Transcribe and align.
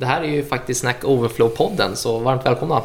Det 0.00 0.06
här 0.06 0.22
är 0.22 0.26
ju 0.28 0.44
faktiskt 0.44 0.80
Snack 0.80 1.04
Overflow-podden, 1.04 1.94
så 1.94 2.18
varmt 2.18 2.46
välkomna. 2.46 2.82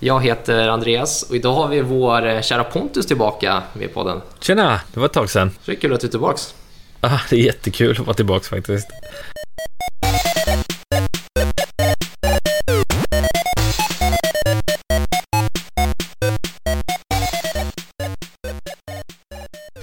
Jag 0.00 0.24
heter 0.24 0.68
Andreas 0.68 1.22
och 1.22 1.36
idag 1.36 1.52
har 1.52 1.68
vi 1.68 1.80
vår 1.80 2.26
eh, 2.26 2.40
kära 2.40 2.64
Pontus 2.64 3.06
tillbaka 3.06 3.62
med 3.72 3.94
podden. 3.94 4.20
Tjena, 4.40 4.80
det 4.92 5.00
var 5.00 5.06
ett 5.06 5.12
tag 5.12 5.30
sedan. 5.30 5.50
Så 5.50 5.70
det 5.70 5.76
är 5.76 5.80
kul 5.80 5.94
att 5.94 6.00
du 6.00 6.06
är 6.06 6.10
tillbaka. 6.10 6.38
Ah, 7.00 7.18
det 7.30 7.36
är 7.36 7.40
jättekul 7.40 7.90
att 7.90 8.06
vara 8.06 8.14
tillbaka 8.14 8.44
faktiskt. 8.44 8.86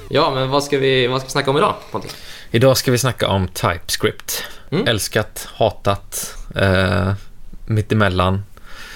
Ja, 0.10 0.32
men 0.36 0.50
vad 0.50 0.64
ska 0.64 0.78
vi, 0.78 1.08
vad 1.08 1.20
ska 1.20 1.28
vi 1.28 1.32
snacka 1.32 1.52
om 1.52 1.58
idag, 1.58 1.76
Pontus? 1.92 2.16
Idag 2.52 2.78
ska 2.78 2.92
vi 2.92 2.98
snacka 2.98 3.28
om 3.28 3.48
TypeScript. 3.48 4.44
Mm. 4.72 4.88
Älskat, 4.88 5.48
hatat, 5.56 6.38
eh, 6.56 7.14
mittemellan. 7.66 8.44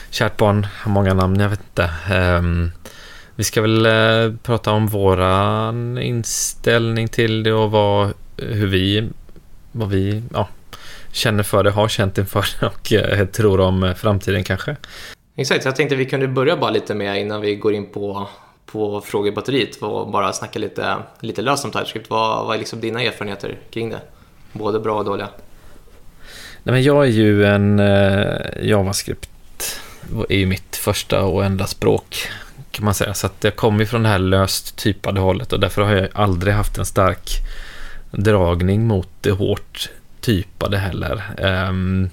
Kärt 0.09 0.38
barn 0.38 0.68
har 0.73 0.91
många 0.91 1.13
namn, 1.13 1.40
jag 1.40 1.49
vet 1.49 1.59
inte. 1.59 1.90
Ehm, 2.09 2.72
vi 3.36 3.44
ska 3.44 3.62
väl 3.62 3.85
eh, 3.85 4.38
prata 4.44 4.72
om 4.72 4.88
våran 4.88 5.98
inställning 5.98 7.08
till 7.08 7.44
det 7.44 7.54
och 7.54 7.72
vad, 7.72 8.13
hur 8.38 8.68
vi, 8.68 9.09
vad 9.72 9.90
vi 9.90 10.23
ja, 10.34 10.48
känner 11.12 11.44
för 11.44 11.63
det, 11.63 11.72
har 11.72 11.88
känt 11.88 12.18
inför 12.18 12.46
det 12.60 12.66
och 12.66 12.94
eh, 12.94 13.26
tror 13.26 13.60
om 13.60 13.84
eh, 13.84 13.94
framtiden 13.94 14.44
kanske. 14.44 14.76
Exakt, 15.35 15.66
jag 15.66 15.76
tänkte 15.76 15.96
vi 15.96 16.05
kunde 16.05 16.27
börja 16.27 16.57
bara 16.57 16.71
lite 16.71 16.96
med 16.96 17.21
innan 17.21 17.41
vi 17.41 17.55
går 17.55 17.73
in 17.73 17.91
på, 17.91 18.27
på 18.66 19.02
frågebatteriet 19.02 19.76
och 19.76 20.12
bara 20.12 20.34
snacka 20.34 20.60
lite, 20.60 20.98
lite 21.20 21.41
löst 21.41 21.66
om 21.66 21.71
TypeScript. 21.71 22.10
Vad, 22.10 22.46
vad 22.46 22.55
är 22.55 22.60
liksom 22.60 22.80
dina 22.80 23.02
erfarenheter 23.02 23.60
kring 23.71 23.90
det? 23.90 24.02
Både 24.54 24.80
bra 24.80 24.98
och 24.98 25.05
dåliga. 25.05 25.30
Nej, 26.66 26.74
men 26.74 26.84
jag 26.84 27.05
är 27.05 27.10
ju 27.10 27.46
en 27.46 27.80
eh, 27.80 28.68
JavaScript, 28.68 29.82
är 30.30 30.38
ju 30.38 30.46
mitt 30.46 30.76
första 30.76 31.22
och 31.22 31.46
enda 31.46 31.68
språk 31.68 32.30
kan 32.72 32.85
man 32.85 32.94
säga. 32.94 33.13
Så 33.13 33.26
att 33.26 33.44
jag 33.44 33.55
kommer 33.55 33.85
från 33.85 34.04
det 34.04 34.10
här 34.10 34.20
löst 34.20 34.76
typade 34.76 35.20
hållet 35.20 35.54
och 35.54 35.60
därför 35.60 35.82
har 35.82 35.96
jag 35.96 36.10
aldrig 36.13 36.54
haft 36.54 36.77
en 36.77 36.85
stark 36.85 37.30
dragning 38.12 38.88
mot 38.88 39.10
det 39.22 39.32
hårt 39.32 39.90
typade 40.22 40.77
heller. 40.77 41.24
Ehm, 41.38 42.10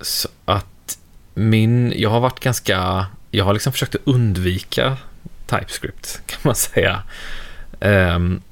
så 0.00 0.28
att 0.44 0.98
min, 1.34 1.92
jag 1.96 2.10
har 2.10 2.20
varit 2.20 2.40
ganska, 2.40 3.06
jag 3.30 3.44
har 3.44 3.52
liksom 3.52 3.72
försökt 3.72 3.94
att 3.94 4.00
undvika 4.04 4.96
TypeScript 5.46 6.20
kan 6.26 6.40
man 6.42 6.54
säga. 6.54 7.02
Um, 7.80 8.42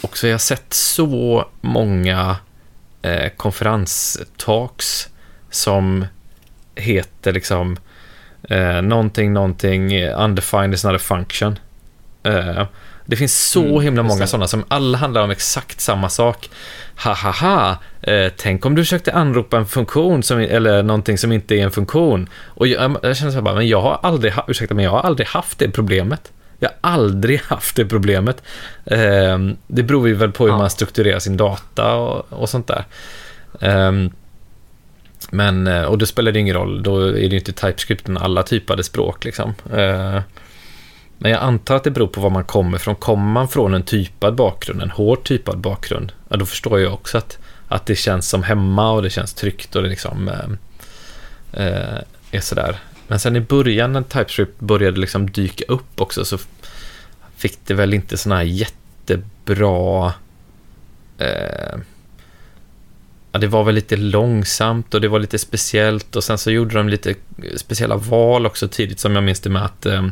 och 0.00 0.18
så 0.18 0.26
har 0.26 0.30
jag 0.30 0.40
sett 0.40 0.74
så 0.74 1.48
många 1.60 2.36
eh, 3.02 3.28
konferenstalks 3.36 5.08
som 5.50 6.06
heter 6.74 7.32
liksom 7.32 7.76
eh, 8.42 8.82
någonting, 8.82 9.32
någonting, 9.32 10.04
undefined 10.04 10.74
is 10.74 10.84
not 10.84 10.94
a 10.94 10.98
function. 10.98 11.58
Eh, 12.22 12.66
det 13.06 13.16
finns 13.16 13.50
så 13.50 13.64
Mm, 13.64 13.80
himla 13.80 14.02
många 14.02 14.26
sådana 14.26 14.48
som 14.48 14.64
alla 14.68 14.98
handlar 14.98 15.22
om 15.22 15.30
exakt 15.30 15.80
samma 15.80 16.08
sak. 16.08 16.50
Ha 17.04 17.14
ha 17.14 17.30
ha, 17.30 17.76
eh, 18.02 18.32
tänk 18.36 18.66
om 18.66 18.74
du 18.74 18.82
försökte 18.84 19.12
anropa 19.12 19.56
en 19.56 19.66
funktion 19.66 20.22
som, 20.22 20.38
eller 20.38 20.82
någonting 20.82 21.18
som 21.18 21.32
inte 21.32 21.54
är 21.54 21.64
en 21.64 21.70
funktion. 21.70 22.28
Och 22.44 22.66
jag, 22.66 22.96
jag 23.02 23.16
känner 23.16 23.30
så 23.30 23.36
här 23.36 23.42
bara, 23.42 23.54
men 23.54 23.68
jag 23.68 23.80
har 23.80 24.00
aldrig, 24.02 24.32
ursäkta 24.48 24.74
men 24.74 24.84
jag 24.84 24.90
har 24.90 25.00
aldrig 25.00 25.28
haft 25.28 25.58
det 25.58 25.70
problemet. 25.70 26.32
Jag 26.62 26.68
har 26.80 26.90
aldrig 26.90 27.40
haft 27.40 27.76
det 27.76 27.84
problemet. 27.86 28.42
Eh, 28.84 29.38
det 29.66 29.82
beror 29.82 30.08
ju 30.08 30.14
väl 30.14 30.32
på 30.32 30.44
hur 30.44 30.50
Ja. 30.52 30.58
man 30.58 30.70
strukturerar 30.70 31.18
sin 31.18 31.36
data 31.36 31.94
och, 31.94 32.32
och 32.32 32.48
sånt 32.48 32.66
där. 32.66 32.84
Ehm, 33.60 34.10
men, 35.30 35.66
eh, 35.66 35.82
och 35.82 35.98
då 35.98 36.06
spelar 36.06 36.32
det 36.32 36.38
ingen 36.38 36.56
roll, 36.56 36.82
då 36.82 37.00
är 37.00 37.12
det 37.12 37.18
ju 37.20 37.38
inte 37.38 37.52
TypeScripten 37.52 38.16
alla 38.18 38.42
typade 38.42 38.82
språk 38.84 39.24
liksom. 39.24 39.54
Eh, 39.72 40.20
Men 41.22 41.30
jag 41.30 41.40
antar 41.42 41.76
att 41.76 41.84
det 41.84 41.90
beror 41.90 42.06
på 42.06 42.20
var 42.20 42.30
man 42.30 42.44
kommer 42.44 42.78
från. 42.78 42.94
Kommer 42.96 43.32
man 43.32 43.48
från 43.48 43.74
en 43.74 43.82
typad 43.82 44.34
bakgrund, 44.34 44.82
en 44.82 44.90
hårt 44.90 45.24
typad 45.28 45.58
bakgrund, 45.58 46.12
ja, 46.28 46.36
då 46.36 46.46
förstår 46.46 46.80
jag 46.80 46.92
också 46.94 47.18
att, 47.18 47.38
att 47.68 47.86
det 47.86 47.94
känns 47.96 48.28
som 48.28 48.42
hemma 48.42 48.90
och 48.92 49.02
det 49.02 49.10
känns 49.10 49.34
tryggt 49.34 49.76
och 49.76 49.82
det 49.82 49.88
liksom 49.88 50.28
eh, 51.52 51.98
är 52.30 52.40
sådär. 52.40 52.76
Men 53.10 53.20
sen 53.20 53.36
i 53.36 53.40
början 53.40 53.92
när 53.92 54.02
TypeScript 54.02 54.60
började 54.60 55.00
liksom 55.00 55.30
dyka 55.30 55.64
upp 55.68 56.00
också 56.00 56.24
så 56.24 56.38
fick 57.36 57.58
det 57.66 57.74
väl 57.74 57.94
inte 57.94 58.16
sådana 58.16 58.36
här 58.36 58.46
jättebra 58.46 60.12
eh, 61.18 61.78
Ja, 63.32 63.38
det 63.38 63.46
var 63.46 63.64
väl 63.64 63.74
lite 63.74 63.96
långsamt 63.96 64.94
och 64.94 65.00
det 65.00 65.08
var 65.08 65.18
lite 65.18 65.38
speciellt 65.38 66.16
och 66.16 66.24
sen 66.24 66.38
så 66.38 66.50
gjorde 66.50 66.74
de 66.74 66.88
lite 66.88 67.14
speciella 67.56 67.96
val 67.96 68.46
också 68.46 68.68
tidigt 68.68 69.00
som 69.00 69.14
jag 69.14 69.24
minns 69.24 69.40
det 69.40 69.50
med 69.50 69.64
att 69.64 69.86
eh, 69.86 70.06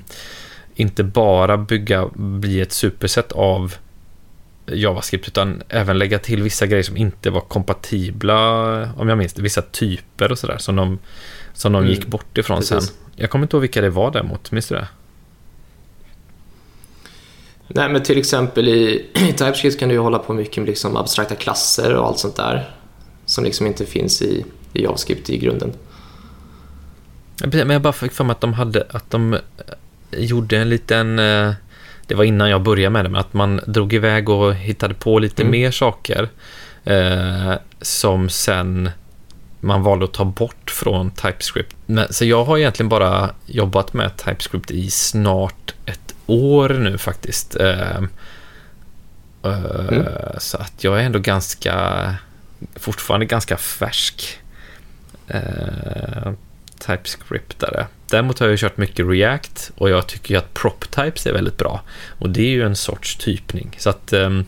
inte 0.74 1.04
bara 1.04 1.56
bygga, 1.56 2.08
bli 2.14 2.60
ett 2.60 2.72
superset 2.72 3.32
av 3.32 3.74
JavaScript 4.72 5.28
utan 5.28 5.62
även 5.68 5.98
lägga 5.98 6.18
till 6.18 6.42
vissa 6.42 6.66
grejer 6.66 6.82
som 6.82 6.96
inte 6.96 7.30
var 7.30 7.40
kompatibla, 7.40 8.38
om 8.96 9.08
jag 9.08 9.18
minns 9.18 9.32
det, 9.32 9.42
vissa 9.42 9.62
typer 9.62 10.32
och 10.32 10.38
sådär 10.38 10.58
som 10.58 10.76
de, 10.76 10.98
som 11.54 11.72
de 11.72 11.78
Mm, 11.78 11.90
gick 11.90 12.06
bort 12.06 12.38
ifrån 12.38 12.56
precis. 12.58 12.84
sen. 12.86 12.94
Jag 13.16 13.30
kommer 13.30 13.44
inte 13.44 13.56
ihåg 13.56 13.60
vilka 13.60 13.80
det 13.80 13.90
var 13.90 14.10
däremot, 14.10 14.52
minns 14.52 14.68
du 14.68 14.74
det? 14.74 14.88
Nej, 17.68 17.88
men 17.88 18.02
till 18.02 18.18
exempel 18.18 18.68
i, 18.68 19.06
i 19.14 19.32
TypeScript 19.32 19.78
kan 19.78 19.88
du 19.88 19.94
ju 19.94 20.00
hålla 20.00 20.18
på 20.18 20.32
mycket 20.32 20.56
med 20.56 20.66
liksom 20.66 20.96
abstrakta 20.96 21.34
klasser 21.34 21.94
och 21.94 22.06
allt 22.06 22.18
sånt 22.18 22.36
där. 22.36 22.70
Som 23.26 23.44
liksom 23.44 23.66
inte 23.66 23.86
finns 23.86 24.22
i, 24.22 24.44
i 24.72 24.82
JavaScript 24.82 25.30
i 25.30 25.38
grunden. 25.38 25.72
Men 27.44 27.70
jag 27.70 27.82
bara 27.82 27.92
fick 27.92 28.12
för 28.12 28.24
mig 28.24 28.32
att 28.32 28.40
de 28.40 28.52
hade, 28.52 28.86
att 28.90 29.10
de 29.10 29.34
eh, 29.34 29.40
gjorde 30.12 30.58
en 30.58 30.68
liten, 30.68 31.18
eh, 31.18 31.52
det 32.08 32.14
var 32.14 32.24
innan 32.24 32.50
jag 32.50 32.62
började 32.62 32.90
med 32.90 33.04
det, 33.04 33.08
men 33.08 33.20
att 33.20 33.32
man 33.32 33.60
drog 33.66 33.92
iväg 33.92 34.28
och 34.28 34.54
hittade 34.54 34.94
på 34.94 35.18
lite 35.18 35.42
Mm. 35.42 35.50
mer 35.50 35.70
saker 35.70 36.28
eh, 36.84 37.52
som 37.80 38.28
sen 38.28 38.90
man 39.60 39.82
valde 39.82 40.04
att 40.04 40.12
ta 40.12 40.24
bort 40.24 40.70
från 40.70 41.10
TypeScript. 41.10 41.76
Men, 41.86 42.12
så 42.12 42.24
jag 42.24 42.44
har 42.44 42.58
egentligen 42.58 42.88
bara 42.88 43.30
jobbat 43.46 43.92
med 43.92 44.16
TypeScript 44.16 44.70
i 44.70 44.90
snart 44.90 45.74
ett 45.86 46.14
år 46.26 46.68
nu 46.68 46.98
faktiskt. 46.98 47.56
Eh, 47.56 47.96
eh, 49.42 49.58
Mm. 49.88 50.06
Så 50.38 50.56
att 50.58 50.84
jag 50.84 51.00
är 51.00 51.04
ändå 51.04 51.18
ganska, 51.18 52.14
fortfarande 52.76 53.26
ganska 53.26 53.56
färsk. 53.56 54.38
Eh, 55.28 56.32
TypeScriptare. 56.86 57.86
Däremot 58.10 58.38
har 58.38 58.48
jag 58.48 58.58
kört 58.58 58.76
mycket 58.76 59.06
React 59.06 59.70
och 59.76 59.90
jag 59.90 60.06
tycker 60.06 60.38
att 60.38 60.54
PropTypes 60.54 61.26
är 61.26 61.32
väldigt 61.32 61.56
bra. 61.56 61.80
Och 62.18 62.30
det 62.30 62.42
är 62.42 62.50
ju 62.50 62.62
en 62.62 62.76
sorts 62.76 63.16
typning. 63.16 63.76
Så 63.78 63.90
att 63.90 64.12
ehm, 64.12 64.44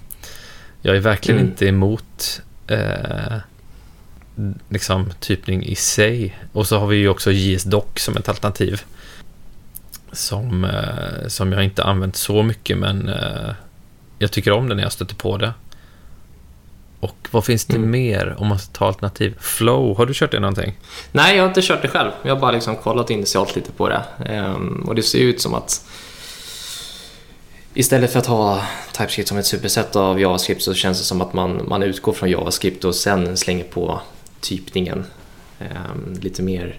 jag 0.82 0.96
är 0.96 1.00
verkligen 1.00 1.40
Mm. 1.40 1.50
inte 1.50 1.66
emot 1.66 2.42
eh, 2.66 3.36
liksom 4.68 5.12
typning 5.20 5.64
i 5.64 5.74
sig. 5.74 6.38
Och 6.52 6.66
så 6.66 6.78
har 6.78 6.86
vi 6.86 6.96
ju 6.96 7.08
också 7.08 7.32
JSDoc 7.32 7.84
som 7.96 8.16
ett 8.16 8.28
alternativ. 8.28 8.82
Som, 10.12 10.64
eh, 10.64 11.26
som 11.28 11.52
jag 11.52 11.64
inte 11.64 11.84
använt 11.84 12.16
så 12.16 12.42
mycket 12.42 12.78
men 12.78 13.08
eh, 13.08 13.50
jag 14.18 14.30
tycker 14.30 14.52
om 14.52 14.68
det 14.68 14.74
när 14.74 14.82
jag 14.82 14.92
stöter 14.92 15.14
på 15.14 15.36
det. 15.36 15.52
Och 17.00 17.28
vad 17.30 17.44
finns 17.44 17.64
det 17.64 17.76
Mm. 17.76 17.90
mer 17.90 18.34
om 18.38 18.46
man 18.46 18.58
ska 18.58 18.72
ta 18.72 18.86
alternativ? 18.86 19.34
Flow, 19.40 19.96
har 19.96 20.06
du 20.06 20.12
kört 20.14 20.30
det 20.30 20.40
någonting? 20.40 20.78
Nej, 21.12 21.36
jag 21.36 21.42
har 21.42 21.48
inte 21.48 21.62
kört 21.62 21.82
det 21.82 21.88
själv. 21.88 22.10
Jag 22.22 22.34
har 22.34 22.40
bara 22.40 22.52
liksom 22.52 22.76
kollat 22.76 23.10
initialt 23.10 23.56
lite 23.56 23.72
på 23.72 23.88
det. 23.88 24.02
Ehm, 24.26 24.84
och 24.88 24.94
det 24.94 25.02
ser 25.02 25.18
ut 25.18 25.40
som 25.40 25.54
att 25.54 25.84
istället 27.74 28.12
för 28.12 28.18
att 28.18 28.26
ha 28.26 28.62
TypeScript 28.92 29.28
som 29.28 29.38
ett 29.38 29.46
superset 29.46 29.96
av 29.96 30.20
JavaScript 30.20 30.62
så 30.62 30.74
känns 30.74 30.98
det 30.98 31.04
som 31.04 31.20
att 31.20 31.32
man, 31.32 31.60
man 31.68 31.82
utgår 31.82 32.12
från 32.12 32.30
JavaScript 32.30 32.84
och 32.84 32.94
sen 32.94 33.36
slänger 33.36 33.64
på 33.64 34.00
typningen 34.40 35.04
ehm, 35.58 36.14
lite 36.20 36.42
mer 36.42 36.78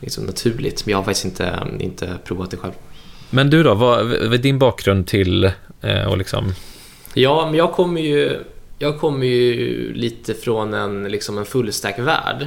liksom 0.00 0.24
naturligt. 0.24 0.86
Men 0.86 0.90
jag 0.90 0.98
har 0.98 1.04
faktiskt 1.04 1.24
inte, 1.24 1.58
inte 1.80 2.18
provat 2.24 2.50
det 2.50 2.56
själv. 2.56 2.72
Men 3.30 3.50
du 3.50 3.62
då, 3.62 3.74
vad, 3.74 4.06
vad 4.06 4.34
är 4.34 4.38
din 4.38 4.58
bakgrund 4.58 5.06
till 5.06 5.44
eh, 5.80 6.04
och 6.08 6.18
liksom... 6.18 6.54
Ja, 7.14 7.46
men 7.46 7.54
jag 7.54 7.72
kommer 7.72 8.00
ju, 8.00 8.44
jag 8.78 9.00
kommer 9.00 9.26
ju 9.26 9.94
lite 9.94 10.34
från 10.34 10.74
en, 10.74 11.04
liksom 11.04 11.38
en 11.38 11.44
fullstack-värld. 11.46 12.46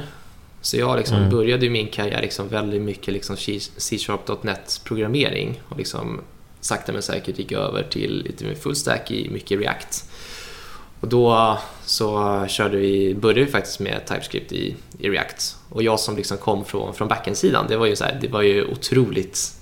Så 0.60 0.76
jag 0.76 0.98
liksom 0.98 1.16
Mm. 1.16 1.30
började 1.30 1.70
min 1.70 1.88
karriär 1.88 2.22
liksom 2.22 2.48
väldigt 2.48 2.82
mycket 2.82 3.14
liksom 3.14 3.36
C-sharp.net 3.76 4.80
programmering 4.84 5.60
och 5.68 5.78
liksom 5.78 6.20
sakta 6.60 6.92
men 6.92 7.02
säkert 7.02 7.38
gick 7.38 7.52
över 7.52 7.82
till 7.82 8.22
lite 8.26 8.44
mer 8.44 8.54
fullstack 8.54 9.10
i 9.10 9.28
mycket 9.30 9.60
React. 9.60 10.04
Och 11.00 11.08
då 11.08 11.58
så 11.84 12.44
körde 12.48 12.76
vi, 12.76 13.14
började 13.14 13.40
vi 13.44 13.50
faktiskt 13.50 13.80
med 13.80 14.06
TypeScript 14.06 14.52
i, 14.52 14.76
i 14.98 15.08
React. 15.08 15.56
Och 15.68 15.82
jag 15.82 16.00
som 16.00 16.16
liksom 16.16 16.38
kom 16.38 16.64
från, 16.64 16.94
från 16.94 17.08
backend-sidan, 17.08 17.66
det 17.68 17.76
var 17.76 17.86
ju 17.86 17.96
så 17.96 18.04
här, 18.04 18.18
det 18.20 18.28
var 18.28 18.42
ju 18.42 18.64
otroligt 18.64 19.52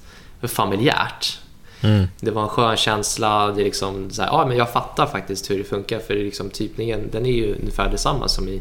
familjärt. 0.42 1.38
Mm. 1.80 2.06
Det 2.20 2.30
var 2.30 2.42
en 2.42 2.48
skön 2.48 2.76
känsla. 2.76 3.52
Det 3.52 3.62
är 3.62 3.64
liksom 3.64 4.10
så 4.10 4.22
här, 4.22 4.28
ja, 4.28 4.46
men 4.46 4.56
jag 4.56 4.72
fattar 4.72 5.06
faktiskt 5.06 5.50
hur 5.50 5.58
det 5.58 5.64
funkar 5.64 5.98
för 5.98 6.14
det 6.14 6.20
är 6.20 6.24
liksom 6.24 6.50
typningen 6.50 7.08
den 7.12 7.26
är 7.26 7.32
ju 7.32 7.54
ungefär 7.54 7.90
detsamma 7.90 8.28
som 8.28 8.48
i, 8.48 8.60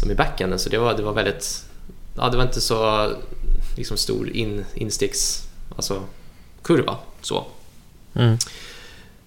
som 0.00 0.10
i 0.10 0.14
backenden. 0.14 0.58
Så 0.58 0.70
det 0.70 0.78
var, 0.78 0.94
det 0.94 1.02
var 1.02 1.12
väldigt, 1.12 1.64
ja 2.16 2.28
det 2.28 2.36
var 2.36 2.44
inte 2.44 2.60
så 2.60 3.10
liksom 3.76 3.96
stor 3.96 4.28
in, 4.28 4.64
insticks, 4.74 5.48
alltså 5.76 6.02
kurva 6.62 6.96
så. 7.20 7.46
Mm. 8.14 8.36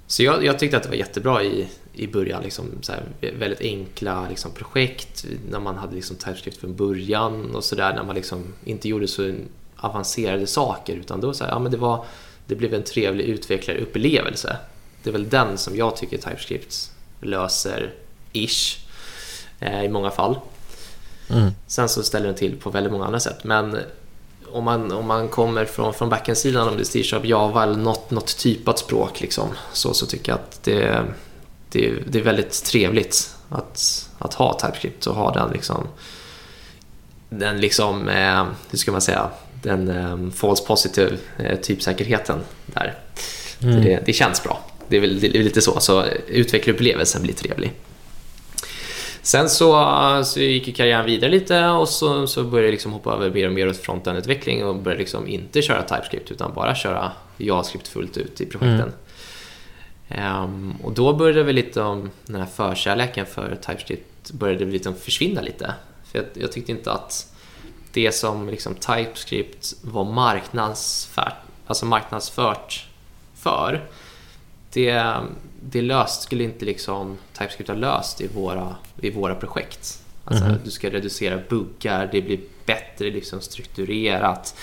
Så 0.08 0.24
jag, 0.24 0.46
jag, 0.46 0.60
tyckte 0.60 0.78
att 0.78 0.84
det 0.84 0.90
var 0.90 0.96
jättebra 0.96 1.44
i, 1.44 1.68
i 1.94 2.08
början. 2.08 2.44
Liksom, 2.44 2.66
här, 2.90 3.04
väldigt 3.40 3.62
enkla 3.62 4.30
liksom, 4.30 4.52
projekt 4.52 5.26
när 5.50 5.60
man 5.60 5.78
hade 5.78 5.96
liksom, 5.96 6.16
TypeScript 6.16 6.58
från 6.58 6.76
början 6.76 7.56
och 7.56 7.64
sådär. 7.64 7.94
När 7.94 8.04
man 8.04 8.16
liksom, 8.16 8.44
inte 8.64 8.90
gjorde 8.90 9.08
så 9.08 9.34
avancerade 9.76 10.48
saker 10.48 10.96
utan 10.96 11.22
då 11.22 11.34
så 11.34 11.44
här, 11.44 11.52
ja, 11.52 11.60
men 11.60 11.72
det, 11.72 11.78
var, 11.78 12.06
det 12.48 12.56
blev 12.56 12.74
en 12.74 12.84
trevlig 12.84 13.26
utvecklarupplevelse. 13.26 14.58
Det 15.04 15.10
är 15.10 15.12
väl 15.12 15.30
den 15.30 15.58
som 15.58 15.76
jag 15.76 15.96
tycker 15.96 16.18
TypeScript 16.18 16.92
löser 17.22 17.94
ish 18.32 18.78
eh, 19.60 19.84
i 19.84 19.90
många 19.90 20.12
fall. 20.12 20.40
Mm. 21.30 21.52
Sen 21.68 21.90
så 21.90 22.04
ställer 22.04 22.26
den 22.26 22.36
till 22.36 22.58
på 22.60 22.70
väldigt 22.70 22.92
många 22.92 23.06
andra 23.06 23.20
sätt. 23.20 23.44
Men 23.44 23.78
om 24.52 24.64
man, 24.64 24.92
om 24.92 25.08
man 25.08 25.28
kommer 25.28 25.66
från, 25.66 25.94
från 25.94 26.10
backend-sidan, 26.10 26.68
om 26.68 26.76
det 26.76 26.84
är 26.84 26.86
C-sharp, 26.86 27.26
Java 27.26 27.64
eller 27.64 27.76
något, 27.76 28.12
något 28.12 28.38
typat 28.38 28.80
språk, 28.80 29.22
liksom, 29.22 29.50
så, 29.74 29.94
så 29.94 30.06
tycker 30.06 30.32
jag 30.32 30.40
att 30.40 30.64
det, 30.64 31.04
det, 31.70 31.94
det 32.08 32.20
är 32.20 32.24
väldigt 32.24 32.64
trevligt 32.64 33.36
att, 33.50 34.10
att 34.20 34.34
ha 34.34 34.60
TypeScript 34.60 35.08
och 35.08 35.16
ha 35.16 35.34
den 35.34 35.52
liksom, 35.52 35.88
den 37.30 37.62
liksom, 37.62 38.10
eh, 38.10 38.46
hur 38.70 38.78
ska 38.78 38.92
man 38.92 39.02
säga, 39.02 39.30
den 39.64 39.90
eh, 39.90 40.32
false 40.32 40.64
positive 40.68 41.18
eh, 41.38 41.60
typsäkerheten 41.60 42.40
där. 42.66 42.94
Mm. 43.64 43.84
Det, 43.84 44.00
det 44.06 44.14
känns 44.14 44.44
bra. 44.44 44.66
Det 44.88 44.98
är 44.98 45.02
väl 45.02 45.20
det 45.20 45.28
är 45.28 45.44
lite 45.44 45.62
så, 45.62 45.80
så 45.80 46.06
utvecklarupplevelsen 46.28 47.22
blir 47.22 47.34
trevlig. 47.34 47.74
Sen 49.22 49.50
så, 49.50 50.22
så 50.26 50.40
gick 50.40 50.78
karriären 50.78 51.06
vidare 51.06 51.32
lite 51.32 51.68
och 51.68 51.90
så, 51.90 52.28
så 52.28 52.44
började 52.44 52.68
jag 52.68 52.72
liksom 52.72 52.92
hoppa 52.92 53.14
över 53.14 53.30
mer 53.30 53.48
och 53.48 53.54
mer 53.54 53.70
åt 53.70 53.78
frontend-utveckling 53.78 54.66
och 54.66 54.76
började 54.76 55.00
liksom 55.00 55.28
inte 55.28 55.62
köra 55.62 55.82
TypeScript 55.82 56.32
utan 56.32 56.54
bara 56.54 56.76
köra 56.76 57.12
JavaScript 57.38 57.88
fullt 57.88 58.18
ut 58.18 58.42
i 58.42 58.46
projekten. 58.46 58.94
Mm. 60.08 60.44
Um, 60.44 60.76
och 60.84 60.92
då 60.92 61.14
började 61.14 61.44
väl 61.44 61.56
lite 61.56 61.82
om 61.82 62.10
den 62.26 62.36
här 62.36 62.46
förkärleken 62.46 63.26
för 63.26 63.56
TypeScript 63.56 64.32
började 64.32 64.66
lite 64.66 64.94
försvinna 64.94 65.42
lite. 65.42 65.74
För 66.12 66.20
jag, 66.20 66.28
jag, 66.34 66.52
tyckte 66.52 66.72
inte 66.72 66.92
att 66.92 67.33
det 67.94 68.12
som 68.12 68.50
liksom 68.50 68.76
TypeScript 68.76 69.74
var 69.82 70.04
marknadsfört, 70.04 71.36
alltså 71.68 71.86
marknadsfört 71.86 72.88
för 73.36 73.90
det, 74.74 75.16
det 75.62 75.82
löst 75.82 76.22
skulle 76.22 76.44
inte 76.44 76.66
liksom 76.66 77.18
TypeScript 77.34 77.70
ha 77.70 77.76
löst 77.76 78.22
i 78.22 78.28
våra, 78.28 78.76
i 79.02 79.10
våra 79.10 79.36
projekt. 79.36 80.00
Alltså, 80.26 80.44
mm. 80.46 80.58
Du 80.64 80.72
ska 80.72 80.90
reducera 80.90 81.40
buggar, 81.50 82.10
det 82.12 82.22
blir 82.22 82.40
bättre 82.66 83.10
liksom 83.10 83.42
strukturerat, 83.42 84.56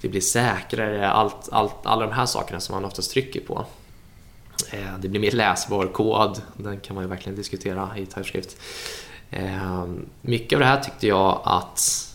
det 0.00 0.08
blir 0.08 0.20
säkrare, 0.20 1.08
allt, 1.08 1.48
allt, 1.52 1.74
alla 1.82 2.06
de 2.06 2.12
här 2.12 2.26
sakerna 2.26 2.60
som 2.60 2.74
man 2.74 2.84
oftast 2.84 3.10
trycker 3.10 3.40
på. 3.40 3.66
Eh, 4.70 4.98
det 4.98 5.08
blir 5.08 5.20
mer 5.20 5.30
läsbar 5.30 5.86
kod, 5.86 6.42
den 6.56 6.80
kan 6.80 6.94
man 6.94 7.04
ju 7.04 7.10
verkligen 7.10 7.36
diskutera 7.36 7.98
i 7.98 8.06
TypeScript. 8.06 8.56
Eh, 9.30 9.84
mycket 10.20 10.56
av 10.56 10.60
det 10.60 10.66
här 10.66 10.80
tyckte 10.80 11.06
jag 11.06 11.40
att, 11.44 12.13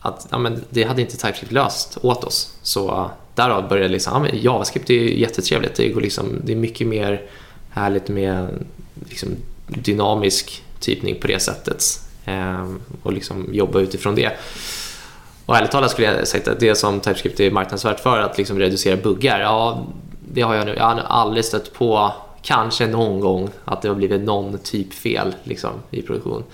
att 0.00 0.26
ja, 0.30 0.38
men 0.38 0.64
det 0.70 0.84
hade 0.84 1.02
inte 1.02 1.16
TypeScript 1.16 1.52
löst 1.52 1.98
åt 2.02 2.24
oss. 2.24 2.54
Så 2.62 2.88
äh, 2.88 3.10
därav 3.34 3.68
började 3.68 3.84
jag 3.84 3.92
liksom, 3.92 4.24
ja, 4.24 4.34
JavaScript 4.34 4.90
är 4.90 4.94
jättetrevligt. 4.94 5.74
Det, 5.74 5.88
går 5.88 6.00
liksom, 6.00 6.40
det 6.44 6.52
är 6.52 6.56
mycket 6.56 6.86
mer 6.86 7.22
härligt 7.70 8.08
med 8.08 8.48
liksom, 9.08 9.28
dynamisk 9.66 10.64
typning 10.80 11.20
på 11.20 11.26
det 11.26 11.40
sättet 11.40 11.84
eh, 12.24 12.68
och 13.02 13.12
liksom 13.12 13.48
jobba 13.52 13.80
utifrån 13.80 14.14
det. 14.14 14.32
Och 15.46 15.56
ärligt 15.56 15.70
talat 15.70 15.90
skulle 15.90 16.12
jag 16.12 16.28
säga 16.28 16.52
att 16.52 16.60
det 16.60 16.74
som 16.74 17.00
TypeScript 17.00 17.40
är 17.40 17.50
marknadsvärt 17.50 18.00
för, 18.00 18.18
att 18.18 18.38
liksom 18.38 18.58
reducera 18.58 18.96
buggar, 18.96 19.40
ja, 19.40 19.86
det 20.32 20.42
har 20.42 20.54
jag 20.54 20.66
nu. 20.66 20.74
Jag 20.76 20.84
har 20.84 21.00
aldrig 21.00 21.44
stött 21.44 21.72
på, 21.72 22.12
kanske 22.42 22.86
någon 22.86 23.20
gång, 23.20 23.50
att 23.64 23.82
det 23.82 23.88
har 23.88 23.94
blivit 23.94 24.20
någon 24.20 24.58
typ 24.58 24.94
fel 24.94 25.34
liksom, 25.44 25.70
i 25.90 26.02
produktion. 26.02 26.44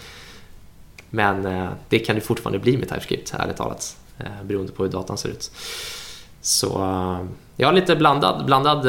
Men 1.17 1.47
eh, 1.47 1.69
det 1.89 1.99
kan 1.99 2.15
det 2.15 2.21
fortfarande 2.21 2.59
bli 2.59 2.77
med 2.77 2.89
TypeScript, 2.89 3.35
ärligt 3.39 3.57
talat, 3.57 3.97
eh, 4.19 4.45
beroende 4.45 4.73
på 4.73 4.83
hur 4.83 4.91
datan 4.91 5.19
ser 5.19 5.29
ut. 5.29 5.51
Så 6.41 6.85
eh, 6.85 7.27
jag 7.57 7.69
har 7.69 7.73
lite 7.73 7.97
blandad, 7.97 8.47
blandad 8.47 8.87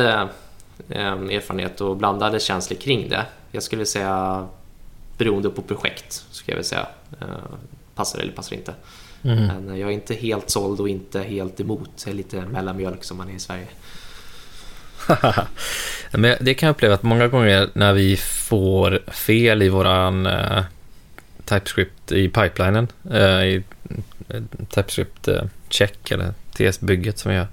erfarenhet 0.89 1.81
och 1.81 1.97
blandade 1.97 2.39
känslor 2.39 2.77
kring 2.77 3.09
det. 3.09 3.25
Jag 3.51 3.63
skulle 3.63 3.85
säga 3.85 4.47
beroende 5.17 5.49
på 5.49 5.61
projekt, 5.61 6.25
skulle 6.31 6.53
jag 6.53 6.57
vilja 6.57 6.69
säga. 6.69 6.87
Passar 7.95 8.19
eller 8.19 8.31
passar 8.31 8.55
inte. 8.55 8.73
Mm. 9.23 9.45
Men 9.45 9.77
jag 9.77 9.89
är 9.89 9.93
inte 9.93 10.13
helt 10.13 10.49
såld 10.49 10.79
och 10.79 10.89
inte 10.89 11.19
helt 11.19 11.59
emot. 11.59 11.89
Jag 12.05 12.11
är 12.11 12.17
lite 12.17 12.41
mellanmjölk 12.41 13.03
som 13.03 13.17
man 13.17 13.29
är 13.29 13.35
i 13.35 13.39
Sverige. 13.39 13.67
Men 16.11 16.35
det 16.39 16.53
kan 16.53 16.67
jag 16.67 16.73
uppleva 16.73 16.93
att 16.95 17.03
många 17.03 17.27
gånger 17.27 17.69
när 17.73 17.93
vi 17.93 18.17
får 18.17 19.11
fel 19.11 19.61
i 19.61 19.69
våran 19.69 20.27
TypeScript 21.47 22.11
i 22.11 22.29
pipelinen, 22.29 22.87
uh, 23.11 23.45
i 23.45 23.63
TypeScript 24.69 25.27
uh, 25.27 25.41
check 25.69 26.11
eller 26.11 26.33
TS-bygget 26.57 27.19
som 27.19 27.31
vi 27.31 27.37
gör. 27.37 27.47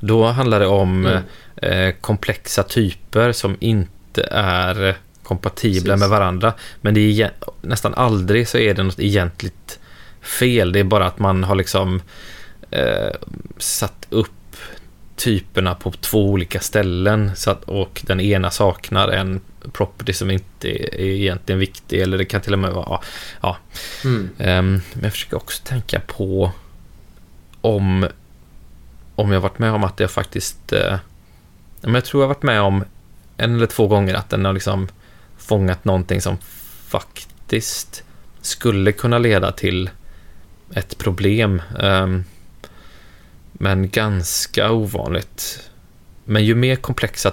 Då 0.00 0.26
handlar 0.26 0.60
det 0.60 0.66
om 0.66 1.06
mm. 1.06 1.22
eh, 1.56 1.94
komplexa 2.00 2.62
typer 2.62 3.32
som 3.32 3.56
inte 3.60 4.22
är 4.30 4.96
kompatibla 5.22 5.94
Precis. 5.94 6.00
med 6.00 6.08
varandra. 6.08 6.54
Men 6.80 6.94
det 6.94 7.22
är 7.22 7.30
nästan 7.62 7.94
aldrig 7.94 8.48
så 8.48 8.58
är 8.58 8.74
det 8.74 8.82
något 8.82 9.00
egentligt 9.00 9.78
fel. 10.22 10.72
Det 10.72 10.80
är 10.80 10.84
bara 10.84 11.06
att 11.06 11.18
man 11.18 11.44
har 11.44 11.54
liksom 11.54 12.02
eh, 12.70 13.12
satt 13.58 14.06
upp 14.10 14.30
typerna 15.16 15.74
på 15.74 15.90
två 15.90 16.30
olika 16.30 16.60
ställen 16.60 17.30
så 17.36 17.50
att, 17.50 17.64
och 17.64 18.02
den 18.06 18.20
ena 18.20 18.50
saknar 18.50 19.08
en 19.08 19.40
property 19.72 20.12
som 20.12 20.30
inte 20.30 20.68
är 21.02 21.06
egentligen 21.06 21.58
viktig 21.58 22.00
eller 22.00 22.18
det 22.18 22.24
kan 22.24 22.40
till 22.40 22.52
och 22.52 22.58
med 22.58 22.72
vara 22.72 23.00
ja. 23.40 23.56
Mm. 24.04 24.30
Um, 24.38 24.82
men 24.92 25.02
jag 25.02 25.12
försöker 25.12 25.36
också 25.36 25.62
tänka 25.64 26.00
på 26.00 26.52
om 27.60 28.06
om 29.14 29.32
jag 29.32 29.40
varit 29.40 29.58
med 29.58 29.72
om 29.72 29.84
att 29.84 30.00
jag 30.00 30.10
faktiskt... 30.10 30.72
Eh, 30.72 30.98
jag 31.80 32.04
tror 32.04 32.22
jag 32.22 32.28
varit 32.28 32.42
med 32.42 32.60
om 32.60 32.84
en 33.36 33.54
eller 33.56 33.66
två 33.66 33.88
gånger 33.88 34.14
att 34.14 34.30
den 34.30 34.44
har 34.44 34.52
liksom 34.52 34.88
fångat 35.38 35.84
någonting 35.84 36.20
som 36.20 36.38
faktiskt 36.88 38.02
skulle 38.40 38.92
kunna 38.92 39.18
leda 39.18 39.52
till 39.52 39.90
ett 40.74 40.98
problem. 40.98 41.62
Eh, 41.78 42.06
men 43.52 43.90
ganska 43.90 44.70
ovanligt. 44.72 45.70
Men 46.24 46.44
ju 46.44 46.54
mer 46.54 46.76
komplexa 46.76 47.30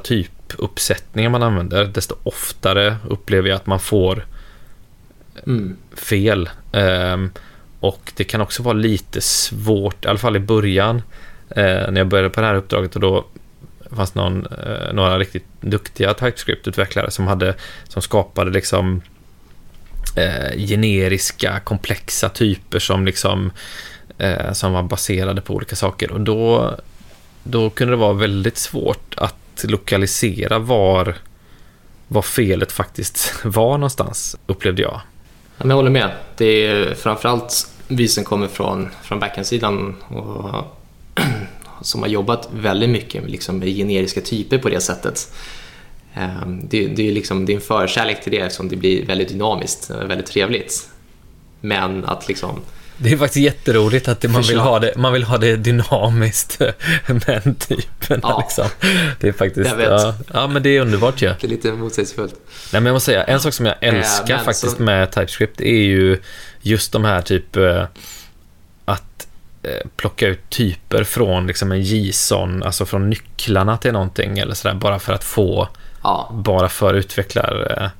typuppsättningar 0.49 1.29
man 1.29 1.43
använder, 1.43 1.85
desto 1.85 2.15
oftare 2.23 2.97
upplever 3.09 3.49
jag 3.49 3.55
att 3.55 3.67
man 3.67 3.79
får 3.79 4.25
mm. 5.47 5.77
fel. 5.95 6.49
Um, 6.71 7.31
och 7.79 8.11
det 8.15 8.23
kan 8.23 8.41
också 8.41 8.63
vara 8.63 8.73
lite 8.73 9.21
svårt, 9.21 10.05
i 10.05 10.07
alla 10.07 10.19
fall 10.19 10.35
i 10.35 10.39
början, 10.39 11.01
eh, 11.49 11.63
när 11.63 11.97
jag 11.97 12.07
började 12.07 12.29
på 12.29 12.41
det 12.41 12.47
här 12.47 12.55
uppdraget 12.55 12.95
och 12.95 13.01
då 13.01 13.25
fanns 13.91 14.15
någon, 14.15 14.45
eh, 14.45 14.93
några 14.93 15.19
riktigt 15.19 15.45
duktiga 15.61 16.13
TypeScript-utvecklare 16.13 17.09
som, 17.09 17.27
hade, 17.27 17.53
som 17.87 18.01
skapade 18.01 18.51
liksom 18.51 19.01
eh, 20.15 20.57
generiska, 20.57 21.59
komplexa 21.59 22.29
typer 22.29 22.79
som 22.79 23.05
liksom 23.05 23.51
som 24.53 24.73
var 24.73 24.83
baserade 24.83 25.41
på 25.41 25.53
olika 25.53 25.75
saker 25.75 26.11
och 26.11 26.21
då, 26.21 26.75
då 27.43 27.69
kunde 27.69 27.93
det 27.93 27.97
vara 27.97 28.13
väldigt 28.13 28.57
svårt 28.57 29.13
att 29.17 29.35
lokalisera 29.63 30.59
var, 30.59 31.15
var 32.07 32.21
felet 32.21 32.71
faktiskt 32.71 33.33
var 33.43 33.77
någonstans, 33.77 34.37
upplevde 34.47 34.81
jag. 34.81 35.01
Jag 35.57 35.75
håller 35.75 35.89
med. 35.89 36.11
Det 36.37 36.67
är 36.67 36.93
framförallt 36.93 37.71
vi 37.87 38.07
som 38.07 38.23
kommer 38.23 38.47
från, 38.47 38.89
från 39.03 39.19
backend-sidan 39.19 39.95
och 40.07 40.77
som 41.81 42.01
har 42.01 42.09
jobbat 42.09 42.49
väldigt 42.53 42.89
mycket 42.89 43.29
liksom, 43.29 43.59
med 43.59 43.67
generiska 43.67 44.21
typer 44.21 44.57
på 44.57 44.69
det 44.69 44.81
sättet. 44.81 45.33
Ehm, 46.13 46.67
det, 46.69 46.87
det, 46.87 47.07
är 47.07 47.11
liksom, 47.11 47.45
det 47.45 47.53
är 47.53 47.55
en 47.55 47.61
förkärlek 47.61 48.23
till 48.23 48.31
det 48.31 48.39
eftersom 48.39 48.69
det 48.69 48.75
blir 48.75 49.05
väldigt 49.05 49.29
dynamiskt, 49.29 49.89
väldigt 49.89 50.25
trevligt. 50.25 50.89
Men 51.61 52.05
att 52.05 52.27
liksom... 52.27 52.61
Det 53.01 53.11
är 53.11 53.17
faktiskt 53.17 53.43
jätteroligt 53.43 54.07
att 54.07 54.23
man 54.23 54.41
vill, 54.41 54.59
ha 54.59 54.79
det, 54.79 54.93
man 54.95 55.13
vill 55.13 55.23
ha 55.23 55.37
det 55.37 55.55
dynamiskt 55.55 56.59
med 57.07 57.41
den 57.43 57.55
typen. 57.55 58.19
Ja, 58.23 58.39
liksom. 58.47 58.65
Det 59.19 59.27
är 59.27 59.31
faktiskt... 59.31 59.71
Ja, 59.79 60.15
ja, 60.33 60.47
men 60.47 60.63
det 60.63 60.69
är 60.69 60.81
underbart 60.81 61.21
ju. 61.21 61.27
Ja. 61.27 61.33
Det 61.41 61.47
är 61.47 61.49
lite 61.49 61.71
motsägelsefullt. 61.71 62.33
Nej, 62.73 62.81
men 62.81 62.85
jag 62.85 62.93
måste 62.93 63.05
säga, 63.05 63.23
en 63.23 63.39
sak 63.39 63.53
som 63.53 63.65
jag 63.65 63.75
älskar 63.81 64.35
äh, 64.35 64.43
faktiskt 64.43 64.77
så... 64.77 64.83
med 64.83 65.11
TypeScript 65.11 65.61
är 65.61 65.81
ju 65.81 66.19
just 66.61 66.91
de 66.91 67.05
här 67.05 67.21
typ 67.21 67.55
eh, 67.55 67.85
Eh, 69.63 69.87
plocka 69.95 70.27
ut 70.27 70.49
typer 70.49 71.03
från 71.03 71.47
liksom 71.47 71.71
en 71.71 71.81
JSON, 71.81 72.63
alltså 72.63 72.85
från 72.85 73.09
nycklarna 73.09 73.77
till 73.77 73.93
någonting 73.93 74.39
eller 74.39 74.53
sådär, 74.53 74.75
bara 74.75 74.99
för 74.99 75.13
att 75.13 75.23
få, 75.23 75.69
ja. 76.03 76.31
bara 76.33 76.69
för 76.69 76.93
utvecklar 76.93 77.91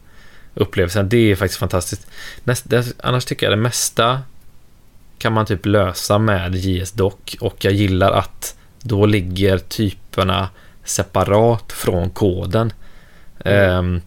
upplevelsen. 0.53 1.09
Det 1.09 1.31
är 1.31 1.35
faktiskt 1.35 1.59
fantastiskt. 1.59 2.07
Näst, 2.43 2.65
annars 3.03 3.25
tycker 3.25 3.45
jag 3.45 3.53
det 3.53 3.61
mesta 3.61 4.21
kan 5.19 5.33
man 5.33 5.45
typ 5.45 5.65
lösa 5.65 6.17
med 6.17 6.55
JSDoc 6.55 7.13
och 7.39 7.65
jag 7.65 7.73
gillar 7.73 8.11
att 8.11 8.57
då 8.81 9.05
ligger 9.05 9.57
typerna 9.57 10.49
separat 10.83 11.71
från 11.71 12.09
koden. 12.09 12.73
Mm. 13.45 13.77
Um, 13.77 14.01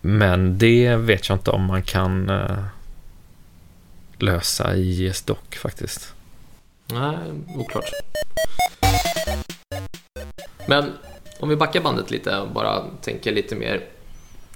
men 0.00 0.58
det 0.58 0.96
vet 0.96 1.28
jag 1.28 1.36
inte 1.36 1.50
om 1.50 1.64
man 1.64 1.82
kan 1.82 2.30
uh, 2.30 2.64
lösa 4.18 4.76
i 4.76 5.04
JSDoc 5.04 5.38
faktiskt. 5.62 6.14
Nej, 6.86 7.16
oklart. 7.56 7.84
Men 10.66 10.92
om 11.40 11.48
vi 11.48 11.56
backar 11.56 11.80
bandet 11.80 12.10
lite 12.10 12.38
och 12.38 12.48
bara 12.48 12.82
tänker 13.02 13.32
lite 13.32 13.56
mer 13.56 13.80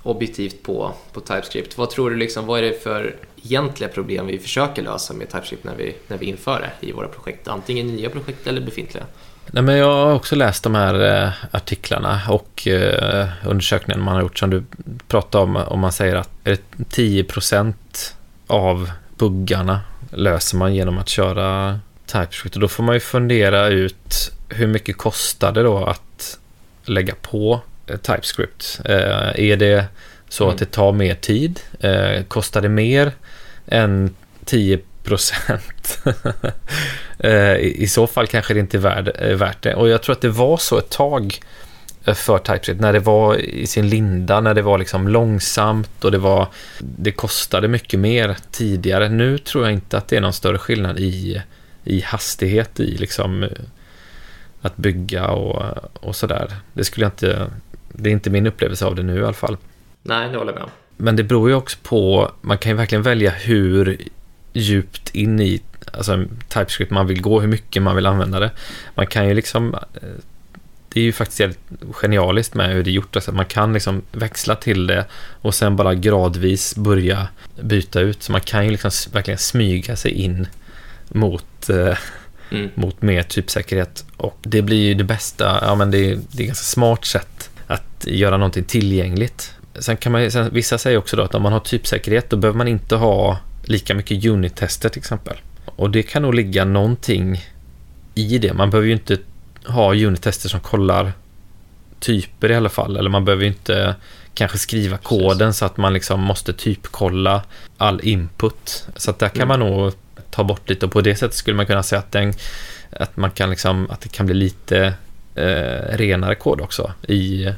objektivt 0.02 0.62
på, 0.62 0.92
på 1.12 1.20
TypeScript. 1.20 1.78
Vad 1.78 1.90
tror 1.90 2.10
du 2.10 2.16
liksom, 2.16 2.46
vad 2.46 2.58
är 2.58 2.62
det 2.62 2.82
för 2.82 3.16
egentliga 3.42 3.88
problem 3.88 4.26
vi 4.26 4.38
försöker 4.38 4.82
lösa 4.82 5.14
med 5.14 5.28
TypeScript 5.28 5.64
när 5.64 5.74
vi, 5.74 5.96
när 6.06 6.18
vi 6.18 6.26
inför 6.26 6.60
det 6.60 6.86
i 6.86 6.92
våra 6.92 7.08
projekt? 7.08 7.48
Antingen 7.48 7.86
nya 7.86 8.10
projekt 8.10 8.46
eller 8.46 8.60
befintliga. 8.60 9.04
Nej, 9.50 9.62
men 9.62 9.76
jag 9.76 10.06
har 10.06 10.14
också 10.14 10.36
läst 10.36 10.62
de 10.62 10.74
här 10.74 11.24
eh, 11.24 11.30
artiklarna 11.50 12.20
och 12.28 12.68
eh, 12.68 13.28
undersökningen 13.46 14.02
man 14.02 14.14
har 14.14 14.22
gjort 14.22 14.38
som 14.38 14.50
du 14.50 14.64
pratade 15.08 15.44
om. 15.44 15.56
Om 15.56 15.80
man 15.80 15.92
säger 15.92 16.16
att 16.16 16.30
är 16.44 16.50
det 16.50 16.84
10% 16.96 17.74
av 18.46 18.90
buggarna 19.16 19.80
löser 20.10 20.56
man 20.56 20.74
genom 20.74 20.98
att 20.98 21.08
köra 21.08 21.78
TypeScript. 22.06 22.56
Och 22.56 22.60
då 22.60 22.68
får 22.68 22.82
man 22.82 22.94
ju 22.94 23.00
fundera 23.00 23.68
ut 23.68 24.32
hur 24.48 24.66
mycket 24.66 24.96
kostar 24.96 25.52
det 25.52 25.62
då 25.62 25.84
att 25.84 26.38
lägga 26.84 27.14
på 27.14 27.60
TypeScript? 27.96 28.80
Eh, 28.84 29.50
är 29.50 29.56
det 29.56 29.84
så 30.28 30.44
mm. 30.44 30.54
att 30.54 30.58
det 30.58 30.70
tar 30.70 30.92
mer 30.92 31.14
tid? 31.14 31.60
Eh, 31.80 32.22
kostar 32.28 32.60
det 32.60 32.68
mer 32.68 33.12
än 33.66 34.14
10 34.44 34.78
procent? 35.04 35.98
eh, 37.18 37.56
I 37.56 37.86
så 37.86 38.06
fall 38.06 38.26
kanske 38.26 38.54
det 38.54 38.60
inte 38.60 38.76
är 38.76 38.80
värd, 38.80 39.12
eh, 39.18 39.36
värt 39.36 39.62
det. 39.62 39.74
Och 39.74 39.88
jag 39.88 40.02
tror 40.02 40.12
att 40.12 40.20
det 40.20 40.28
var 40.28 40.56
så 40.56 40.78
ett 40.78 40.90
tag 40.90 41.38
eh, 42.04 42.14
för 42.14 42.38
TypeScript 42.38 42.80
när 42.80 42.92
det 42.92 43.00
var 43.00 43.36
i 43.36 43.66
sin 43.66 43.88
linda, 43.88 44.40
när 44.40 44.54
det 44.54 44.62
var 44.62 44.78
liksom 44.78 45.08
långsamt 45.08 46.04
och 46.04 46.10
det 46.10 46.18
var 46.18 46.48
det 46.78 47.12
kostade 47.12 47.68
mycket 47.68 48.00
mer 48.00 48.36
tidigare. 48.50 49.08
Nu 49.08 49.38
tror 49.38 49.64
jag 49.64 49.72
inte 49.72 49.98
att 49.98 50.08
det 50.08 50.16
är 50.16 50.20
någon 50.20 50.32
större 50.32 50.58
skillnad 50.58 50.98
i, 50.98 51.42
i 51.84 52.00
hastighet 52.00 52.80
i 52.80 52.96
liksom 52.96 53.48
att 54.62 54.76
bygga 54.76 55.26
och, 55.26 55.76
och 55.94 56.16
sådär. 56.16 56.54
Det 56.72 56.84
skulle 56.84 57.04
jag 57.04 57.12
inte, 57.12 57.50
det 57.98 58.10
är 58.10 58.12
inte 58.12 58.30
min 58.30 58.46
upplevelse 58.46 58.86
av 58.86 58.94
det 58.94 59.02
nu 59.02 59.20
i 59.20 59.24
alla 59.24 59.32
fall. 59.32 59.56
Nej, 60.02 60.28
det 60.28 60.38
håller 60.38 60.52
jag 60.52 60.60
med 60.60 60.70
Men 60.96 61.16
det 61.16 61.24
beror 61.24 61.48
ju 61.48 61.54
också 61.54 61.78
på, 61.82 62.30
man 62.40 62.58
kan 62.58 62.72
ju 62.72 62.76
verkligen 62.76 63.02
välja 63.02 63.30
hur 63.30 63.98
djupt 64.52 65.14
in 65.14 65.40
i 65.40 65.60
alltså, 65.92 66.24
TypeScript 66.48 66.90
man 66.90 67.06
vill 67.06 67.22
gå, 67.22 67.40
hur 67.40 67.48
mycket 67.48 67.82
man 67.82 67.96
vill 67.96 68.06
använda 68.06 68.40
det. 68.40 68.50
Man 68.94 69.06
kan 69.06 69.28
ju 69.28 69.34
liksom, 69.34 69.74
eh, 69.74 69.80
det 70.88 71.00
är 71.00 71.04
ju 71.04 71.12
faktiskt 71.12 71.40
helt 71.40 71.58
genialiskt 71.92 72.54
med 72.54 72.74
hur 72.74 72.82
det 72.82 72.90
är 72.90 72.92
gjort, 72.92 73.16
alltså, 73.16 73.32
man 73.32 73.44
kan 73.44 73.72
liksom 73.72 74.02
växla 74.12 74.54
till 74.54 74.86
det 74.86 75.04
och 75.40 75.54
sen 75.54 75.76
bara 75.76 75.94
gradvis 75.94 76.76
börja 76.76 77.28
byta 77.60 78.00
ut. 78.00 78.22
Så 78.22 78.32
man 78.32 78.40
kan 78.40 78.64
ju 78.64 78.70
liksom 78.70 78.90
verkligen 79.12 79.38
smyga 79.38 79.96
sig 79.96 80.12
in 80.12 80.46
mot 81.08 81.70
eh, 81.70 81.98
mm. 82.50 82.70
mot 82.74 83.02
mer 83.02 83.22
typsäkerhet. 83.22 84.04
Och 84.16 84.38
det 84.42 84.62
blir 84.62 84.88
ju 84.88 84.94
det 84.94 85.04
bästa, 85.04 85.58
ja 85.62 85.74
men 85.74 85.90
det 85.90 85.98
är, 85.98 86.18
det 86.30 86.38
är 86.38 86.42
ett 86.42 86.46
ganska 86.46 86.64
smart 86.64 87.04
sätt 87.04 87.50
att 87.68 88.04
göra 88.06 88.36
någonting 88.36 88.64
tillgängligt. 88.64 89.54
Sen 89.78 89.96
kan 89.96 90.12
man 90.12 90.30
sen, 90.30 90.50
vissa 90.52 90.78
säger 90.78 90.98
också 90.98 91.16
då 91.16 91.22
att 91.22 91.34
om 91.34 91.42
man 91.42 91.52
har 91.52 91.60
typsäkerhet 91.60 92.30
då 92.30 92.36
behöver 92.36 92.58
man 92.58 92.68
inte 92.68 92.96
ha 92.96 93.38
lika 93.62 93.94
mycket 93.94 94.24
unit-tester 94.24 94.88
till 94.88 94.98
exempel. 94.98 95.36
Och 95.64 95.90
det 95.90 96.02
kan 96.02 96.22
nog 96.22 96.34
ligga 96.34 96.64
någonting 96.64 97.44
i 98.14 98.38
det. 98.38 98.52
Man 98.52 98.70
behöver 98.70 98.86
ju 98.86 98.92
inte 98.92 99.18
ha 99.64 99.94
unit-tester 99.94 100.48
som 100.48 100.60
kollar 100.60 101.12
typer 102.00 102.50
i 102.50 102.54
alla 102.54 102.68
fall. 102.68 102.96
Eller 102.96 103.10
man 103.10 103.24
behöver 103.24 103.42
ju 103.42 103.48
inte 103.48 103.94
kanske 104.34 104.58
skriva 104.58 104.96
koden 104.96 105.38
Precis. 105.38 105.58
så 105.58 105.64
att 105.64 105.76
man 105.76 105.92
liksom 105.92 106.20
måste 106.20 106.52
typkolla 106.52 107.42
all 107.76 108.00
input. 108.02 108.86
Så 108.96 109.10
att 109.10 109.18
där 109.18 109.28
kan 109.28 109.42
mm. 109.42 109.48
man 109.48 109.70
nog 109.70 109.92
ta 110.30 110.44
bort 110.44 110.68
lite 110.68 110.86
och 110.86 110.92
på 110.92 111.00
det 111.00 111.16
sättet 111.16 111.36
skulle 111.36 111.56
man 111.56 111.66
kunna 111.66 111.82
säga 111.82 111.98
att, 111.98 112.12
den, 112.12 112.32
att, 112.90 113.16
man 113.16 113.30
kan 113.30 113.50
liksom, 113.50 113.90
att 113.90 114.00
det 114.00 114.08
kan 114.08 114.26
bli 114.26 114.34
lite 114.34 114.94
eh, 115.38 115.96
renare 115.96 116.34
kod 116.34 116.60
också 116.60 116.92
i 117.08 117.48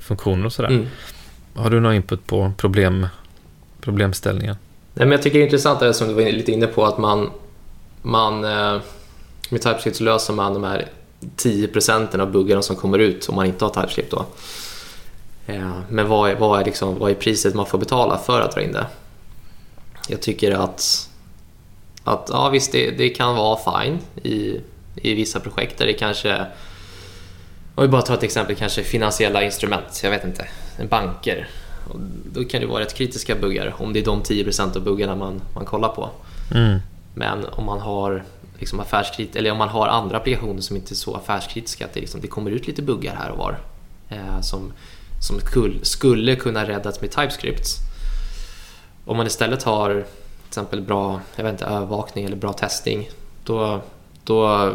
funktioner 0.00 0.46
och 0.46 0.52
sådär. 0.52 0.68
Mm. 0.68 0.86
Har 1.54 1.70
du 1.70 1.80
någon 1.80 1.94
input 1.94 2.26
på 2.26 2.52
problem, 2.56 3.06
problemställningen? 3.80 4.56
Nej, 4.94 5.06
men 5.06 5.12
jag 5.12 5.22
tycker 5.22 5.38
det 5.38 5.42
är 5.42 5.46
intressant 5.46 5.80
det 5.80 5.94
som 5.94 6.08
du 6.08 6.14
var 6.14 6.22
lite 6.22 6.52
inne 6.52 6.66
på 6.66 6.84
att 6.84 6.98
man, 6.98 7.30
man 8.02 8.44
eh, 8.44 8.80
med 9.48 9.62
TypeScript 9.62 9.96
så 9.96 10.04
löser 10.04 10.32
man 10.32 10.54
de 10.54 10.64
här 10.64 10.86
10 11.36 11.68
procenten 11.68 12.20
av 12.20 12.30
buggarna 12.32 12.62
som 12.62 12.76
kommer 12.76 12.98
ut 12.98 13.28
om 13.28 13.36
man 13.36 13.46
inte 13.46 13.64
har 13.64 13.72
TypeScript 13.72 14.10
då. 14.10 14.26
Eh, 15.46 15.78
men 15.88 16.08
vad 16.08 16.30
är, 16.30 16.34
vad, 16.34 16.60
är 16.60 16.64
liksom, 16.64 16.98
vad 16.98 17.10
är 17.10 17.14
priset 17.14 17.54
man 17.54 17.66
får 17.66 17.78
betala 17.78 18.18
för 18.18 18.40
att 18.40 18.54
dra 18.54 18.62
in 18.62 18.72
det? 18.72 18.86
Jag 20.08 20.22
tycker 20.22 20.52
att 20.52 21.08
att 22.04 22.28
ja, 22.32 22.48
visst, 22.48 22.72
det, 22.72 22.90
det 22.90 23.08
kan 23.08 23.36
vara 23.36 23.82
fine 23.82 23.98
i, 24.22 24.60
i 24.96 25.14
vissa 25.14 25.40
projekt 25.40 25.78
där 25.78 25.86
det 25.86 25.92
kanske... 25.92 26.46
Om 27.74 27.82
vi 27.82 27.88
bara 27.88 28.02
tar 28.02 28.14
ett 28.14 28.22
exempel, 28.22 28.56
kanske 28.56 28.82
finansiella 28.82 29.42
instrument, 29.42 30.00
jag 30.02 30.10
vet 30.10 30.24
inte, 30.24 30.48
banker. 30.90 31.48
Och 31.88 32.00
då 32.32 32.44
kan 32.44 32.60
det 32.60 32.66
vara 32.66 32.80
rätt 32.80 32.94
kritiska 32.94 33.34
buggar 33.34 33.74
om 33.78 33.92
det 33.92 34.00
är 34.00 34.04
de 34.04 34.22
10% 34.22 34.76
av 34.76 34.82
buggarna 34.82 35.16
man, 35.16 35.40
man 35.54 35.64
kollar 35.64 35.88
på. 35.88 36.10
Mm. 36.54 36.78
Men 37.14 37.44
om 37.44 37.64
man 37.64 37.80
har 37.80 38.24
liksom 38.58 38.80
affärskrit 38.80 39.36
eller 39.36 39.50
om 39.50 39.58
man 39.58 39.68
har 39.68 39.88
andra 39.88 40.16
applikationer 40.16 40.60
som 40.60 40.76
inte 40.76 40.92
är 40.92 40.96
så 40.96 41.14
affärskritiska, 41.14 41.84
att 41.84 41.94
det, 41.94 42.00
liksom, 42.00 42.20
det 42.20 42.26
kommer 42.26 42.50
ut 42.50 42.66
lite 42.66 42.82
buggar 42.82 43.14
här 43.14 43.30
och 43.30 43.38
var 43.38 43.58
eh, 44.08 44.40
som, 44.40 44.72
som 45.20 45.40
skulle, 45.40 45.84
skulle 45.84 46.36
kunna 46.36 46.68
räddas 46.68 47.00
med 47.00 47.10
TypeScript. 47.10 47.66
Om 49.04 49.16
man 49.16 49.26
istället 49.26 49.62
har 49.62 50.04
exempel 50.48 50.80
bra 50.80 51.20
jag 51.36 51.44
vet 51.44 51.52
inte, 51.52 51.64
övervakning 51.64 52.24
eller 52.24 52.36
bra 52.36 52.52
testing, 52.52 53.10
då, 53.44 53.80
då, 54.24 54.72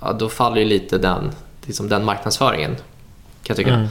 ja, 0.00 0.12
då 0.12 0.28
faller 0.28 0.58
ju 0.58 0.64
lite 0.64 0.98
den, 0.98 1.32
liksom 1.68 1.88
den 1.88 2.04
marknadsföringen 2.04 2.76
kan 2.76 2.84
jag 3.48 3.56
tycka 3.56 3.74
mm. 3.74 3.88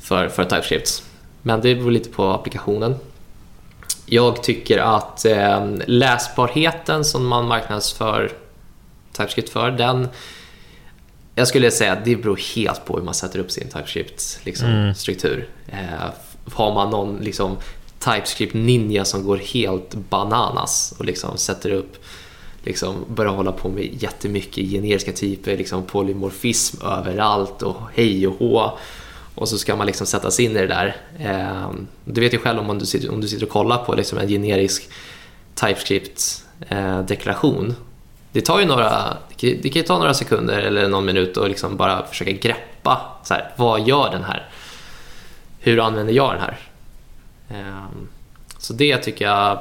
för, 0.00 0.28
för 0.28 0.44
TypeScript. 0.44 1.02
Men 1.42 1.60
det 1.60 1.74
beror 1.74 1.90
lite 1.90 2.10
på 2.10 2.30
applikationen. 2.30 2.96
Jag 4.06 4.42
tycker 4.42 4.78
att 4.78 5.24
eh, 5.24 5.66
läsbarheten 5.86 7.04
som 7.04 7.26
man 7.26 7.48
marknadsför 7.48 8.32
TypeScript 9.12 9.48
för, 9.48 9.70
den 9.70 10.08
jag 11.34 11.48
skulle 11.48 11.70
säga 11.70 11.92
att 11.92 12.04
det 12.04 12.16
beror 12.16 12.40
helt 12.54 12.84
på 12.84 12.96
hur 12.96 13.04
man 13.04 13.14
sätter 13.14 13.38
upp 13.38 13.50
sin 13.50 13.68
TypeScript-struktur. 13.68 14.44
Liksom, 14.44 14.68
mm. 14.68 15.44
eh, 15.66 16.10
har 16.52 16.74
man 16.74 16.90
någon 16.90 17.16
liksom, 17.16 17.56
TypeScript 17.98 18.54
ninja 18.54 19.04
som 19.04 19.24
går 19.24 19.36
helt 19.36 19.94
bananas 19.94 20.94
och 20.98 21.04
liksom 21.04 21.38
sätter 21.38 21.70
upp 21.70 22.04
liksom 22.64 23.04
börja 23.08 23.30
hålla 23.30 23.52
på 23.52 23.68
med 23.68 24.02
jättemycket 24.02 24.70
generiska 24.70 25.12
typer, 25.12 25.56
liksom 25.56 25.82
polymorfism 25.82 26.86
överallt 26.86 27.62
och 27.62 27.76
hej 27.94 28.26
och 28.26 28.34
hå. 28.38 28.78
Och 29.34 29.48
så 29.48 29.58
ska 29.58 29.76
man 29.76 29.86
liksom 29.86 30.06
sätta 30.06 30.30
sig 30.30 30.44
in 30.44 30.50
i 30.50 30.60
det 30.60 30.66
där. 30.66 30.96
Ehm, 31.18 31.86
du 32.04 32.20
vet 32.20 32.34
ju 32.34 32.38
själv 32.38 32.70
om 32.70 32.78
du 32.78 32.86
sitter, 32.86 33.12
om 33.12 33.20
du 33.20 33.28
sitter 33.28 33.46
och 33.46 33.52
kollar 33.52 33.78
på 33.78 33.94
liksom 33.94 34.18
en 34.18 34.28
generisk 34.28 34.88
TypeScript-deklaration. 35.54 37.68
Eh, 37.68 37.74
det 38.32 38.40
tar 38.40 38.60
ju 38.60 38.66
några, 38.66 39.16
det 39.36 39.72
kan 39.72 39.72
ju 39.72 39.82
ta 39.82 39.98
några 39.98 40.14
sekunder 40.14 40.58
eller 40.58 40.88
någon 40.88 41.04
minut 41.04 41.36
och 41.36 41.48
liksom 41.48 41.76
bara 41.76 42.06
försöka 42.06 42.30
greppa, 42.30 43.00
så 43.24 43.34
här, 43.34 43.52
vad 43.56 43.88
gör 43.88 44.10
den 44.10 44.24
här? 44.24 44.48
Hur 45.60 45.80
använder 45.80 46.12
jag 46.12 46.34
den 46.34 46.40
här? 46.40 46.58
Ehm, 47.48 48.08
så 48.64 48.72
det 48.72 48.98
tycker 48.98 49.24
jag, 49.24 49.58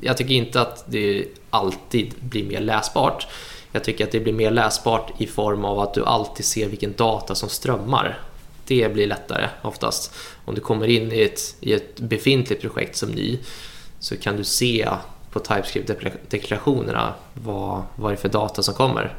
jag 0.00 0.16
tycker 0.16 0.34
inte 0.34 0.60
att 0.60 0.84
det 0.86 1.24
alltid 1.50 2.14
blir 2.20 2.44
mer 2.44 2.60
läsbart. 2.60 3.26
Jag 3.72 3.84
tycker 3.84 4.04
att 4.04 4.12
det 4.12 4.20
blir 4.20 4.32
mer 4.32 4.50
läsbart 4.50 5.12
i 5.18 5.26
form 5.26 5.64
av 5.64 5.80
att 5.80 5.94
du 5.94 6.04
alltid 6.04 6.46
ser 6.46 6.68
vilken 6.68 6.94
data 6.96 7.34
som 7.34 7.48
strömmar. 7.48 8.18
Det 8.66 8.92
blir 8.92 9.06
lättare 9.06 9.48
oftast. 9.62 10.14
Om 10.44 10.54
du 10.54 10.60
kommer 10.60 10.86
in 10.86 11.12
i 11.12 11.22
ett, 11.22 11.56
i 11.60 11.72
ett 11.72 12.00
befintligt 12.00 12.62
projekt 12.62 12.96
som 12.96 13.10
ny 13.10 13.38
så 13.98 14.16
kan 14.16 14.36
du 14.36 14.44
se 14.44 14.88
på 15.30 15.38
TypeScript-deklarationerna 15.38 17.12
vad, 17.34 17.82
vad 17.96 18.10
det 18.10 18.14
är 18.14 18.16
för 18.16 18.28
data 18.28 18.62
som 18.62 18.74
kommer. 18.74 19.14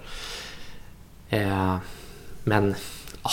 Eh, 1.29 1.75
men 2.43 2.75
ja, 3.23 3.31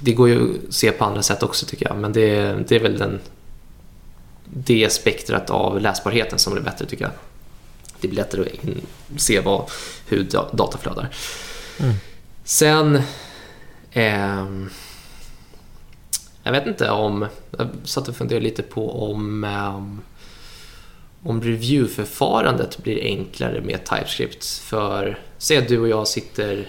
det 0.00 0.12
går 0.12 0.28
ju 0.28 0.40
att 0.68 0.74
se 0.74 0.92
på 0.92 1.04
andra 1.04 1.22
sätt 1.22 1.42
också 1.42 1.66
tycker 1.66 1.86
jag, 1.88 1.96
men 1.96 2.12
det, 2.12 2.54
det 2.68 2.76
är 2.76 2.80
väl 2.80 2.98
den 2.98 3.20
det 4.54 4.92
spektrat 4.92 5.50
av 5.50 5.80
läsbarheten 5.80 6.38
som 6.38 6.52
blir 6.52 6.62
bättre 6.62 6.86
tycker 6.86 7.04
jag. 7.04 7.12
Det 8.00 8.08
blir 8.08 8.16
lättare 8.16 8.42
att 8.42 9.20
se 9.20 9.40
vad, 9.40 9.70
hur 10.08 10.22
data 10.52 10.78
flödar. 10.78 11.08
Mm. 11.80 11.94
Sen... 12.44 13.02
Eh, 13.92 14.46
jag 16.44 16.52
vet 16.52 16.66
inte 16.66 16.90
om, 16.90 17.26
jag 17.58 17.68
satt 17.84 18.08
och 18.08 18.16
funderade 18.16 18.44
lite 18.44 18.62
på 18.62 19.10
om, 19.10 19.44
um, 19.44 20.00
om 21.22 21.42
reviewförfarandet 21.42 22.78
blir 22.78 23.02
enklare 23.02 23.60
med 23.60 23.84
TypeScript. 23.84 24.44
För 24.44 25.18
säg 25.38 25.56
att 25.56 25.68
du 25.68 25.78
och 25.78 25.88
jag 25.88 26.08
sitter 26.08 26.68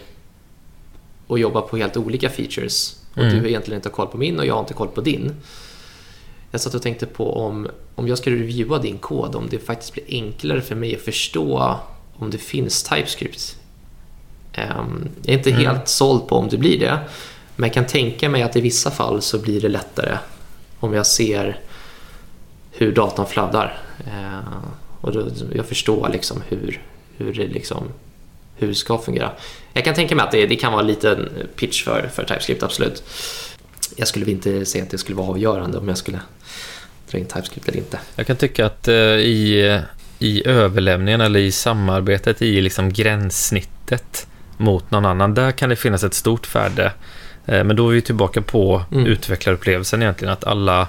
och 1.28 1.40
jobbar 1.40 1.62
på 1.62 1.78
helt 1.78 1.98
olika 1.98 2.30
features 2.30 3.00
och 3.14 3.24
mm. 3.24 3.40
du 3.40 3.50
egentligen 3.50 3.78
inte 3.78 3.90
har 3.90 3.94
koll 3.94 4.08
på 4.08 4.18
min 4.18 4.40
och 4.40 4.46
jag 4.46 4.54
har 4.54 4.62
inte 4.62 4.74
koll 4.74 4.88
på 4.88 5.02
din. 5.02 5.34
Jag 6.56 6.62
satt 6.62 6.74
och 6.74 6.82
tänkte 6.82 7.06
på 7.06 7.34
om, 7.34 7.68
om 7.96 8.08
jag 8.08 8.18
ska 8.18 8.30
reviewa 8.30 8.80
din 8.80 8.98
kod, 8.98 9.36
om 9.36 9.48
det 9.50 9.60
faktiskt 9.60 9.94
blir 9.94 10.04
enklare 10.08 10.62
för 10.62 10.76
mig 10.76 10.96
att 10.96 11.02
förstå 11.02 11.80
om 12.14 12.32
det 12.32 12.38
finns 12.38 12.84
TypeScript. 12.84 13.58
Um, 14.58 15.10
jag 15.22 15.34
är 15.34 15.38
inte 15.38 15.50
mm. 15.52 15.66
helt 15.66 15.88
såld 15.88 16.28
på 16.28 16.36
om 16.36 16.50
det 16.50 16.58
blir 16.58 16.80
det, 16.80 17.00
men 17.56 17.68
jag 17.68 17.74
kan 17.74 17.88
tänka 17.88 18.30
mig 18.30 18.42
att 18.42 18.56
i 18.56 18.62
vissa 18.62 18.92
fall 18.92 19.22
så 19.22 19.40
blir 19.40 19.62
det 19.62 19.70
lättare 19.70 20.18
om 20.80 20.94
jag 20.94 21.08
ser 21.08 21.60
hur 22.72 22.92
datorn 22.92 23.26
fladdrar. 23.26 23.78
Uh, 24.08 24.66
och 25.02 25.12
då, 25.12 25.28
jag 25.56 25.66
förstår 25.66 26.10
liksom 26.10 26.42
hur, 26.48 26.82
hur 27.18 27.34
det 27.34 27.48
liksom 27.48 27.84
hur 28.56 28.68
det 28.68 28.76
ska 28.76 28.98
fungera. 28.98 29.32
Jag 29.74 29.84
kan 29.84 29.96
tänka 29.96 30.16
mig 30.16 30.26
att 30.26 30.32
det, 30.32 30.46
det 30.46 30.56
kan 30.56 30.72
vara 30.72 30.82
en 30.82 30.88
liten 30.88 31.30
pitch 31.56 31.84
för, 31.84 32.10
för 32.14 32.24
TypeScript, 32.24 32.64
absolut. 32.64 33.04
Jag 33.96 34.08
skulle 34.08 34.32
inte 34.32 34.66
säga 34.66 34.84
att 34.84 34.90
det 34.90 34.98
skulle 34.98 35.18
vara 35.18 35.28
avgörande 35.28 35.78
om 35.78 35.88
jag 35.88 35.98
skulle 35.98 36.20
dra 37.12 37.18
in 37.18 37.26
TypeScript 37.26 37.68
eller 37.68 37.78
inte. 37.78 38.00
Jag 38.16 38.28
kan 38.28 38.36
tycka 38.36 38.66
att 38.66 38.88
uh, 38.88 38.94
i, 38.96 39.82
i 40.20 40.48
överlämningen 40.48 41.22
eller 41.22 41.40
i 41.40 41.52
samarbetet 41.52 42.42
i 42.42 42.62
liksom 42.62 42.94
gränssnittet 42.94 44.28
mot 44.58 44.92
någon 44.92 45.06
annan, 45.06 45.34
där 45.34 45.52
kan 45.52 45.70
det 45.70 45.76
finnas 45.76 46.04
ett 46.04 46.14
stort 46.14 46.56
värde. 46.56 46.92
Uh, 47.50 47.64
men 47.64 47.76
då 47.76 47.90
är 47.90 47.94
vi 47.94 48.02
tillbaka 48.02 48.42
på 48.42 48.84
mm. 48.92 49.06
utvecklarupplevelsen 49.06 50.02
egentligen, 50.02 50.34
att 50.34 50.44
alla 50.44 50.88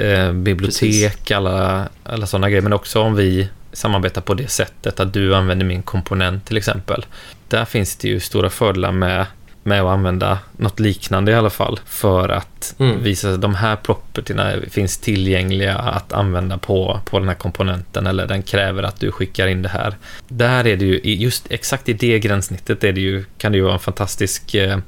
uh, 0.00 0.32
bibliotek, 0.32 0.80
Precis. 0.80 1.30
alla, 1.30 1.88
alla 2.04 2.26
sådana 2.26 2.50
grejer, 2.50 2.62
men 2.62 2.72
också 2.72 3.00
om 3.00 3.14
vi 3.14 3.48
samarbeta 3.76 4.20
på 4.20 4.34
det 4.34 4.50
sättet 4.50 5.00
att 5.00 5.12
du 5.12 5.34
använder 5.34 5.66
min 5.66 5.82
komponent 5.82 6.44
till 6.46 6.56
exempel. 6.56 7.06
Där 7.48 7.64
finns 7.64 7.96
det 7.96 8.08
ju 8.08 8.20
stora 8.20 8.50
fördelar 8.50 8.92
med, 8.92 9.26
med 9.66 9.80
att 9.80 9.86
använda 9.86 10.38
något 10.56 10.80
liknande 10.80 11.32
i 11.32 11.34
alla 11.34 11.50
fall 11.50 11.80
för 11.84 12.28
att 12.28 12.74
mm. 12.78 13.02
visa 13.02 13.30
att 13.30 13.40
de 13.40 13.54
här 13.54 13.76
propertyerna 13.76 14.52
finns 14.70 14.98
tillgängliga 14.98 15.78
att 15.78 16.12
använda 16.12 16.58
på, 16.58 17.00
på 17.04 17.18
den 17.18 17.28
här 17.28 17.34
komponenten 17.34 18.06
eller 18.06 18.26
den 18.26 18.42
kräver 18.42 18.82
att 18.82 19.00
du 19.00 19.12
skickar 19.12 19.46
in 19.46 19.62
det 19.62 19.68
här. 19.68 19.96
Där 20.28 20.66
är 20.66 20.76
det 20.76 20.84
ju, 20.84 21.00
just 21.14 21.46
exakt 21.50 21.88
i 21.88 21.92
det 21.92 22.18
gränssnittet 22.18 22.84
är 22.84 22.92
det 22.92 23.00
ju, 23.00 23.24
kan 23.38 23.52
det 23.52 23.58
ju 23.58 23.64
vara 23.64 23.74
en 23.74 23.80
fantastisk 23.80 24.54
eh, 24.54 24.78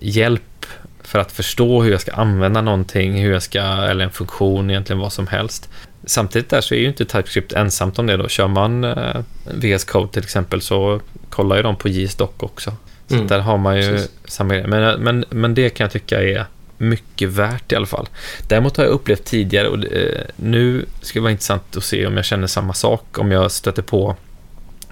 hjälp 0.00 0.66
för 1.02 1.18
att 1.18 1.32
förstå 1.32 1.82
hur 1.82 1.90
jag 1.90 2.00
ska 2.00 2.12
använda 2.12 2.60
någonting, 2.60 3.22
hur 3.22 3.32
jag 3.32 3.42
ska, 3.42 3.60
eller 3.60 4.04
en 4.04 4.10
funktion 4.10 4.70
egentligen, 4.70 5.00
vad 5.00 5.12
som 5.12 5.26
helst. 5.26 5.70
Samtidigt 6.04 6.50
där 6.50 6.60
så 6.60 6.74
är 6.74 6.78
ju 6.78 6.88
inte 6.88 7.04
TypeScript 7.04 7.52
ensamt 7.52 7.98
om 7.98 8.06
det 8.06 8.16
då. 8.16 8.28
Kör 8.28 8.48
man 8.48 8.84
eh, 8.84 9.20
VS 9.44 9.84
Code 9.84 10.12
till 10.12 10.22
exempel 10.22 10.60
så 10.60 11.00
kollar 11.30 11.56
ju 11.56 11.62
de 11.62 11.76
på 11.76 11.88
JSDoc 11.88 12.30
också. 12.38 12.72
Så 13.12 13.16
mm. 13.16 13.28
där 13.28 13.38
har 13.40 13.58
man 13.58 13.76
ju 13.76 13.88
Precis. 13.88 14.10
samma 14.24 14.54
grej. 14.54 14.66
Men, 14.66 15.00
men, 15.00 15.24
men 15.30 15.54
det 15.54 15.70
kan 15.70 15.84
jag 15.84 15.92
tycka 15.92 16.22
är 16.22 16.46
mycket 16.78 17.28
värt 17.28 17.72
i 17.72 17.76
alla 17.76 17.86
fall. 17.86 18.08
Däremot 18.48 18.76
har 18.76 18.84
jag 18.84 18.92
upplevt 18.92 19.24
tidigare 19.24 19.68
och 19.68 19.84
eh, 19.84 20.24
nu 20.36 20.84
ska 21.00 21.18
det 21.18 21.22
vara 21.22 21.30
intressant 21.30 21.76
att 21.76 21.84
se 21.84 22.06
om 22.06 22.16
jag 22.16 22.24
känner 22.24 22.46
samma 22.46 22.72
sak. 22.72 23.18
Om 23.18 23.32
jag 23.32 23.50
stöter 23.50 23.82
på 23.82 24.16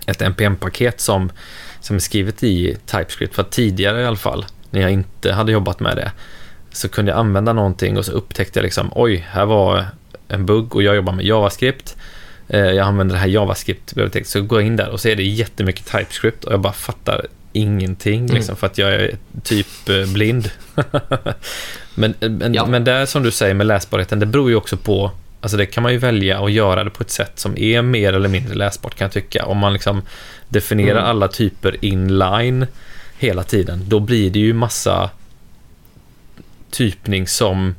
ett 0.07 0.23
NPM-paket 0.23 1.01
som, 1.01 1.33
som 1.81 1.97
är 1.97 2.01
skrivet 2.01 2.43
i 2.43 2.77
TypeScript. 2.87 3.35
För 3.35 3.43
tidigare 3.43 4.03
i 4.03 4.07
alla 4.07 4.17
fall, 4.17 4.47
när 4.71 4.81
jag 4.81 4.91
inte 4.91 5.33
hade 5.33 5.53
jobbat 5.53 5.81
med 5.81 5.97
det, 5.97 6.13
så 6.73 6.89
kunde 6.89 7.11
jag 7.13 7.19
använda 7.19 7.53
någonting 7.53 7.99
och 7.99 8.05
så 8.05 8.13
upptäckte 8.13 8.59
jag 8.59 8.65
liksom, 8.65 8.93
oj, 8.95 9.27
här 9.31 9.47
var 9.47 9.87
en 10.29 10.47
bugg 10.47 10.75
och 10.75 10.83
jag 10.83 10.97
jobbar 10.97 11.13
med 11.13 11.25
JavaScript. 11.25 11.97
Eh, 12.49 12.61
jag 12.61 12.79
använder 12.87 13.15
det 13.15 13.21
här 13.21 13.29
JavaScript-biblioteket, 13.29 14.29
så 14.29 14.43
går 14.43 14.61
jag 14.61 14.67
in 14.67 14.77
där 14.77 14.89
och 14.89 15.01
så 15.01 15.09
är 15.09 15.17
det 15.17 15.23
jättemycket 15.23 15.87
TypeScript 15.87 16.45
och 16.45 16.53
jag 16.53 16.61
bara 16.61 16.73
fattar 16.73 17.27
ingenting 17.53 18.21
mm. 18.21 18.35
liksom, 18.35 18.57
för 18.57 18.67
att 18.67 18.79
jag 18.79 18.95
är 18.95 19.17
typ 19.43 19.89
eh, 19.89 20.13
blind. 20.13 20.51
men, 21.95 22.15
eh, 22.21 22.31
men, 22.31 22.55
ja. 22.55 22.67
men 22.67 22.85
det 22.85 23.07
som 23.07 23.23
du 23.23 23.31
säger 23.31 23.55
med 23.55 23.67
läsbarheten, 23.67 24.21
det 24.21 24.27
beror 24.27 24.51
ju 24.51 24.57
också 24.57 24.77
på 24.77 25.11
Alltså 25.43 25.57
det 25.57 25.67
kan 25.67 25.83
man 25.83 25.93
ju 25.93 25.99
välja 25.99 26.45
att 26.45 26.53
göra 26.53 26.85
det 26.85 26.91
på 26.91 27.03
ett 27.03 27.11
sätt 27.11 27.39
som 27.39 27.59
är 27.59 27.83
mer 27.83 28.13
eller 28.13 28.29
mindre 28.29 28.55
läsbart 28.55 28.95
kan 28.95 29.05
jag 29.05 29.13
tycka. 29.13 29.45
Om 29.45 29.59
man 29.59 29.73
liksom 29.73 30.03
definierar 30.49 30.99
mm. 30.99 31.11
alla 31.11 31.29
typer 31.29 31.85
inline 31.85 32.67
hela 33.19 33.43
tiden, 33.43 33.85
då 33.89 34.01
blir 34.01 34.31
det 34.31 34.39
ju 34.39 34.53
massa 34.53 35.11
typning 36.71 37.27
som 37.27 37.75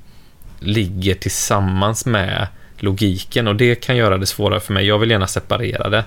ligger 0.59 1.15
tillsammans 1.15 2.05
med 2.05 2.47
logiken 2.77 3.47
och 3.47 3.55
det 3.55 3.75
kan 3.75 3.97
göra 3.97 4.17
det 4.17 4.25
svårare 4.25 4.59
för 4.59 4.73
mig. 4.73 4.85
Jag 4.85 4.99
vill 4.99 5.11
gärna 5.11 5.27
separera 5.27 5.89
det 5.89 6.03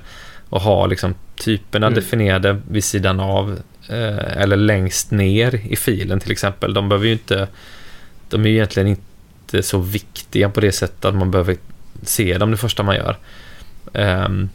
och 0.48 0.60
ha 0.60 0.86
liksom 0.86 1.14
typerna 1.36 1.86
mm. 1.86 1.94
definierade 1.94 2.60
vid 2.68 2.84
sidan 2.84 3.20
av 3.20 3.58
eh, 3.88 4.42
eller 4.42 4.56
längst 4.56 5.10
ner 5.10 5.60
i 5.68 5.76
filen 5.76 6.20
till 6.20 6.32
exempel. 6.32 6.74
De 6.74 6.88
behöver 6.88 7.06
ju 7.06 7.12
inte, 7.12 7.48
de 8.28 8.44
är 8.44 8.48
ju 8.48 8.54
egentligen 8.54 8.88
inte 8.88 9.62
så 9.62 9.78
viktiga 9.78 10.48
på 10.48 10.60
det 10.60 10.72
sättet 10.72 11.04
att 11.04 11.14
man 11.14 11.30
behöver 11.30 11.56
se 12.02 12.38
dem 12.38 12.50
det 12.50 12.56
första 12.56 12.82
man 12.82 12.96
gör. 12.96 13.16
Um, 13.92 14.48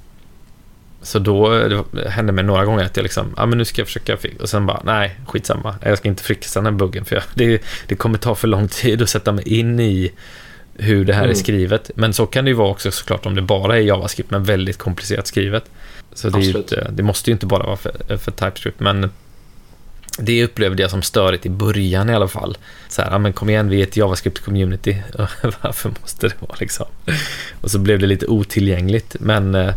så 1.02 1.20
då 1.20 1.50
det 1.92 2.10
hände 2.10 2.32
mig 2.32 2.44
några 2.44 2.66
gånger 2.66 2.84
att 2.84 2.98
jag 2.98 3.04
liksom, 3.04 3.34
ja 3.38 3.46
men 3.46 3.58
nu 3.58 3.66
ska 3.66 3.82
jag 3.82 3.88
försöka 3.88 4.18
och 4.40 4.50
sen 4.50 4.66
bara, 4.66 4.82
nej, 4.84 5.20
skitsamma, 5.28 5.76
jag 5.84 5.98
ska 5.98 6.08
inte 6.08 6.24
fixa 6.24 6.60
den 6.60 6.74
här 6.74 6.80
buggen 6.80 7.06
för 7.06 7.16
jag, 7.16 7.24
det, 7.34 7.64
det 7.88 7.96
kommer 7.96 8.18
ta 8.18 8.36
för 8.36 8.48
lång 8.48 8.68
tid 8.68 9.02
att 9.02 9.10
sätta 9.10 9.32
mig 9.32 9.60
in 9.60 9.80
i 9.80 10.12
hur 10.80 11.06
det 11.06 11.14
här 11.14 11.24
mm. 11.24 11.32
är 11.32 11.36
skrivet. 11.36 11.92
Men 11.96 12.14
så 12.14 12.26
kan 12.26 12.46
det 12.46 12.50
ju 12.50 12.56
vara 12.56 12.70
också 12.70 12.92
såklart 12.92 13.26
om 13.26 13.36
det 13.36 13.42
bara 13.42 13.78
är 13.78 13.82
JavaScript 13.82 14.32
men 14.32 14.44
väldigt 14.44 14.78
komplicerat 14.78 15.28
skrivet. 15.28 15.64
Så 16.14 16.30
det, 16.30 16.46
inte, 16.46 16.92
det 16.92 17.04
måste 17.04 17.30
ju 17.30 17.34
inte 17.34 17.46
bara 17.46 17.64
vara 17.64 17.78
för, 17.78 18.18
för 18.18 18.32
TypeScript, 18.32 18.80
men 18.80 19.10
det 20.18 20.44
upplevde 20.44 20.82
jag 20.82 20.92
som 20.92 21.02
störigt 21.02 21.46
i 21.46 21.50
början 21.50 22.10
i 22.10 22.14
alla 22.14 22.28
fall. 22.28 22.58
Så 22.90 23.02
här, 23.02 23.12
ja 23.12 23.18
men 23.18 23.34
kom 23.34 23.50
igen, 23.50 23.70
vi 23.70 23.80
är 23.80 23.84
ett 23.84 23.96
JavaScript-community. 23.96 24.96
Varför 25.62 25.92
måste 26.02 26.28
det 26.28 26.42
vara 26.42 26.56
liksom? 26.60 26.86
Och 27.62 27.72
så 27.72 27.80
blev 27.80 28.00
det 28.00 28.08
lite 28.08 28.28
otillgängligt, 28.28 29.16
men 29.20 29.56
eh, 29.56 29.74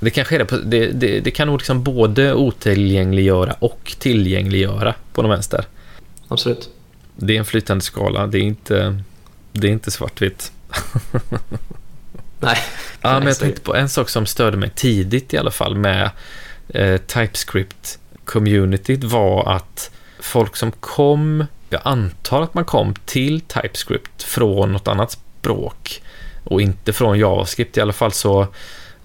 det 0.00 0.10
kanske 0.10 0.34
är 0.34 0.38
det, 0.38 0.62
det, 0.64 0.86
det, 0.86 1.20
det 1.20 1.30
kan 1.30 1.46
nog 1.46 1.58
liksom 1.58 1.82
både 1.82 2.34
otillgängliggöra 2.34 3.52
och 3.58 3.94
tillgängliggöra 3.98 4.94
på 5.12 5.22
de 5.22 5.30
vänster. 5.30 5.64
Absolut. 6.28 6.70
Det 7.16 7.34
är 7.34 7.38
en 7.38 7.44
flytande 7.44 7.84
skala, 7.84 8.26
det 8.26 8.38
är 8.38 8.42
inte, 8.42 9.02
det 9.60 9.68
är 9.68 9.72
inte 9.72 9.90
svartvitt. 9.90 10.52
Nej. 12.40 12.58
Ja, 13.00 13.18
men 13.18 13.28
jag 13.28 13.38
tänkte 13.38 13.60
på 13.60 13.74
en 13.76 13.88
sak 13.88 14.08
som 14.08 14.26
störde 14.26 14.56
mig 14.56 14.70
tidigt 14.74 15.34
i 15.34 15.38
alla 15.38 15.50
fall 15.50 15.74
med 15.74 16.10
eh, 16.68 17.00
TypeScript-communityt 17.06 19.04
var 19.04 19.52
att 19.52 19.90
folk 20.20 20.56
som 20.56 20.72
kom, 20.72 21.44
jag 21.70 21.80
antar 21.84 22.42
att 22.42 22.54
man 22.54 22.64
kom 22.64 22.94
till 23.04 23.40
TypeScript 23.40 24.22
från 24.22 24.72
något 24.72 24.88
annat 24.88 25.10
språk 25.10 26.02
och 26.44 26.60
inte 26.60 26.92
från 26.92 27.18
JavaScript 27.18 27.76
i 27.76 27.80
alla 27.80 27.92
fall 27.92 28.12
så 28.12 28.48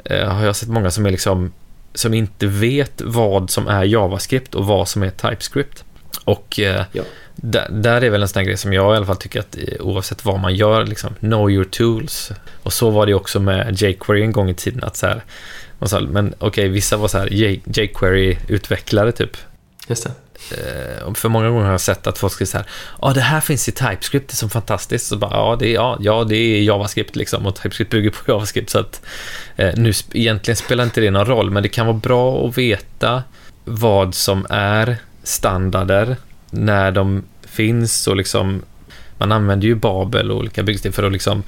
Eh, 0.06 0.28
har 0.28 0.46
jag 0.46 0.56
sett 0.56 0.70
många 0.70 0.92
som 0.92 1.06
är 1.06 1.12
liksom 1.12 1.54
som 1.94 2.14
inte 2.14 2.48
vet 2.48 3.02
vad 3.02 3.50
som 3.50 3.68
är 3.68 3.84
JavaScript 3.84 4.56
och 4.56 4.66
vad 4.66 4.88
som 4.88 5.04
är 5.04 5.10
TypeScript. 5.10 5.84
Och 6.24 6.60
eh, 6.60 6.86
ja. 6.92 7.04
Där, 7.42 7.68
där, 7.72 8.02
är 8.02 8.10
väl 8.10 8.22
en 8.22 8.28
sån 8.28 8.44
grej 8.44 8.58
som 8.58 8.74
jag 8.74 8.94
i 8.94 8.98
alla 8.98 9.06
fall 9.06 9.16
tycker 9.16 9.40
att 9.40 9.58
eh, 9.58 9.64
oavsett 9.80 10.26
vad 10.26 10.40
man 10.40 10.56
gör, 10.56 10.86
liksom, 10.86 11.16
know 11.20 11.52
your 11.52 11.66
tools. 11.66 12.32
Och 12.64 12.74
så 12.74 12.90
var 12.90 13.06
det 13.06 13.14
också 13.14 13.40
med 13.40 13.82
jQuery 13.82 14.22
en 14.22 14.32
gång 14.32 14.50
i 14.50 14.54
tiden. 14.54 14.84
att 14.84 14.96
så 14.96 15.08
här, 15.08 15.24
så 15.82 15.96
här, 15.96 16.04
Men 16.04 16.28
okej, 16.28 16.48
okay, 16.48 16.68
vissa 16.68 16.98
var 16.98 17.08
så 17.08 17.18
här 17.18 17.28
jQuery-utvecklare 17.28 19.12
typ. 19.12 19.38
Just 19.88 20.04
det. 20.04 20.12
Eh, 20.52 21.14
för 21.14 21.30
många 21.30 21.50
gånger 21.50 21.66
har 21.66 21.72
jag 21.72 21.82
sett 21.82 22.08
att 22.08 22.18
folk 22.18 22.34
skriver 22.34 22.50
så 22.50 22.58
här, 22.58 22.68
ja 23.02 23.10
ah, 23.10 23.14
det 23.14 23.22
här 23.22 23.42
finns 23.42 23.70
i 23.70 23.72
TypeScript, 23.72 24.30
det 24.30 24.34
är 24.34 24.36
så 24.36 24.50
fantastiskt. 24.50 25.08
Så 25.08 25.18
bara, 25.18 25.32
ja, 25.32 25.56
det 25.60 25.68
är, 25.68 25.74
ja, 25.74 25.98
ja, 26.00 26.24
det 26.24 26.36
är 26.36 26.64
JavaScript 26.64 27.16
liksom 27.16 27.46
och 27.46 27.56
TypeScript 27.56 27.92
bygger 27.92 28.10
på 28.10 28.18
JavaScript. 28.32 28.70
Så 28.70 28.80
att 28.80 29.02
eh, 29.56 29.74
nu 29.76 29.94
egentligen 30.14 30.56
spelar 30.56 30.84
inte 30.84 31.02
det 31.02 31.12
någon 31.12 31.26
roll, 31.26 31.52
men 31.52 31.64
det 31.64 31.70
kan 31.70 31.86
vara 31.86 31.98
bra 31.98 32.48
att 32.48 32.58
veta 32.58 33.24
vad 33.64 34.16
som 34.16 34.48
är 34.50 34.98
standarder 35.24 36.18
när 36.52 36.92
de 36.92 37.24
finns 37.42 38.08
och 38.08 38.16
liksom 38.16 38.62
man 39.18 39.32
använder 39.32 39.68
ju 39.68 39.76
Babel 39.76 40.32
och 40.32 40.38
olika 40.38 40.64
byggstil 40.64 40.92
för 40.92 41.04
att 41.04 41.12
liksom 41.12 41.44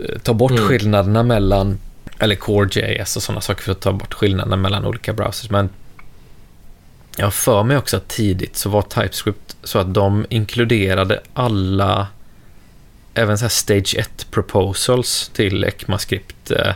eh, 0.00 0.18
ta 0.18 0.34
bort 0.34 0.50
mm. 0.50 0.64
skillnaderna 0.64 1.22
mellan 1.22 1.78
eller 2.18 2.34
Core.js 2.36 3.16
och 3.16 3.22
sådana 3.22 3.40
saker 3.40 3.62
för 3.62 3.72
att 3.72 3.80
ta 3.80 3.92
bort 3.92 4.14
skillnaderna 4.14 4.56
mellan 4.56 4.84
olika 4.84 5.12
browsers. 5.12 5.50
Men 5.50 5.68
jag 7.16 7.34
för 7.34 7.62
mig 7.62 7.76
också 7.76 7.96
att 7.96 8.08
tidigt 8.08 8.56
så 8.56 8.68
var 8.68 8.82
TypeScript 8.82 9.56
så 9.62 9.78
att 9.78 9.94
de 9.94 10.26
inkluderade 10.28 11.20
alla 11.34 12.06
även 13.14 13.38
så 13.38 13.48
Stage 13.48 13.94
1 13.98 14.26
proposals 14.30 15.30
till 15.34 15.64
ECMAScript. 15.64 16.50
Eh, 16.50 16.72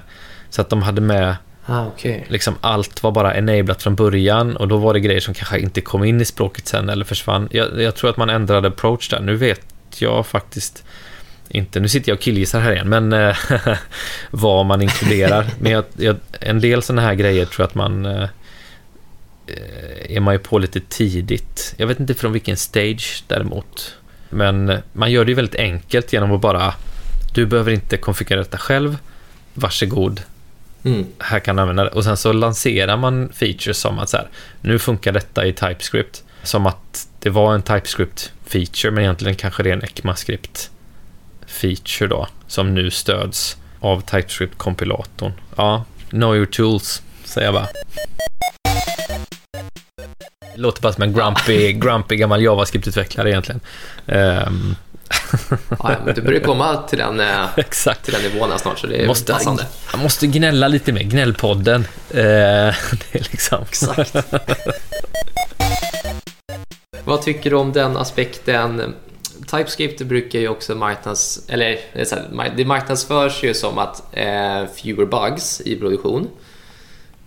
så 0.51 0.61
att 0.61 0.71
de 0.71 0.83
hade 0.83 1.01
med 1.01 1.37
Ah, 1.71 1.87
okay. 1.87 2.21
Liksom 2.29 2.55
allt 2.61 3.03
var 3.03 3.13
bara 3.13 3.35
enablat 3.35 3.83
från 3.83 3.95
början 3.95 4.57
och 4.57 4.69
då 4.69 4.77
var 4.77 4.95
det 4.95 5.01
grejer 5.01 5.21
som 5.21 5.35
kanske 5.35 5.59
inte 5.59 5.81
kom 5.81 6.05
in 6.05 6.21
i 6.21 6.25
språket 6.25 6.69
sen 6.69 6.89
eller 6.89 7.05
försvann. 7.05 7.49
Jag, 7.51 7.83
jag 7.83 7.95
tror 7.95 8.11
att 8.11 8.17
man 8.17 8.31
ändrade 8.31 8.69
approach 8.69 9.09
där. 9.09 9.21
Nu 9.21 9.37
vet 9.37 9.61
jag 9.99 10.27
faktiskt 10.27 10.85
inte, 11.49 11.81
nu 11.81 11.89
sitter 11.89 12.11
jag 12.11 12.17
och 12.17 12.23
killgissar 12.23 12.61
här 12.61 12.73
igen, 12.73 12.89
men 12.89 13.13
eh, 13.13 13.37
vad 14.31 14.67
man 14.67 14.83
inkluderar. 14.83 15.47
men 15.61 15.73
jag, 15.73 15.85
jag, 15.97 16.17
en 16.41 16.61
del 16.61 16.83
sådana 16.83 17.03
här 17.03 17.15
grejer 17.15 17.45
tror 17.45 17.63
jag 17.63 17.69
att 17.69 17.75
man 17.75 18.07
eh, 18.07 18.29
är 20.09 20.21
man 20.21 20.35
ju 20.35 20.39
på 20.39 20.59
lite 20.59 20.81
tidigt. 20.81 21.75
Jag 21.77 21.87
vet 21.87 22.01
inte 22.01 22.15
från 22.15 22.33
vilken 22.33 22.57
stage 22.57 23.25
däremot. 23.27 23.97
Men 24.31 24.79
man 24.93 25.11
gör 25.11 25.25
det 25.25 25.31
ju 25.31 25.35
väldigt 25.35 25.61
enkelt 25.61 26.13
genom 26.13 26.33
att 26.33 26.41
bara 26.41 26.75
du 27.35 27.47
behöver 27.47 27.73
inte 27.73 27.97
konfigurera 27.97 28.43
detta 28.43 28.59
själv. 28.59 28.97
Varsågod. 29.55 30.23
Mm. 30.85 31.07
Här 31.19 31.41
kan 31.41 31.57
du 31.57 31.63
använda 31.63 31.85
det. 31.85 31.91
Och 31.91 32.05
sen 32.05 32.17
så 32.17 32.33
lanserar 32.33 32.97
man 32.97 33.33
features 33.33 33.79
som 33.79 33.99
att 33.99 34.09
så 34.09 34.17
här, 34.17 34.29
nu 34.61 34.79
funkar 34.79 35.13
detta 35.13 35.47
i 35.47 35.53
TypeScript. 35.53 36.25
Som 36.43 36.67
att 36.67 37.09
det 37.19 37.31
var 37.31 37.55
en 37.55 37.63
TypeScript-feature, 37.63 38.91
men 38.91 39.05
egentligen 39.05 39.35
kanske 39.35 39.63
det 39.63 39.71
är 39.71 39.73
en 39.73 39.83
ECMAScript 39.83 40.71
feature 41.47 42.09
då, 42.09 42.29
som 42.47 42.75
nu 42.75 42.91
stöds 42.91 43.57
av 43.81 44.03
TypeScript-kompilatorn. 44.03 45.33
Ja, 45.57 45.85
know 46.11 46.37
your 46.37 46.47
tools, 46.47 47.03
säger 47.25 47.47
jag 47.47 47.55
bara. 47.55 47.69
Det 50.55 50.63
låter 50.63 50.83
bara 50.83 50.93
som 50.93 51.03
en 51.03 51.13
grumpy, 51.13 51.73
grumpy 51.73 52.17
gammal 52.17 52.41
JavaScript-utvecklare 52.41 53.29
egentligen. 53.29 53.61
Um 54.07 54.77
ja, 55.71 55.97
men 56.05 56.15
du 56.15 56.23
börjar 56.23 56.41
komma 56.41 56.77
till 56.77 56.99
den, 56.99 57.21
eh, 57.21 57.47
Exakt. 57.57 58.05
till 58.05 58.15
den 58.15 58.23
nivån 58.23 58.59
snart, 58.59 58.79
så 58.79 58.87
det 58.87 59.03
är 59.03 59.07
måste, 59.07 59.33
passande. 59.33 59.67
Jag 59.93 60.01
måste 60.01 60.27
gnälla 60.27 60.69
lite 60.69 60.93
mer, 60.93 61.03
gnällpodden. 61.03 61.81
Uh, 61.81 61.87
det 62.13 63.13
är 63.13 63.27
liksom... 63.31 63.63
Exakt. 63.69 64.17
Vad 67.05 67.23
tycker 67.23 67.51
du 67.51 67.57
om 67.57 67.73
den 67.73 67.97
aspekten? 67.97 68.95
TypeScript 69.51 70.03
brukar 70.03 70.39
ju 70.39 70.49
också 70.49 70.75
marknads... 70.75 71.41
Eller 71.49 71.79
det 72.57 72.65
marknadsförs 72.65 73.45
ju 73.45 73.55
som 73.55 73.79
att 73.79 74.03
eh, 74.13 74.67
fewer 74.77 75.07
bugs 75.07 75.61
i 75.61 75.77
produktion. 75.77 76.29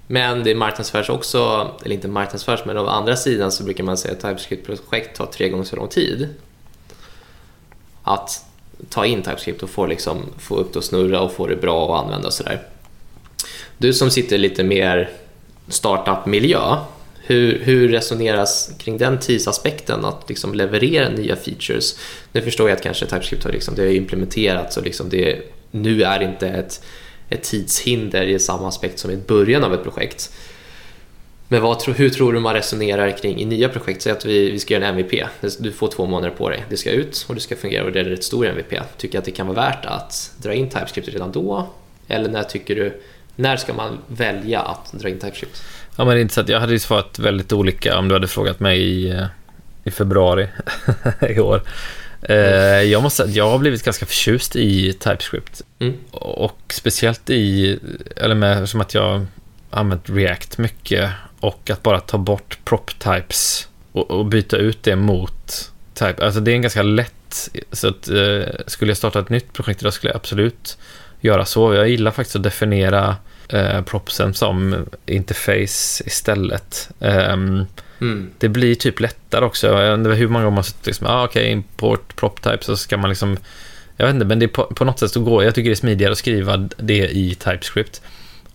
Men 0.07 0.43
det 0.43 0.55
marknadsförs 0.55 1.09
också, 1.09 1.71
eller 1.85 1.95
inte 1.95 2.07
marknadsförs, 2.07 2.65
men 2.65 2.77
av 2.77 2.89
andra 2.89 3.15
sidan 3.15 3.51
så 3.51 3.63
brukar 3.63 3.83
man 3.83 3.97
säga 3.97 4.13
att 4.13 4.19
TypeScript-projekt 4.19 5.17
tar 5.17 5.25
tre 5.25 5.49
gånger 5.49 5.63
så 5.63 5.75
lång 5.75 5.87
tid 5.87 6.29
att 8.03 8.45
ta 8.89 9.05
in 9.05 9.21
TypeScript 9.21 9.63
och 9.63 9.69
få, 9.69 9.85
liksom, 9.85 10.25
få 10.37 10.55
upp 10.55 10.73
det 10.73 10.79
att 10.79 10.85
snurra 10.85 11.21
och 11.21 11.31
få 11.31 11.47
det 11.47 11.55
bra 11.55 11.95
att 11.95 12.03
använda 12.03 12.27
och 12.27 12.33
sådär. 12.33 12.61
Du 13.77 13.93
som 13.93 14.11
sitter 14.11 14.37
lite 14.37 14.63
mer 14.63 15.09
startup-miljö, 15.67 16.77
hur, 17.23 17.59
hur 17.59 17.89
resoneras 17.89 18.71
kring 18.77 18.97
den 18.97 19.19
tidsaspekten 19.19 20.05
att 20.05 20.29
liksom 20.29 20.53
leverera 20.53 21.09
nya 21.09 21.35
features? 21.35 21.99
Nu 22.31 22.41
förstår 22.41 22.69
jag 22.69 22.75
att 22.75 22.83
kanske 22.83 23.05
TypeScript 23.05 23.43
har, 23.43 23.51
liksom, 23.51 23.75
det 23.75 23.83
är 23.83 23.95
implementerats 23.95 24.77
och 24.77 24.83
liksom 24.83 25.09
det, 25.09 25.39
nu 25.71 26.03
är 26.03 26.19
det 26.19 26.25
inte 26.25 26.47
ett, 26.47 26.83
ett 27.29 27.43
tidshinder 27.43 28.23
i 28.23 28.39
samma 28.39 28.67
aspekt 28.67 28.99
som 28.99 29.11
i 29.11 29.17
början 29.17 29.63
av 29.63 29.73
ett 29.73 29.83
projekt. 29.83 30.31
Men 31.51 31.61
vad, 31.61 31.83
hur 31.83 32.09
tror 32.09 32.33
du 32.33 32.39
man 32.39 32.53
resonerar 32.53 33.17
kring 33.17 33.41
i 33.41 33.45
nya 33.45 33.69
projekt? 33.69 34.01
Säg 34.01 34.11
att 34.11 34.25
vi, 34.25 34.51
vi 34.51 34.59
ska 34.59 34.73
göra 34.73 34.87
en 34.87 34.99
MVP. 34.99 35.27
Du 35.59 35.71
får 35.71 35.87
två 35.87 36.05
månader 36.05 36.35
på 36.35 36.49
dig. 36.49 36.65
Det 36.69 36.77
ska 36.77 36.91
ut 36.91 37.25
och 37.29 37.35
det 37.35 37.41
ska 37.41 37.55
fungera 37.55 37.83
och 37.83 37.91
det 37.91 37.99
är 37.99 38.03
en 38.03 38.09
rätt 38.09 38.23
stor 38.23 38.47
MVP. 38.47 38.73
Tycker 38.97 39.19
att 39.19 39.25
det 39.25 39.31
kan 39.31 39.47
vara 39.47 39.55
värt 39.55 39.85
att 39.85 40.31
dra 40.37 40.53
in 40.53 40.69
TypeScript 40.69 41.07
redan 41.07 41.31
då? 41.31 41.69
Eller 42.07 42.29
när 42.29 42.43
tycker 42.43 42.75
du, 42.75 43.01
när 43.35 43.57
ska 43.57 43.73
man 43.73 43.97
välja 44.07 44.61
att 44.61 44.91
dra 44.91 45.09
in 45.09 45.19
TypeScript? 45.19 45.63
Ja, 45.95 46.05
men 46.05 46.13
det 46.13 46.19
är 46.19 46.21
intressant. 46.21 46.49
Jag 46.49 46.59
hade 46.59 46.73
ju 46.73 46.79
svarat 46.79 47.19
väldigt 47.19 47.53
olika 47.53 47.99
om 47.99 48.07
du 48.07 48.15
hade 48.15 48.27
frågat 48.27 48.59
mig 48.59 48.81
i, 48.81 49.09
eh, 49.09 49.25
i 49.83 49.91
februari 49.91 50.47
i 51.29 51.39
år. 51.39 51.61
Eh, 52.21 52.35
jag 52.81 53.03
måste 53.03 53.17
säga 53.17 53.29
att 53.29 53.35
jag 53.35 53.49
har 53.49 53.57
blivit 53.57 53.83
ganska 53.83 54.05
förtjust 54.05 54.55
i 54.55 54.93
TypeScript. 54.93 55.61
Mm. 55.79 55.93
Och 56.11 56.61
speciellt 56.67 57.29
i, 57.29 57.79
eller 58.15 58.35
med, 58.35 58.69
som 58.69 58.81
att 58.81 58.93
jag 58.93 59.25
använt 59.69 60.09
React 60.09 60.57
mycket 60.57 61.09
och 61.41 61.69
att 61.69 61.83
bara 61.83 61.99
ta 61.99 62.17
bort 62.17 62.59
prop 62.63 62.99
types 62.99 63.67
och, 63.91 64.11
och 64.11 64.25
byta 64.25 64.57
ut 64.57 64.83
det 64.83 64.95
mot 64.95 65.71
type. 65.93 66.25
Alltså 66.25 66.39
det 66.39 66.51
är 66.51 66.55
en 66.55 66.61
ganska 66.61 66.83
lätt, 66.83 67.49
så 67.71 67.87
att 67.87 68.09
eh, 68.09 68.43
skulle 68.67 68.89
jag 68.89 68.97
starta 68.97 69.19
ett 69.19 69.29
nytt 69.29 69.53
projekt 69.53 69.81
idag 69.81 69.93
skulle 69.93 70.11
jag 70.11 70.15
absolut 70.15 70.77
göra 71.21 71.45
så. 71.45 71.73
Jag 71.73 71.89
gillar 71.89 72.11
faktiskt 72.11 72.35
att 72.35 72.43
definiera 72.43 73.15
eh, 73.49 73.81
propsen 73.81 74.33
som 74.33 74.85
interface 75.05 76.03
istället. 76.05 76.89
Um, 76.99 77.65
mm. 78.01 78.29
Det 78.37 78.49
blir 78.49 78.75
typ 78.75 78.99
lättare 78.99 79.45
också. 79.45 79.67
Jag 79.67 79.99
inte 79.99 80.09
hur 80.09 80.27
många 80.27 80.45
gånger 80.45 80.55
man 80.55 80.63
suttit 80.63 80.85
liksom, 80.85 81.07
ah, 81.07 81.23
okej, 81.23 81.41
okay, 81.41 81.51
import 81.51 82.15
prop 82.15 82.41
type 82.41 82.63
så 82.63 82.77
ska 82.77 82.97
man 82.97 83.09
liksom 83.09 83.37
jag 83.97 84.05
vet 84.05 84.13
inte, 84.13 84.25
men 84.25 84.39
det 84.39 84.45
är 84.45 84.47
på, 84.47 84.63
på 84.63 84.85
något 84.85 84.99
sätt 84.99 85.11
så 85.11 85.19
går 85.19 85.43
jag 85.43 85.55
tycker 85.55 85.69
det 85.69 85.73
är 85.73 85.75
smidigare 85.75 86.11
att 86.11 86.17
skriva 86.17 86.57
det 86.77 87.07
i 87.07 87.35
TypeScript. 87.35 88.01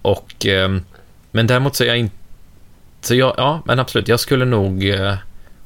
Och, 0.03 0.47
eh, 0.47 0.77
men 1.31 1.47
däremot 1.47 1.77
så 1.77 1.85
är 1.85 1.89
jag 1.89 1.99
inte 1.99 2.17
så 3.01 3.15
jag, 3.15 3.35
ja, 3.37 3.63
men 3.65 3.79
absolut. 3.79 4.09
Jag 4.09 4.21
skulle 4.21 4.45
nog, 4.45 4.89
eh, 4.89 5.15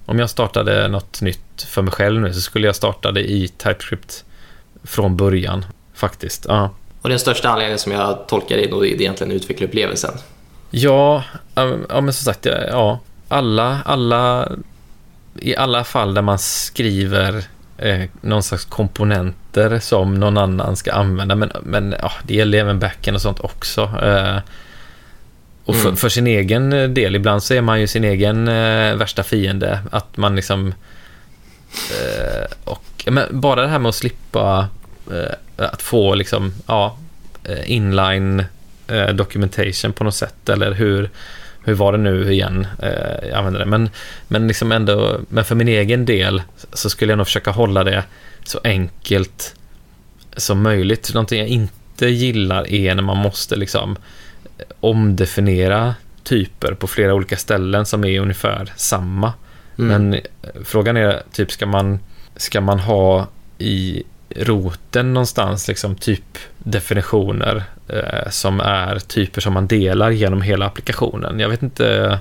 om 0.07 0.19
jag 0.19 0.31
startade 0.31 0.89
något 0.89 1.21
nytt 1.21 1.63
för 1.69 1.83
mig 1.83 1.93
själv 1.93 2.21
nu, 2.21 2.35
så 2.35 2.41
skulle 2.41 2.67
jag 2.67 2.77
starta 2.77 3.13
det 3.13 3.31
i 3.31 3.49
TypeScript 3.49 4.25
från 4.85 5.17
början, 5.17 5.65
faktiskt. 5.95 6.47
Ja. 6.49 6.71
Och 7.03 7.09
den 7.09 7.19
största 7.19 7.49
anledningen 7.49 7.79
som 7.79 7.93
jag 7.93 8.29
tolkar 8.29 8.57
det 8.57 8.65
är 8.65 8.85
egentligen 8.85 9.33
utvecklarupplevelsen? 9.33 10.15
Ja, 10.71 11.25
ja, 11.55 12.01
men 12.01 12.13
som 12.13 12.25
sagt, 12.25 12.47
ja, 12.71 13.01
alla, 13.29 13.79
alla, 13.85 14.53
i 15.41 15.57
alla 15.57 15.85
fall 15.85 16.15
där 16.15 16.23
man 16.23 16.39
skriver 16.39 17.45
eh, 17.79 18.03
någon 18.21 18.43
slags 18.43 18.65
komponenter 18.65 19.79
som 19.79 20.15
någon 20.15 20.39
annan 20.39 20.77
ska 20.77 20.93
använda, 20.93 21.35
men, 21.35 21.53
men 21.63 21.95
ja, 22.03 22.13
det 22.23 22.35
gäller 22.35 22.59
även 22.59 22.79
backen 22.79 23.15
och 23.15 23.23
sånt 23.23 23.41
också. 23.41 23.83
Eh, 24.03 24.37
och 25.71 25.77
för, 25.77 25.89
mm. 25.89 25.97
för, 25.97 26.09
sin 26.09 26.27
egen 26.27 26.73
eh, 26.73 26.89
del, 26.89 27.17
ibland 27.17 27.43
så 27.43 27.55
är 27.55 27.61
man 27.61 27.81
ju 27.81 27.87
sin 27.87 28.05
egen 28.05 28.49
eh, 28.49 28.95
värsta 28.97 29.23
fiende. 29.23 29.81
Att 29.91 30.17
man 30.17 30.37
liksom... 30.37 30.75
Eh, 31.73 32.45
och, 32.65 33.05
men 33.07 33.41
bara 33.41 33.63
det 33.63 33.69
här 33.69 33.79
med 33.79 33.89
att 33.89 33.95
slippa 33.95 34.69
eh, 35.11 35.35
att 35.57 35.83
få 35.83 36.15
liksom, 36.15 36.53
ja, 36.67 36.97
eh, 37.45 37.71
inline 37.71 38.45
eh, 38.87 39.09
documentation 39.09 39.93
på 39.93 40.05
något 40.05 40.15
sätt. 40.15 40.49
Eller 40.49 40.73
hur, 40.73 41.11
hur 41.65 41.75
var 41.75 41.93
det 41.93 41.99
nu 41.99 42.33
igen? 42.33 42.67
jag 43.23 43.33
använder 43.33 43.61
det. 43.61 43.67
Men, 43.67 43.91
men, 44.29 44.49
liksom 44.49 44.73
ändå, 44.73 45.21
men 45.29 45.45
för 45.45 45.55
min 45.55 45.69
egen 45.69 46.07
del 46.07 46.43
så 46.73 46.91
skulle 46.91 47.13
jag 47.13 47.17
nog 47.17 47.27
försöka 47.27 47.51
hålla 47.51 47.85
det 47.85 48.05
så 48.45 48.61
enkelt 48.65 49.55
som 50.37 50.63
möjligt. 50.63 51.15
Någonting 51.15 51.39
jag 51.39 51.49
inte 51.49 52.07
gillar 52.07 52.73
är 52.73 52.95
när 52.95 53.03
man 53.03 53.17
måste 53.17 53.57
liksom 53.57 53.97
omdefiniera 54.81 55.95
typer 56.23 56.75
på 56.75 56.87
flera 56.87 57.15
olika 57.15 57.37
ställen 57.37 57.87
som 57.87 58.05
är 58.05 58.21
ungefär 58.21 58.73
samma. 58.77 59.33
Mm. 59.79 59.89
Men 59.89 60.15
eh, 60.15 60.21
frågan 60.65 60.97
är, 60.97 61.23
typ 61.33 61.53
ska 61.53 61.67
man, 61.67 61.99
ska 62.37 62.61
man 62.61 62.79
ha 62.79 63.27
i 63.59 64.03
roten 64.37 65.15
någonstans 65.15 65.69
liksom 65.69 65.97
typdefinitioner 65.97 67.65
eh, 67.89 68.31
som 68.31 68.61
är 68.61 68.99
typer 68.99 69.41
som 69.41 69.53
man 69.53 69.67
delar 69.67 70.11
genom 70.11 70.43
hela 70.43 70.67
applikationen. 70.67 71.41
Jag 71.41 71.49
vet 71.49 71.63
inte 71.63 72.19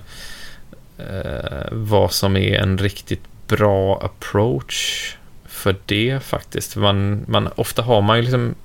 eh, 0.97 1.67
vad 1.71 2.12
som 2.12 2.38
är 2.38 2.60
en 2.60 2.78
riktigt 2.78 3.23
bra 3.47 4.02
approach 4.02 5.15
för 5.45 5.75
det 5.86 6.19
faktiskt. 6.23 6.75
Man, 6.75 7.25
man, 7.28 7.49
ofta 7.56 7.82
har 7.82 8.02
man 8.02 8.17
ju 8.17 8.21
liksom 8.21 8.56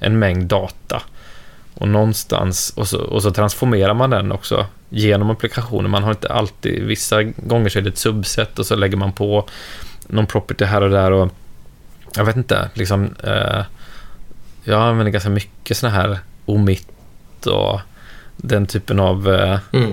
en 0.00 0.18
mängd 0.18 0.46
data 0.46 1.02
och 1.74 1.88
någonstans, 1.88 2.72
och 2.76 2.88
så, 2.88 3.00
och 3.00 3.22
så 3.22 3.30
transformerar 3.30 3.94
man 3.94 4.10
den 4.10 4.32
också 4.32 4.66
genom 4.88 5.30
applikationen. 5.30 5.90
Man 5.90 6.02
har 6.02 6.10
inte 6.10 6.32
alltid, 6.32 6.84
vissa 6.84 7.22
gånger 7.22 7.68
så 7.68 7.78
är 7.78 7.82
det 7.82 7.88
ett 7.88 7.98
subset 7.98 8.58
och 8.58 8.66
så 8.66 8.76
lägger 8.76 8.96
man 8.96 9.12
på 9.12 9.48
någon 10.06 10.26
property 10.26 10.64
här 10.64 10.82
och 10.82 10.90
där 10.90 11.10
och 11.10 11.32
jag 12.16 12.24
vet 12.24 12.36
inte, 12.36 12.70
liksom 12.74 13.14
eh, 13.24 13.64
jag 14.64 14.82
använder 14.82 15.12
ganska 15.12 15.30
mycket 15.30 15.76
såna 15.76 15.92
här 15.92 16.18
omit 16.44 17.46
och 17.46 17.80
den 18.36 18.66
typen 18.66 19.00
av 19.00 19.34
eh, 19.34 19.58
mm. 19.72 19.92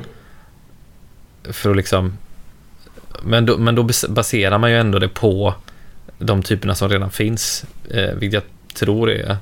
för 1.43 1.69
att 1.69 1.77
liksom 1.77 2.17
men 3.23 3.45
då, 3.45 3.57
men 3.57 3.75
då 3.75 3.89
baserar 4.09 4.57
man 4.57 4.71
ju 4.71 4.79
ändå 4.79 4.99
det 4.99 5.07
på 5.07 5.53
de 6.17 6.43
typerna 6.43 6.75
som 6.75 6.89
redan 6.89 7.11
finns, 7.11 7.65
eh, 7.89 8.13
vilket 8.15 8.33
jag 8.33 8.43
tror 8.73 9.11
är 9.11 9.37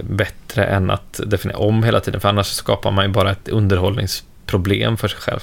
bättre 0.00 0.64
än 0.64 0.90
att 0.90 1.20
definiera 1.26 1.58
om 1.58 1.82
hela 1.82 2.00
tiden, 2.00 2.20
för 2.20 2.28
annars 2.28 2.46
skapar 2.46 2.90
man 2.90 3.04
ju 3.04 3.10
bara 3.10 3.30
ett 3.30 3.48
underhållningsproblem 3.48 4.96
för 4.96 5.08
sig 5.08 5.20
själv. 5.20 5.40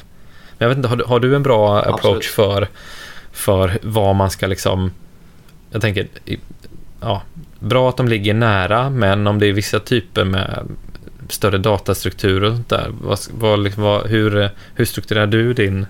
Men 0.58 0.66
jag 0.66 0.70
vet 0.70 0.78
inte, 0.78 0.90
har 0.90 0.96
du, 0.96 1.04
har 1.04 1.20
du 1.20 1.36
en 1.36 1.44
bra 1.44 1.78
Absolut. 1.78 2.00
approach 2.00 2.30
för, 2.30 2.68
för 3.32 3.78
vad 3.82 4.16
man 4.16 4.30
ska 4.30 4.48
liksom... 4.48 4.92
Jag 5.72 5.82
tänker, 5.82 6.08
ja, 7.02 7.22
bra 7.60 7.90
att 7.90 7.98
de 7.98 8.08
ligger 8.08 8.34
nära, 8.34 8.90
men 8.90 9.28
om 9.28 9.40
det 9.40 9.48
är 9.48 9.54
vissa 9.54 9.80
typer 9.80 10.24
med 10.24 10.68
större 11.30 11.58
datastrukturer 11.58 12.44
och 12.44 12.56
sånt 12.56 12.70
där. 12.70 12.92
Vad, 13.02 13.20
vad, 13.32 13.64
liksom, 13.64 13.84
vad, 13.84 14.08
hur, 14.08 14.50
hur 14.76 14.86
strukturerar 14.86 15.28
du 15.28 15.54
din 15.54 15.86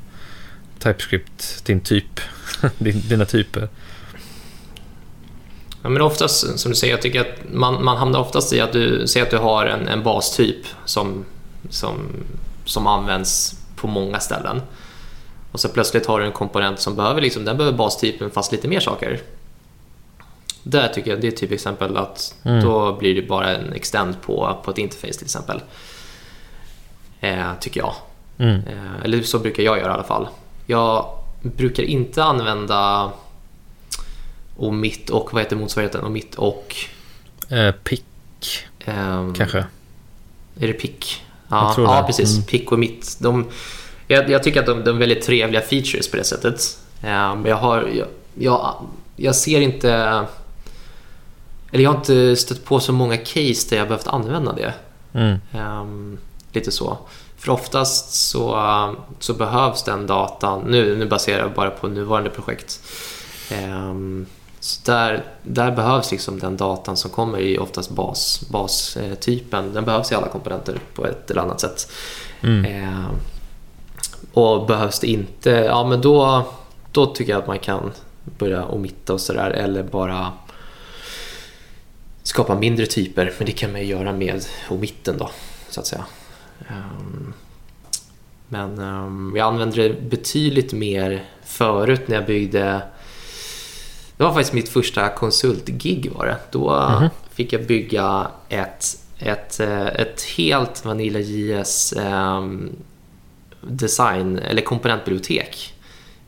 TypeScript, 0.80 1.66
din 1.66 1.80
typ, 1.80 2.20
din, 2.78 3.02
dina 3.08 3.26
typer? 3.26 3.70
Ja, 5.86 5.90
men 5.90 6.02
oftast, 6.02 6.60
som 6.60 6.72
du 6.72 6.76
säger, 6.76 6.94
jag 6.94 7.02
tycker 7.02 7.22
att 7.22 7.54
man, 7.54 7.84
man 7.84 7.98
hamnar 7.98 8.20
oftast 8.20 8.54
i 8.54 8.62
att 8.62 8.72
du 8.72 9.08
säger 9.08 9.26
att 9.26 9.32
du 9.32 9.38
har 9.38 9.66
en, 9.66 9.88
en 9.88 10.04
bastyp 10.04 10.66
som, 10.86 11.26
som, 11.70 11.96
som 12.66 12.88
används 12.88 13.60
på 13.76 13.88
många 13.88 14.20
ställen. 14.20 14.62
Och 15.52 15.60
så 15.60 15.70
plötsligt 15.70 16.06
har 16.06 16.20
du 16.20 16.26
en 16.26 16.32
komponent 16.32 16.80
som 16.80 16.96
behöver, 16.96 17.22
liksom, 17.22 17.46
den 17.46 17.58
behöver 17.58 17.78
bastypen 17.78 18.32
fast 18.32 18.52
lite 18.52 18.68
mer 18.68 18.80
saker. 18.80 19.22
Där 20.64 20.88
tycker 20.88 21.12
jag 21.12 21.22
det 21.22 21.28
är 21.28 21.32
typ 21.32 21.52
exempel 21.52 21.98
att 21.98 22.36
mm. 22.44 22.64
då 22.64 22.94
blir 22.94 23.16
det 23.16 23.22
bara 23.22 23.50
en 23.50 23.74
extend 23.74 24.22
på, 24.22 24.58
på 24.64 24.72
ett 24.72 24.78
interface 24.78 25.14
till 25.14 25.26
exempel. 25.26 25.62
Eh, 27.20 27.52
tycker 27.60 27.80
jag. 27.80 27.94
Mm. 28.38 28.56
Eh, 28.56 29.04
eller 29.04 29.22
så 29.22 29.40
brukar 29.40 29.64
jag 29.64 29.78
göra 29.78 29.92
i 29.92 29.94
alla 29.94 30.04
fall. 30.04 30.28
Jag 30.66 31.06
brukar 31.42 31.84
inte 31.84 32.24
använda 32.24 33.12
omit 34.56 35.10
och 35.10 35.34
vad 35.34 35.42
heter 35.42 35.56
motsvarigheten? 35.56 36.04
Omit 36.04 36.36
och... 36.36 36.76
Eh, 37.50 37.72
pick, 37.72 38.06
eh, 38.86 39.34
kanske. 39.34 39.66
Är 40.60 40.68
det 40.68 40.74
pick? 40.74 41.24
Ja, 41.48 41.74
ja 41.78 42.04
precis. 42.08 42.34
Mm. 42.34 42.46
Pick 42.46 42.72
och 42.72 42.80
mitt. 42.80 43.18
De, 43.20 43.46
jag, 44.08 44.30
jag, 44.30 44.44
tycker 44.44 44.60
att 44.60 44.66
de, 44.66 44.84
de 44.84 44.96
är 44.96 45.00
väldigt 45.00 45.24
trevliga 45.24 45.62
features 45.62 46.12
på 46.12 46.18
det 46.18 46.24
sättet. 46.24 46.80
Eh, 47.02 47.36
men 47.36 47.46
jag, 47.46 47.56
har, 47.56 47.82
jag, 47.82 48.08
jag, 48.36 48.86
jag 49.16 49.36
ser 49.36 49.62
inte... 49.62 49.92
Eller 51.72 51.84
jag 51.84 51.92
har 51.92 51.98
inte 51.98 52.36
stött 52.36 52.66
på 52.66 52.80
så 52.80 52.92
många 52.92 53.18
case 53.18 53.70
där 53.70 53.78
jag 53.78 53.88
behövt 53.88 54.08
använda 54.08 54.54
det. 54.54 54.74
Mm. 55.14 55.40
Um, 55.82 56.18
lite 56.52 56.72
så. 56.72 56.98
För 57.38 57.52
oftast 57.52 58.14
så, 58.14 58.96
så 59.20 59.34
behövs 59.34 59.84
den 59.84 60.08
datan, 60.08 60.64
nu, 60.68 60.98
nu 60.98 61.06
baserar 61.06 61.40
jag 61.40 61.54
bara 61.54 61.70
på 61.70 61.88
nuvarande 61.88 62.30
projekt. 62.30 62.82
Um, 63.66 64.26
så 64.66 64.92
där, 64.92 65.24
där 65.44 65.72
behövs 65.72 66.12
liksom 66.12 66.40
den 66.40 66.58
datan 66.58 66.98
som 66.98 67.12
kommer 67.12 67.40
i 67.40 67.58
oftast 67.58 67.90
bas, 67.90 68.46
bastypen. 68.50 69.74
Den 69.74 69.86
behövs 69.86 70.12
i 70.12 70.16
alla 70.16 70.28
komponenter 70.28 70.80
på 70.96 71.06
ett 71.06 71.32
eller 71.32 71.42
annat 71.42 71.60
sätt. 71.60 71.92
Mm. 72.42 72.66
Eh, 72.66 73.06
och 74.34 74.68
behövs 74.68 75.00
det 75.00 75.08
inte, 75.08 75.50
ja 75.50 75.88
men 75.88 76.02
då, 76.02 76.44
då 76.92 77.06
tycker 77.06 77.32
jag 77.32 77.42
att 77.42 77.48
man 77.48 77.60
kan 77.60 77.92
börja 78.38 78.66
omitta 78.66 79.14
och 79.14 79.22
sådär 79.22 79.52
eller 79.52 79.84
bara 79.84 80.32
skapa 82.24 82.56
mindre 82.56 82.86
typer. 82.86 83.34
Men 83.38 83.46
det 83.46 83.52
kan 83.52 83.72
man 83.72 83.82
ju 83.82 83.88
göra 83.88 84.14
med 84.14 84.46
omitten 84.70 85.18
då, 85.18 85.30
så 85.70 85.80
att 85.80 85.88
säga. 85.88 86.06
Um, 86.60 87.34
men 88.48 88.80
um, 88.80 89.34
jag 89.36 89.48
använde 89.48 89.88
det 89.88 90.10
betydligt 90.10 90.74
mer 90.74 91.26
förut 91.44 92.08
när 92.08 92.16
jag 92.16 92.26
byggde 92.26 92.82
det 94.18 94.24
var 94.24 94.34
faktiskt 94.34 94.54
mitt 94.54 94.70
första 94.70 95.10
konsultgig 95.10 96.12
var 96.16 96.26
det. 96.26 96.38
Då 96.52 96.70
mm 96.70 97.04
-hmm. 97.04 97.10
fick 97.34 97.54
jag 97.54 97.66
bygga 97.66 98.28
ett, 98.50 98.86
ett, 99.20 99.60
eh, 99.60 99.88
ett 99.88 100.22
helt 100.38 100.86
Vanilla 100.86 101.20
JS 101.20 101.94
um, 101.98 102.76
design 103.62 104.40
eller 104.40 104.62
komponentbibliotek 104.62 105.74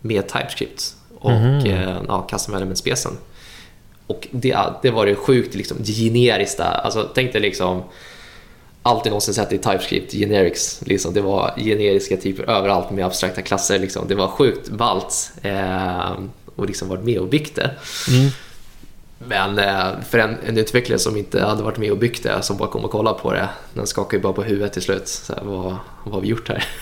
med 0.01 0.27
TypeScript 0.27 0.95
och 1.19 1.31
mm 1.31 1.59
-hmm. 1.59 2.05
ja, 2.07 2.27
Custom 2.31 2.55
Element-specen. 2.55 3.11
Och 4.07 4.27
det, 4.31 4.57
det 4.81 4.91
var 4.91 5.05
det 5.05 5.15
sjukt 5.15 5.55
liksom, 5.55 5.77
generiskt. 5.83 6.59
Alltså, 6.59 7.09
tänk 7.15 7.33
dig 7.33 7.41
liksom 7.41 7.83
alltid 8.81 9.11
någonsin 9.11 9.33
sett 9.33 9.53
i 9.53 9.57
TypeScript, 9.57 10.11
generics. 10.11 10.81
Liksom. 10.85 11.13
Det 11.13 11.21
var 11.21 11.53
generiska 11.57 12.17
typer 12.17 12.49
överallt 12.49 12.91
med 12.91 13.05
abstrakta 13.05 13.41
klasser. 13.41 13.79
Liksom. 13.79 14.07
Det 14.07 14.15
var 14.15 14.27
sjukt 14.27 14.69
ballt. 14.69 15.31
Eh, 15.41 16.11
och 16.57 16.67
liksom 16.67 16.87
varit 16.87 17.03
med 17.03 17.19
och 17.19 17.27
byggt 17.27 17.55
det. 17.55 17.71
Mm. 18.09 18.31
Men 19.19 19.59
eh, 19.59 20.01
för 20.09 20.19
en, 20.19 20.37
en, 20.45 20.57
utvecklare 20.57 20.99
som 20.99 21.17
inte 21.17 21.41
hade 21.41 21.63
varit 21.63 21.77
med 21.77 21.91
och 21.91 21.97
byggt 21.97 22.23
det, 22.23 22.41
som 22.41 22.57
bara 22.57 22.69
kom 22.69 22.85
och 22.85 22.91
kollade 22.91 23.19
på 23.19 23.33
det, 23.33 23.49
den 23.73 23.87
skakade 23.87 24.17
ju 24.17 24.21
bara 24.21 24.33
på 24.33 24.43
huvudet 24.43 24.73
till 24.73 24.81
slut. 24.81 25.07
Så 25.07 25.33
här, 25.33 25.43
vad, 25.43 25.75
vad 26.03 26.13
har 26.13 26.21
vi 26.21 26.27
gjort 26.27 26.49
här? 26.49 26.65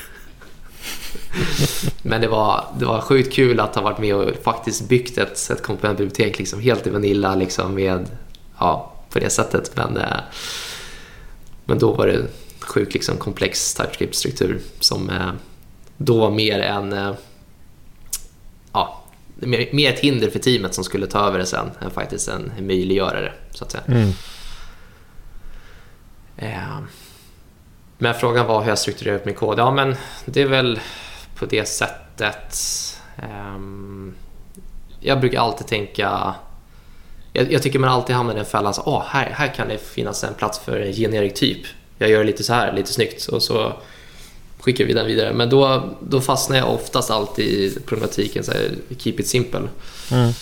Men 2.01 2.21
det 2.21 2.27
var, 2.27 2.65
det 2.79 2.85
var 2.85 3.01
sjukt 3.01 3.33
kul 3.33 3.59
att 3.59 3.75
ha 3.75 3.81
varit 3.81 3.97
med 3.97 4.15
och 4.15 4.43
faktiskt 4.43 4.89
byggt 4.89 5.17
ett, 5.17 5.49
ett 5.51 5.63
komponentbibliotek 5.63 6.39
liksom 6.39 6.59
helt 6.59 6.87
i 6.87 6.89
Vanilla 6.89 7.35
liksom 7.35 7.75
med, 7.75 8.09
ja, 8.59 8.93
på 9.09 9.19
det 9.19 9.29
sättet. 9.29 9.71
Men, 9.75 9.97
eh, 9.97 10.19
men 11.65 11.79
då 11.79 11.93
var 11.93 12.07
det 12.07 12.25
sjukt 12.59 12.93
liksom 12.93 13.17
komplex 13.17 13.75
TypeScript-struktur 13.75 14.59
som 14.79 15.09
eh, 15.09 15.31
då 15.97 16.19
var 16.19 16.31
mer 16.31 16.59
än 16.59 17.15
ja, 18.73 19.04
mer 19.35 19.93
ett 19.93 19.99
hinder 19.99 20.29
för 20.29 20.39
teamet 20.39 20.73
som 20.73 20.83
skulle 20.83 21.07
ta 21.07 21.27
över 21.27 21.39
det 21.39 21.45
sen 21.45 21.71
än 21.81 21.91
faktiskt 21.91 22.27
en 22.27 22.51
möjliggörare 22.59 23.33
så 23.51 23.63
att 23.63 23.71
säga. 23.71 23.83
Mm. 23.87 24.09
Eh, 26.37 26.79
men 27.97 28.13
frågan 28.13 28.47
var 28.47 28.61
hur 28.61 28.69
jag 28.69 28.79
strukturerar 28.79 29.15
upp 29.15 29.25
min 29.25 29.35
kod. 29.35 29.59
Ja, 29.59 29.71
men 29.71 29.95
det 30.25 30.41
är 30.41 30.47
väl 30.47 30.79
på 31.35 31.45
det 31.45 31.65
sättet. 31.65 32.57
Um, 33.55 34.15
jag 34.99 35.19
brukar 35.19 35.39
alltid 35.39 35.67
tänka... 35.67 36.35
Jag, 37.33 37.51
jag, 37.51 37.61
tycker 37.61 37.79
man 37.79 37.89
alltid 37.89 38.15
hamnar 38.15 38.33
i 38.33 38.37
den 38.37 38.45
fällan. 38.45 38.73
oh, 38.85 39.03
här, 39.05 39.29
här 39.29 39.53
kan 39.53 39.67
det 39.67 39.77
finnas 39.77 40.23
en 40.23 40.33
plats 40.33 40.59
för 40.59 40.79
en 40.79 40.93
generic 40.93 41.33
typ. 41.33 41.65
Jag 41.97 42.09
gör 42.09 42.23
lite 42.23 42.43
så 42.43 42.53
här, 42.53 42.73
lite 42.73 42.93
snyggt. 42.93 43.25
Och 43.25 43.43
så 43.43 43.73
skickar 44.59 44.85
vi 44.85 44.93
den 44.93 45.07
vidare. 45.07 45.33
Men 45.33 45.49
då, 45.49 45.89
då 45.99 46.21
fastnar 46.21 46.57
jag 46.57 46.73
oftast 46.73 47.11
alltid 47.11 47.45
i 47.45 47.79
problematiken, 47.85 48.43
så 48.43 48.51
här, 48.51 48.71
keep 48.97 49.13
it 49.17 49.27
simple. 49.27 49.67
Mm. 50.11 50.33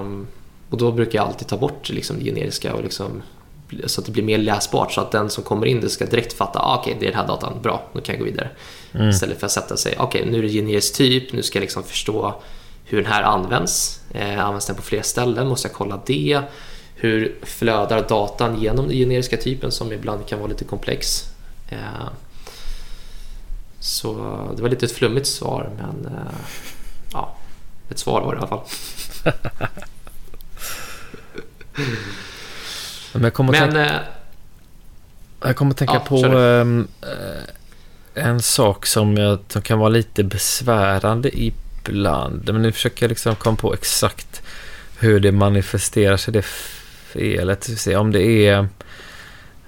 Um, 0.00 0.26
och 0.70 0.78
då 0.78 0.92
brukar 0.92 1.18
jag 1.18 1.28
alltid 1.28 1.48
ta 1.48 1.56
bort 1.56 1.88
liksom, 1.88 2.18
det 2.18 2.24
generiska 2.24 2.74
och 2.74 2.82
liksom, 2.82 3.22
så 3.84 4.00
att 4.00 4.06
det 4.06 4.12
blir 4.12 4.22
mer 4.22 4.38
läsbart 4.38 4.92
så 4.92 5.00
att 5.00 5.10
den 5.10 5.30
som 5.30 5.44
kommer 5.44 5.66
in 5.66 5.80
det 5.80 5.88
ska 5.88 6.06
direkt 6.06 6.32
fatta, 6.32 6.58
ah, 6.58 6.78
okej 6.78 6.90
okay, 6.90 7.00
det 7.00 7.06
är 7.06 7.10
den 7.10 7.20
här 7.20 7.26
datan, 7.26 7.62
bra, 7.62 7.82
nu 7.92 8.00
kan 8.00 8.14
jag 8.14 8.20
gå 8.20 8.24
vidare. 8.24 8.50
Mm. 8.92 9.08
Istället 9.08 9.38
för 9.40 9.46
att 9.46 9.52
sätta 9.52 9.76
sig, 9.76 9.94
okej 9.98 10.20
okay, 10.20 10.32
nu 10.32 10.38
är 10.38 10.42
det 10.42 10.48
generisk 10.48 10.94
typ, 10.94 11.32
nu 11.32 11.42
ska 11.42 11.58
jag 11.58 11.62
liksom 11.62 11.82
förstå 11.82 12.34
hur 12.84 13.02
den 13.02 13.12
här 13.12 13.22
används. 13.22 14.00
Eh, 14.10 14.44
används 14.44 14.66
den 14.66 14.76
på 14.76 14.82
fler 14.82 15.02
ställen? 15.02 15.48
Måste 15.48 15.68
jag 15.68 15.74
kolla 15.74 16.00
det? 16.06 16.40
Hur 16.94 17.34
flödar 17.42 18.08
datan 18.08 18.60
genom 18.60 18.88
den 18.88 18.96
generiska 18.96 19.36
typen 19.36 19.72
som 19.72 19.92
ibland 19.92 20.26
kan 20.26 20.38
vara 20.38 20.48
lite 20.48 20.64
komplex? 20.64 21.24
Eh, 21.68 21.78
så 23.80 24.12
det 24.56 24.62
var 24.62 24.68
lite 24.68 24.86
ett 24.86 24.92
flummigt 24.92 25.26
svar 25.26 25.70
men 25.76 26.12
eh, 26.14 26.34
ja, 27.12 27.36
ett 27.90 27.98
svar 27.98 28.20
var 28.20 28.34
det 28.34 28.36
i 28.36 28.38
alla 28.38 28.48
fall. 28.48 28.60
men 33.12 33.22
jag 33.22 33.34
kommer 33.34 33.52
men, 33.52 33.60
tänka, 33.60 33.94
eh, 33.94 34.00
jag 35.40 35.56
kommer 35.56 35.74
tänka 35.74 35.94
ja, 35.94 36.00
på 36.00 36.16
um, 36.26 36.88
en 38.14 38.42
sak 38.42 38.86
som, 38.86 39.16
jag, 39.16 39.38
som 39.48 39.62
kan 39.62 39.78
vara 39.78 39.88
lite 39.88 40.24
besvärande 40.24 41.30
ibland. 41.40 42.52
Men 42.52 42.62
nu 42.62 42.72
försöker 42.72 43.04
jag 43.04 43.08
liksom 43.08 43.36
komma 43.36 43.56
på 43.56 43.74
exakt 43.74 44.42
hur 44.98 45.20
det 45.20 45.32
manifesterar 45.32 46.16
sig, 46.16 46.32
det 46.32 46.44
felet. 46.44 47.86
Om 47.96 48.12
det 48.12 48.22
är, 48.22 48.68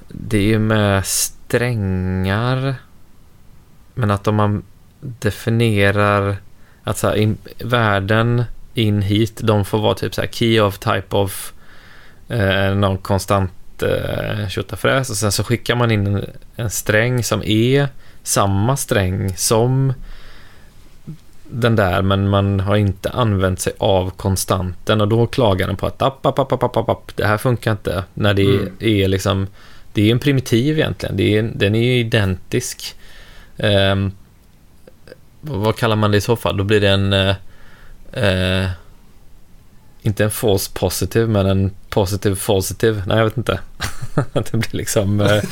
det 0.08 0.54
är 0.54 0.58
med 0.58 1.06
strängar 1.06 2.74
men 3.98 4.10
att 4.10 4.28
om 4.28 4.34
man 4.34 4.62
definierar 5.00 6.36
att 6.82 6.98
så 6.98 7.08
här, 7.08 7.16
in, 7.16 7.38
värden 7.58 8.44
in 8.74 9.02
hit, 9.02 9.40
de 9.42 9.64
får 9.64 9.78
vara 9.78 9.94
typ 9.94 10.14
så 10.14 10.20
här 10.20 10.28
key 10.28 10.60
of 10.60 10.78
type 10.78 11.16
of 11.16 11.52
eh, 12.28 12.74
någon 12.74 12.98
konstant 12.98 13.82
eh, 13.82 14.48
tjottafräs 14.48 15.10
och 15.10 15.16
sen 15.16 15.32
så 15.32 15.44
skickar 15.44 15.76
man 15.76 15.90
in 15.90 16.06
en, 16.06 16.26
en 16.56 16.70
sträng 16.70 17.24
som 17.24 17.42
är 17.42 17.88
samma 18.22 18.76
sträng 18.76 19.36
som 19.36 19.92
den 21.50 21.76
där 21.76 22.02
men 22.02 22.28
man 22.28 22.60
har 22.60 22.76
inte 22.76 23.10
använt 23.10 23.60
sig 23.60 23.72
av 23.78 24.10
konstanten. 24.10 25.00
Och 25.00 25.08
då 25.08 25.26
klagar 25.26 25.66
den 25.66 25.76
på 25.76 25.86
att 25.86 26.02
app, 26.02 26.26
app, 26.26 26.38
app, 26.38 26.52
app, 26.52 26.76
app, 26.76 26.88
app, 26.88 27.16
det 27.16 27.26
här 27.26 27.38
funkar 27.38 27.72
inte. 27.72 28.04
När 28.14 28.34
det 28.34 28.56
mm. 28.56 28.72
är 28.80 29.08
liksom 29.08 29.46
det 29.92 30.08
är 30.08 30.12
en 30.12 30.18
primitiv 30.18 30.78
egentligen, 30.78 31.16
det 31.16 31.38
är, 31.38 31.42
den 31.42 31.74
är 31.74 31.98
identisk 31.98 32.94
Eh, 33.58 33.96
vad 35.40 35.76
kallar 35.76 35.96
man 35.96 36.10
det 36.10 36.16
i 36.16 36.20
så 36.20 36.36
fall? 36.36 36.56
Då 36.56 36.64
blir 36.64 36.80
det 36.80 36.88
en... 36.88 37.12
Eh, 37.12 37.34
eh, 38.12 38.70
inte 40.02 40.24
en 40.24 40.30
false 40.30 40.70
positive, 40.74 41.26
men 41.26 41.46
en 41.46 41.70
positive 41.88 42.36
positive. 42.36 43.02
Nej, 43.06 43.16
jag 43.16 43.24
vet 43.24 43.36
inte. 43.36 43.60
det 44.32 44.52
blir 44.52 44.76
liksom... 44.76 45.20
Eh, 45.20 45.42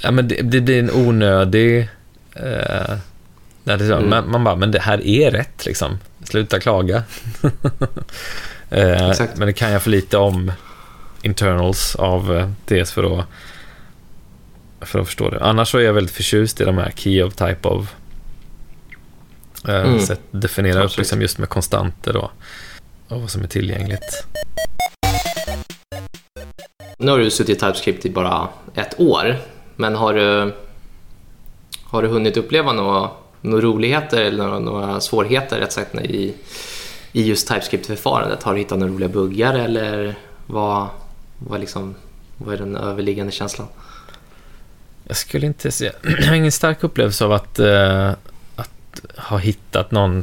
ja, 0.00 0.10
men 0.10 0.28
det, 0.28 0.42
det, 0.42 0.60
blir 0.60 0.78
en 0.78 0.90
onödig... 0.90 1.88
Eh, 2.34 2.96
det 3.64 3.78
så, 3.78 3.94
mm. 3.94 4.10
man, 4.10 4.30
man 4.30 4.44
bara, 4.44 4.56
men 4.56 4.70
det 4.70 4.80
här 4.80 5.06
är 5.06 5.30
rätt 5.30 5.66
liksom. 5.66 5.98
Sluta 6.24 6.60
klaga. 6.60 6.96
eh, 8.70 9.12
men 9.34 9.46
det 9.46 9.52
kan 9.52 9.72
jag 9.72 9.82
för 9.82 9.90
lite 9.90 10.16
om 10.16 10.52
internals 11.22 11.96
av 11.96 12.36
eh, 12.36 12.48
DS 12.64 12.92
för 12.92 13.20
att 13.20 13.26
För 14.84 14.98
att 14.98 15.06
förstå 15.06 15.30
det. 15.30 15.40
Annars 15.44 15.70
så 15.70 15.78
är 15.78 15.82
jag 15.82 15.92
väldigt 15.92 16.14
förtjust 16.14 16.60
i 16.60 16.64
de 16.64 16.78
här 16.78 16.90
key 16.96 17.22
of 17.22 17.34
type 17.34 17.68
of. 17.68 17.94
Eh, 19.68 19.74
Mm. 19.74 20.00
Sätt 20.00 20.20
definiera 20.30 20.84
upp 20.84 20.98
liksom 20.98 21.20
just 21.22 21.38
med 21.38 21.48
konstanter 21.48 22.12
då. 22.12 22.30
Och 23.08 23.20
vad 23.20 23.30
som 23.30 23.42
är 23.42 23.46
tillgängligt. 23.46 24.26
Nu 26.98 27.10
har 27.10 27.18
du 27.18 27.30
suttit 27.30 27.56
i 27.56 27.60
TypeScript 27.60 28.06
i 28.06 28.10
bara 28.10 28.48
ett 28.74 29.00
år, 29.00 29.36
men 29.76 29.94
har 29.94 30.14
du, 30.14 30.54
har 31.84 32.02
du 32.02 32.08
hunnit 32.08 32.36
uppleva 32.36 32.72
några, 32.72 33.10
några 33.40 33.64
roligheter 33.64 34.22
eller 34.22 34.44
några, 34.44 34.58
några 34.58 35.00
svårigheter 35.00 35.58
rätt 35.60 35.72
sagt, 35.72 35.94
i, 35.94 36.34
i 37.12 37.22
just 37.22 37.48
TypeScript-förfarandet? 37.48 38.42
Har 38.42 38.52
du 38.52 38.58
hittat 38.58 38.78
några 38.78 38.92
roliga 38.92 39.08
buggar 39.08 39.54
eller 39.54 40.14
vad, 40.46 40.86
vad, 41.38 41.60
liksom, 41.60 41.94
vad 42.36 42.54
är 42.54 42.58
den 42.58 42.76
överliggande 42.76 43.32
känslan? 43.32 43.66
Jag 45.08 45.16
skulle 45.16 45.46
inte 45.46 45.70
säga... 45.70 45.92
Jag 46.20 46.26
har 46.26 46.34
ingen 46.34 46.52
stark 46.52 46.84
upplevelse 46.84 47.24
av 47.24 47.32
att, 47.32 47.58
eh, 47.58 48.10
att 48.56 49.00
ha 49.16 49.38
hittat 49.38 49.90
någon 49.90 50.22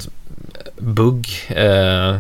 bugg. 0.78 1.28
Eh, 1.50 2.18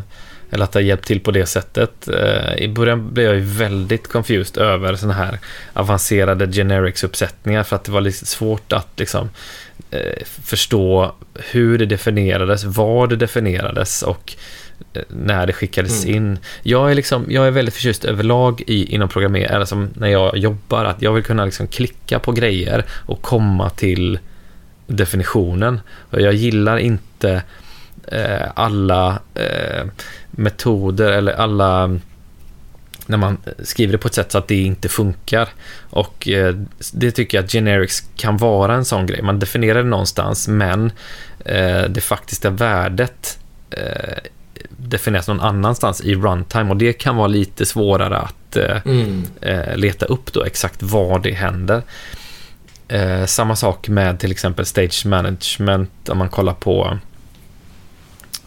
eller 0.51 0.63
att 0.63 0.71
det 0.71 0.79
har 0.79 0.83
hjälpt 0.83 1.05
till 1.05 1.19
på 1.19 1.31
det 1.31 1.45
sättet. 1.45 2.07
Eh, 2.07 2.55
I 2.57 2.67
början 2.67 3.13
blev 3.13 3.25
jag 3.25 3.35
ju 3.35 3.41
väldigt 3.41 4.07
confused 4.07 4.63
över 4.63 4.95
sådana 4.95 5.13
här 5.13 5.39
avancerade 5.73 6.45
generics-uppsättningar 6.45 7.63
för 7.63 7.75
att 7.75 7.83
det 7.83 7.91
var 7.91 8.01
lite 8.01 8.25
svårt 8.25 8.73
att 8.73 8.99
liksom, 8.99 9.29
eh, 9.91 10.23
förstå 10.25 11.15
hur 11.51 11.77
det 11.77 11.85
definierades, 11.85 12.63
var 12.63 13.07
det 13.07 13.15
definierades 13.15 14.01
och 14.01 14.35
när 15.07 15.47
det 15.47 15.53
skickades 15.53 16.05
Mm. 16.05 16.15
in. 16.15 16.39
Jag 16.63 16.91
är, 16.91 16.95
liksom, 16.95 17.25
jag 17.29 17.47
är 17.47 17.51
väldigt 17.51 17.73
förtjust 17.73 18.05
överlag 18.05 18.63
i, 18.67 18.93
inom 18.95 19.09
programmering, 19.09 19.45
eller 19.45 19.65
som 19.65 19.89
när 19.93 20.07
jag 20.07 20.37
jobbar, 20.37 20.85
att 20.85 21.01
jag 21.01 21.13
vill 21.13 21.23
kunna 21.23 21.45
liksom 21.45 21.67
klicka 21.67 22.19
på 22.19 22.31
grejer 22.31 22.85
och 23.05 23.21
komma 23.21 23.69
till 23.69 24.19
definitionen. 24.87 25.81
Och 26.09 26.21
jag 26.21 26.33
gillar 26.33 26.77
inte 26.77 27.41
eh, 28.07 28.47
alla 28.55 29.19
eh, 29.35 29.85
metoder 30.31 31.11
eller 31.11 31.33
alla 31.33 31.99
när 33.05 33.17
man 33.17 33.37
skriver 33.63 33.91
det 33.91 33.97
på 33.97 34.07
ett 34.07 34.13
sätt 34.13 34.31
så 34.31 34.37
att 34.37 34.47
det 34.47 34.61
inte 34.61 34.89
funkar. 34.89 35.49
Och 35.89 36.27
eh, 36.27 36.55
det 36.93 37.11
tycker 37.11 37.37
jag 37.37 37.45
att 37.45 37.51
generics 37.51 38.03
kan 38.15 38.37
vara 38.37 38.75
en 38.75 38.85
sån 38.85 39.05
grej. 39.05 39.21
Man 39.21 39.39
definierar 39.39 39.83
det 39.83 39.89
någonstans 39.89 40.47
men 40.47 40.91
eh, 41.45 41.83
det 41.83 42.01
faktiska 42.01 42.49
värdet 42.49 43.39
eh, 43.69 44.17
definieras 44.89 45.27
någon 45.27 45.41
annanstans 45.41 46.01
i 46.01 46.15
runtime 46.15 46.69
och 46.69 46.77
det 46.77 46.93
kan 46.93 47.15
vara 47.15 47.27
lite 47.27 47.65
svårare 47.65 48.17
att 48.17 48.55
eh, 48.55 48.77
Mm. 48.85 49.23
eh, 49.41 49.75
leta 49.77 50.05
upp 50.05 50.33
då 50.33 50.43
exakt 50.43 50.83
var 50.83 51.19
det 51.19 51.31
händer. 51.31 51.81
Eh, 52.87 53.25
samma 53.25 53.55
sak 53.55 53.89
med 53.89 54.19
till 54.19 54.31
exempel 54.31 54.65
stage 54.65 55.05
management 55.05 56.09
om 56.09 56.17
man 56.17 56.29
kollar 56.29 56.53
på 56.53 56.97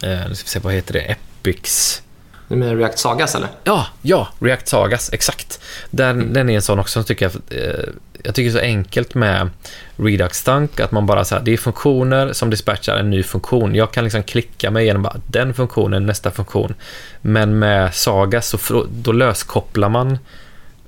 nu 0.01 0.35
ska 0.35 0.43
vi 0.45 0.49
se, 0.49 0.59
vad 0.59 0.73
heter 0.73 0.93
det? 0.93 0.99
Epics 0.99 2.01
Nu 2.47 2.55
med 2.55 2.77
React 2.77 2.99
Sagas 2.99 3.35
eller? 3.35 3.47
Ja, 3.63 3.87
ja, 4.01 4.27
React 4.39 4.67
Sagas, 4.67 5.09
exakt. 5.13 5.59
Den, 5.91 6.33
den 6.33 6.49
är 6.49 6.55
en 6.55 6.61
sån 6.61 6.79
också 6.79 6.93
som 6.93 7.03
tycker 7.03 7.25
jag, 7.49 7.59
eh, 7.61 7.83
jag 8.23 8.35
tycker 8.35 8.51
det 8.51 8.57
är 8.57 8.61
så 8.61 8.65
enkelt 8.65 9.15
med 9.15 9.49
Redux 9.97 10.43
Dunk, 10.43 10.79
att 10.79 10.91
man 10.91 11.05
bara 11.05 11.25
så 11.25 11.35
här, 11.35 11.41
det 11.41 11.53
är 11.53 11.57
funktioner 11.57 12.33
som 12.33 12.49
dispatchar 12.49 12.97
en 12.97 13.09
ny 13.09 13.23
funktion. 13.23 13.75
Jag 13.75 13.91
kan 13.91 14.03
liksom 14.03 14.23
klicka 14.23 14.71
mig 14.71 14.83
igenom 14.83 15.03
bara 15.03 15.17
den 15.27 15.53
funktionen, 15.53 16.05
nästa 16.05 16.31
funktion. 16.31 16.73
Men 17.21 17.59
med 17.59 17.93
Sagas 17.93 18.47
så 18.47 18.85
då 18.91 19.11
löskopplar 19.11 19.89
man 19.89 20.11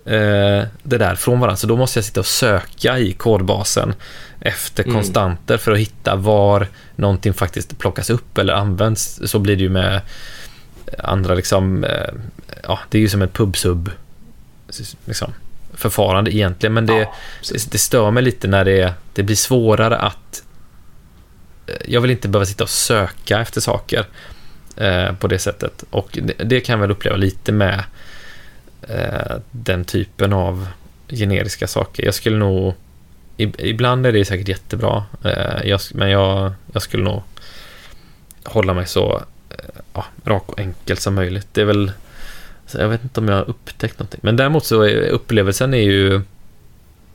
eh, 0.05 0.63
det 0.83 0.97
där 0.97 1.15
från 1.15 1.39
varandra. 1.39 1.57
Så 1.57 1.67
då 1.67 1.77
måste 1.77 1.97
jag 1.97 2.05
sitta 2.05 2.19
och 2.19 2.25
söka 2.25 2.99
i 2.99 3.13
kodbasen 3.13 3.93
efter 4.39 4.83
Mm. 4.83 4.95
konstanter 4.95 5.57
för 5.57 5.71
att 5.71 5.77
hitta 5.77 6.15
var 6.15 6.67
någonting 6.95 7.33
faktiskt 7.33 7.77
plockas 7.77 8.09
upp 8.09 8.37
eller 8.37 8.53
används. 8.53 9.21
Så 9.25 9.39
blir 9.39 9.55
det 9.55 9.63
ju 9.63 9.69
med 9.69 10.01
andra 10.99 11.35
liksom, 11.35 11.83
eh, 11.83 12.13
ja, 12.63 12.79
det 12.89 12.97
är 12.97 13.01
ju 13.01 13.09
som 13.09 13.21
ett 13.21 13.33
pubsub 13.33 13.91
liksom, 15.05 15.33
förfarande 15.75 16.35
egentligen, 16.35 16.73
men 16.73 16.85
det, 16.85 16.93
Ja, 16.99 17.13
det, 17.51 17.71
det 17.71 17.77
stör 17.77 18.11
mig 18.11 18.23
lite 18.23 18.47
när 18.47 18.65
det, 18.65 18.93
det 19.13 19.23
blir 19.23 19.35
svårare 19.35 19.97
att 19.97 20.43
eh, 21.67 21.75
jag 21.85 22.01
vill 22.01 22.11
inte 22.11 22.27
behöva 22.27 22.45
sitta 22.45 22.63
och 22.63 22.69
söka 22.69 23.39
efter 23.39 23.61
saker 23.61 24.05
eh, 24.77 25.13
på 25.15 25.27
det 25.27 25.39
sättet. 25.39 25.83
Och 25.89 26.19
det, 26.23 26.33
det 26.43 26.59
kan 26.61 26.73
jag 26.73 26.81
väl 26.81 26.91
uppleva 26.91 27.17
lite 27.17 27.51
med 27.51 27.83
eh, 28.81 29.35
den 29.51 29.85
typen 29.85 30.33
av 30.33 30.67
generiska 31.09 31.67
saker. 31.67 32.05
Jag 32.05 32.13
skulle 32.13 32.37
nog... 32.37 32.73
ib- 33.37 33.55
Ibland 33.61 34.05
är 34.05 34.11
det 34.11 34.25
säkert 34.25 34.47
jättebra, 34.47 35.03
eh, 35.23 35.69
jag, 35.69 35.79
men 35.93 36.09
jag, 36.09 36.53
jag 36.73 36.81
skulle 36.81 37.03
nog 37.03 37.21
hålla 38.43 38.73
mig 38.73 38.85
så 38.87 39.23
eh, 39.49 39.81
ja, 39.93 40.05
rak 40.25 40.43
och 40.49 40.59
enkel 40.59 40.97
som 40.97 41.15
möjligt. 41.15 41.47
Det 41.51 41.61
är 41.61 41.65
väl... 41.65 41.91
Jag 42.79 42.89
vet 42.89 43.03
inte 43.03 43.19
om 43.19 43.27
jag 43.27 43.35
har 43.35 43.49
upptäckt 43.49 43.99
någonting. 43.99 44.19
Men 44.23 44.35
däremot 44.35 44.65
så 44.65 44.81
är 44.81 45.09
upplevelsen 45.09 45.73
är 45.73 45.83
ju 45.83 46.21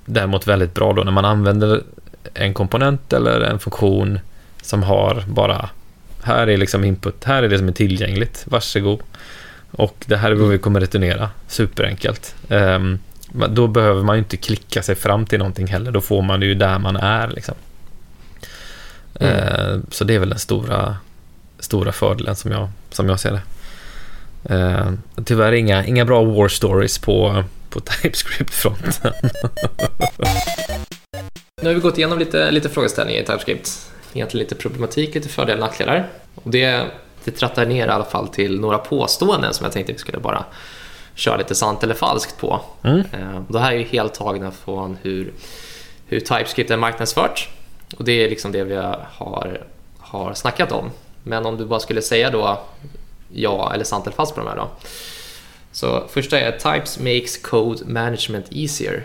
däremot 0.04 0.46
väldigt 0.46 0.74
bra 0.74 0.92
då 0.92 1.02
när 1.02 1.12
man 1.12 1.24
använder 1.24 1.82
en 2.34 2.54
komponent 2.54 3.12
eller 3.12 3.40
en 3.40 3.58
funktion 3.58 4.18
som 4.62 4.82
har 4.82 5.24
bara 5.26 5.70
här 6.22 6.46
är 6.46 6.56
liksom 6.56 6.84
input, 6.84 7.24
här 7.24 7.42
är 7.42 7.48
det 7.48 7.58
som 7.58 7.68
är 7.68 7.72
tillgängligt, 7.72 8.44
varsågod. 8.46 9.00
Och 9.70 10.04
det 10.06 10.16
här 10.16 10.30
är 10.30 10.34
vad 10.34 10.48
vi 10.48 10.58
kommer 10.58 10.80
returnera, 10.80 11.30
superenkelt. 11.48 12.34
Um, 12.48 12.98
då 13.32 13.66
behöver 13.66 14.02
man 14.02 14.16
ju 14.16 14.18
inte 14.18 14.36
klicka 14.36 14.82
sig 14.82 14.94
fram 14.94 15.26
till 15.26 15.38
någonting 15.38 15.66
heller, 15.66 15.90
då 15.90 16.00
får 16.00 16.22
man 16.22 16.40
det 16.40 16.46
ju 16.46 16.54
där 16.54 16.78
man 16.78 16.96
är 16.96 17.28
liksom. 17.28 17.54
Mm. 19.14 19.34
Eh, 19.34 19.80
så 19.90 20.04
det 20.04 20.14
är 20.14 20.18
väl 20.18 20.28
den 20.28 20.38
stora, 20.38 20.96
stora 21.58 21.92
fördelen 21.92 22.36
som 22.36 22.50
jag, 22.50 22.68
som 22.90 23.08
jag 23.08 23.20
ser 23.20 23.32
det. 23.32 23.42
Uh, 24.50 24.92
tyvärr 25.24 25.52
inga, 25.52 25.86
inga 25.86 26.04
bra 26.04 26.24
war 26.24 26.48
stories 26.48 26.98
på, 26.98 27.44
på 27.70 27.80
TypeScript-fronten. 28.02 29.12
Nu 31.62 31.68
har 31.68 31.74
vi 31.74 31.80
gått 31.80 31.98
igenom 31.98 32.18
lite, 32.18 32.50
lite 32.50 32.68
frågeställningar 32.68 33.20
i 33.20 33.24
TypeScript. 33.24 33.90
Egentligen 34.12 34.44
lite 34.44 34.54
problematik, 34.54 35.14
lite 35.14 35.28
fördelar 35.28 35.54
och 35.54 35.60
nackdelar. 35.60 36.08
Och 36.34 36.50
det, 36.50 36.84
det 37.24 37.30
trattar 37.30 37.66
ner 37.66 37.86
i 37.86 37.90
alla 37.90 38.04
fall 38.04 38.28
till 38.28 38.60
några 38.60 38.78
påståenden 38.78 39.54
som 39.54 39.64
jag 39.64 39.72
tänkte 39.72 39.92
vi 39.92 39.98
skulle 39.98 40.18
bara 40.18 40.44
köra 41.14 41.36
lite 41.36 41.54
sant 41.54 41.82
eller 41.82 41.94
falskt 41.94 42.38
på. 42.38 42.60
Mm. 42.82 42.98
Eh, 42.98 43.42
Det 43.48 43.60
här 43.60 43.72
är 43.72 43.78
ju 43.78 43.84
helt 43.84 44.14
tagna 44.14 44.50
från 44.50 44.98
hur, 45.02 45.32
hur 46.06 46.20
TypeScript 46.20 46.70
är 46.70 46.76
marknadsfört. 46.76 47.48
Och 47.96 48.04
det 48.04 48.24
är 48.24 48.28
liksom 48.30 48.52
det 48.52 48.64
vi 48.64 48.76
har, 48.76 49.62
har 49.98 50.34
snackat 50.34 50.72
om. 50.72 50.90
Men 51.22 51.46
om 51.46 51.56
du 51.56 51.66
bara 51.66 51.80
skulle 51.80 52.02
säga 52.02 52.30
då 52.30 52.60
ja 53.32 53.72
eller 53.74 53.84
sant 53.84 54.06
eller 54.06 54.16
falskt 54.16 54.34
på 54.34 54.40
de 54.40 54.48
här 54.48 54.56
då. 54.56 54.70
Så 55.72 56.04
första 56.10 56.40
är 56.40 56.52
Types 56.52 56.98
makes 56.98 57.36
code 57.38 57.84
management 57.84 58.46
easier. 58.50 59.04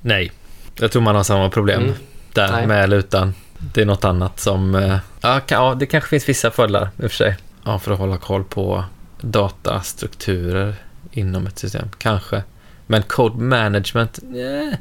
Nej, 0.00 0.32
jag 0.78 0.92
tror 0.92 1.02
man 1.02 1.16
har 1.16 1.22
samma 1.22 1.50
problem 1.50 1.82
Mm. 1.82 1.94
där 2.32 2.52
Nej. 2.52 2.66
med 2.66 2.84
eller 2.84 2.96
utan. 2.96 3.34
Det 3.74 3.80
är 3.82 3.86
något 3.86 4.04
annat 4.04 4.40
som... 4.40 4.74
eh, 4.74 4.96
Ja, 5.20 5.40
kan, 5.40 5.64
ja, 5.64 5.74
det 5.74 5.86
kanske 5.86 6.10
finns 6.10 6.28
vissa 6.28 6.50
fördelar 6.50 6.90
i 7.02 7.06
och 7.06 7.10
för 7.10 7.16
sig. 7.16 7.36
Ja, 7.64 7.78
för 7.78 7.92
att 7.92 7.98
hålla 7.98 8.16
koll 8.18 8.44
på 8.44 8.84
datastrukturer 9.20 10.74
inom 11.12 11.46
ett 11.46 11.58
system, 11.58 11.88
kanske. 11.98 12.42
Men 12.86 13.02
code 13.02 13.44
management, 13.44 14.18
nej. 14.22 14.78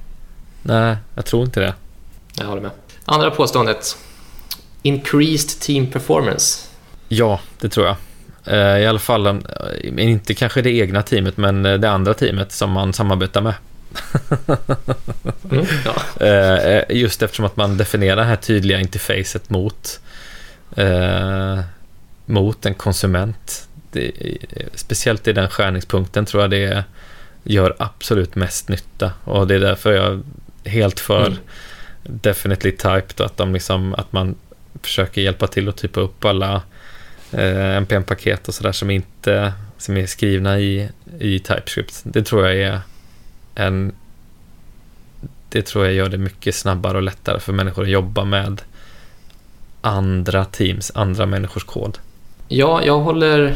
Nej, 0.62 0.96
jag 1.16 1.26
tror 1.26 1.44
inte 1.44 1.60
det. 1.60 1.74
Jag 2.34 2.46
håller 2.46 2.62
med. 2.62 2.72
Andra 3.06 3.32
påståendet. 3.32 3.98
Increased 4.82 5.60
team 5.62 5.88
performance. 5.88 6.68
Ja, 7.08 7.40
det 7.60 7.70
tror 7.70 7.86
jag. 7.86 7.96
Eh, 8.46 8.78
I 8.78 8.86
alla 8.86 9.00
fall, 9.00 9.28
eh, 9.28 9.36
inte 9.98 10.34
kanske 10.34 10.62
det 10.62 10.72
egna 10.72 11.02
teamet, 11.02 11.38
men 11.38 11.66
eh, 11.66 11.74
det 11.74 11.90
andra 11.90 12.14
teamet 12.14 12.52
som 12.52 12.72
man 12.72 12.94
samarbetar 12.94 13.42
med. 13.42 13.54
Mm. 15.52 15.66
Ja. 15.86 16.84
Just 16.90 17.22
eftersom 17.22 17.46
att 17.46 17.58
man 17.58 17.78
definierar 17.78 18.16
det 18.16 18.24
här 18.24 18.36
tydliga 18.36 18.80
interfacet 18.80 19.50
mot, 19.50 20.00
eh, 20.76 21.60
mot 22.26 22.66
en 22.66 22.74
konsument. 22.74 23.68
Det, 23.92 24.12
speciellt 24.76 25.28
i 25.28 25.34
den 25.34 25.48
skärningspunkten 25.50 26.26
tror 26.26 26.44
jag 26.44 26.50
det 26.52 26.84
gör 27.44 27.76
absolut 27.80 28.36
mest 28.36 28.70
nytta. 28.70 29.12
Och 29.24 29.48
det 29.48 29.56
är 29.56 29.60
därför 29.60 29.94
jag 29.94 30.24
är 30.64 30.70
helt 30.70 31.00
för 31.00 31.26
Mm. 31.28 31.38
definitely 32.04 32.72
typed. 32.72 33.22
Att, 33.26 33.38
de 33.38 33.54
liksom, 33.54 33.94
att 33.94 34.14
man 34.14 34.36
försöker 34.82 35.22
hjälpa 35.22 35.48
till 35.48 35.70
att 35.70 35.78
typa 35.78 36.00
upp 36.00 36.26
alla 36.26 36.62
NPM-paket 37.34 38.48
och 38.48 38.54
sådär 38.54 38.72
som 38.72 38.90
inte 38.90 39.54
som 39.78 39.98
är 39.98 40.06
skrivna 40.06 40.60
i, 40.60 40.90
i 41.20 41.40
TypeScript. 41.40 42.02
Det 42.04 42.24
tror 42.24 42.48
jag 42.48 42.56
är 42.56 42.80
en 43.56 43.94
det 45.50 45.62
tror 45.62 45.86
jag 45.86 45.94
gör 45.94 46.10
det 46.10 46.18
mycket 46.18 46.56
snabbare 46.56 46.98
och 46.98 47.04
lättare 47.04 47.40
för 47.40 47.54
människor 47.54 47.84
att 47.84 47.90
jobba 47.90 48.24
med 48.26 48.62
andra 49.82 50.46
teams, 50.46 50.92
andra 50.96 51.26
människors 51.26 51.64
kod. 51.64 51.98
ja, 52.48 52.82
jag 52.86 53.00
håller 53.00 53.56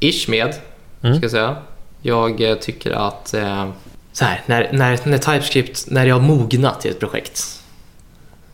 ish 0.00 0.28
med, 0.28 0.54
Mm. 1.02 1.16
ska 1.16 1.24
jag 1.24 1.30
säga. 1.30 1.56
Jag 2.02 2.40
eh, 2.40 2.54
tycker 2.58 2.90
att 2.90 3.34
eh, 3.34 3.70
så 4.12 4.24
här, 4.24 4.42
när, 4.46 4.72
när, 4.72 5.00
när 5.04 5.18
TypeScript, 5.18 5.90
när 5.90 6.06
jag 6.06 6.14
har 6.14 6.22
mognat 6.22 6.86
i 6.86 6.88
ett 6.88 7.00
projekt, 7.00 7.62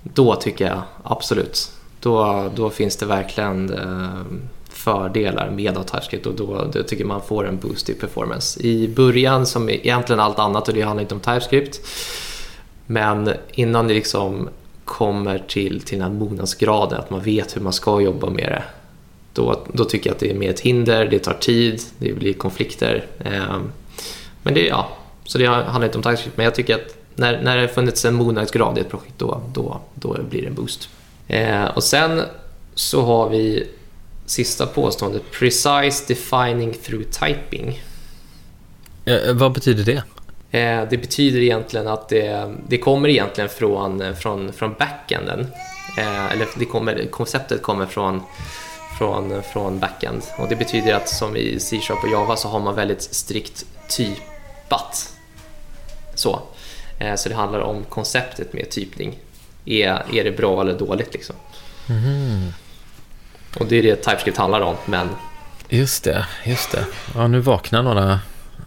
då 0.02 0.34
tycker 0.36 0.66
jag 0.66 0.82
absolut, 1.02 1.72
då, 2.04 2.50
då 2.54 2.70
finns 2.70 2.96
det 2.96 3.06
verkligen 3.06 3.72
eh, 3.72 4.22
fördelar 4.68 5.50
med 5.50 5.78
att 5.78 5.88
TypeScript 5.88 6.26
och 6.26 6.34
då, 6.34 6.70
då 6.72 6.82
tycker 6.82 7.04
man 7.04 7.22
får 7.22 7.48
en 7.48 7.58
boost 7.58 7.90
i 7.90 7.94
performance. 7.94 8.60
I 8.62 8.88
början, 8.88 9.46
som 9.46 9.68
egentligen 9.68 10.20
allt 10.20 10.38
annat, 10.38 10.68
och 10.68 10.74
det 10.74 10.82
handlar 10.82 11.02
inte 11.02 11.14
om 11.14 11.20
TypeScript, 11.20 11.80
men 12.86 13.32
innan 13.52 13.88
det 13.88 13.94
liksom 13.94 14.48
kommer 14.84 15.38
till, 15.38 15.80
till 15.80 15.98
den 15.98 16.08
här 16.08 16.18
mognadsgraden, 16.18 16.98
att 16.98 17.10
man 17.10 17.20
vet 17.20 17.56
hur 17.56 17.60
man 17.60 17.72
ska 17.72 18.00
jobba 18.00 18.30
med 18.30 18.52
det, 18.52 18.62
då, 19.32 19.64
då 19.72 19.84
tycker 19.84 20.10
jag 20.10 20.14
att 20.14 20.20
det 20.20 20.30
är 20.30 20.34
mer 20.34 20.50
ett 20.50 20.60
hinder, 20.60 21.06
det 21.06 21.18
tar 21.18 21.34
tid, 21.34 21.82
det 21.98 22.12
blir 22.12 22.32
konflikter. 22.32 23.06
Eh, 23.18 23.58
men 24.42 24.54
det, 24.54 24.66
ja, 24.66 24.88
så 25.24 25.38
det 25.38 25.46
handlar 25.46 25.84
inte 25.84 25.98
om 25.98 26.02
TypeScript, 26.02 26.36
men 26.36 26.44
jag 26.44 26.54
tycker 26.54 26.74
att 26.74 26.96
när, 27.14 27.42
när 27.42 27.56
det 27.56 27.62
har 27.62 27.68
funnits 27.68 28.04
en 28.04 28.14
mognadsgrad 28.14 28.78
i 28.78 28.80
ett 28.80 28.90
projekt, 28.90 29.18
då, 29.18 29.40
då, 29.54 29.80
då 29.94 30.16
blir 30.30 30.42
det 30.42 30.48
en 30.48 30.54
boost. 30.54 30.88
Eh, 31.28 31.64
och 31.64 31.84
sen 31.84 32.22
så 32.74 33.02
har 33.02 33.28
vi 33.28 33.66
sista 34.26 34.66
påståendet, 34.66 35.22
precise 35.30 36.04
defining 36.08 36.74
through 36.74 37.04
typing. 37.04 37.82
Eh, 39.04 39.34
vad 39.34 39.52
betyder 39.52 39.84
det? 39.84 40.02
Eh, 40.58 40.88
det 40.90 40.96
betyder 40.96 41.40
egentligen 41.40 41.88
att 41.88 42.08
det, 42.08 42.54
det 42.68 42.78
kommer 42.78 43.08
egentligen 43.08 43.50
från, 43.50 44.14
från, 44.16 44.52
från 44.52 44.74
backenden. 44.78 45.46
Eh, 45.98 46.32
eller 46.32 46.48
det 46.58 46.64
kommer, 46.64 47.06
konceptet 47.10 47.62
kommer 47.62 47.86
från, 47.86 48.22
från, 48.98 49.42
från 49.42 49.78
backend. 49.78 50.22
Och 50.38 50.48
det 50.48 50.56
betyder 50.56 50.94
att 50.94 51.08
som 51.08 51.36
i 51.36 51.60
C-sharp 51.60 52.04
och 52.04 52.10
Java 52.10 52.36
så 52.36 52.48
har 52.48 52.60
man 52.60 52.74
väldigt 52.74 53.02
strikt 53.02 53.66
typat. 53.88 55.12
Så. 56.14 56.40
Eh, 57.00 57.14
så 57.14 57.28
det 57.28 57.34
handlar 57.34 57.60
om 57.60 57.84
konceptet 57.84 58.52
med 58.52 58.70
typning. 58.70 59.18
Är, 59.64 60.02
är 60.12 60.24
det 60.24 60.36
bra 60.36 60.60
eller 60.60 60.78
dåligt 60.78 61.14
liksom? 61.14 61.36
Mm. 61.88 62.52
Och 63.56 63.66
det 63.66 63.76
är 63.76 63.82
det 63.82 63.96
TypeScript 63.96 64.36
handlar 64.36 64.60
om, 64.60 64.76
men... 64.86 65.08
Just 65.68 66.04
det, 66.04 66.26
just 66.44 66.72
det. 66.72 66.84
Ja, 67.14 67.26
nu 67.26 67.40
vaknar 67.40 67.82
några, 67.82 68.20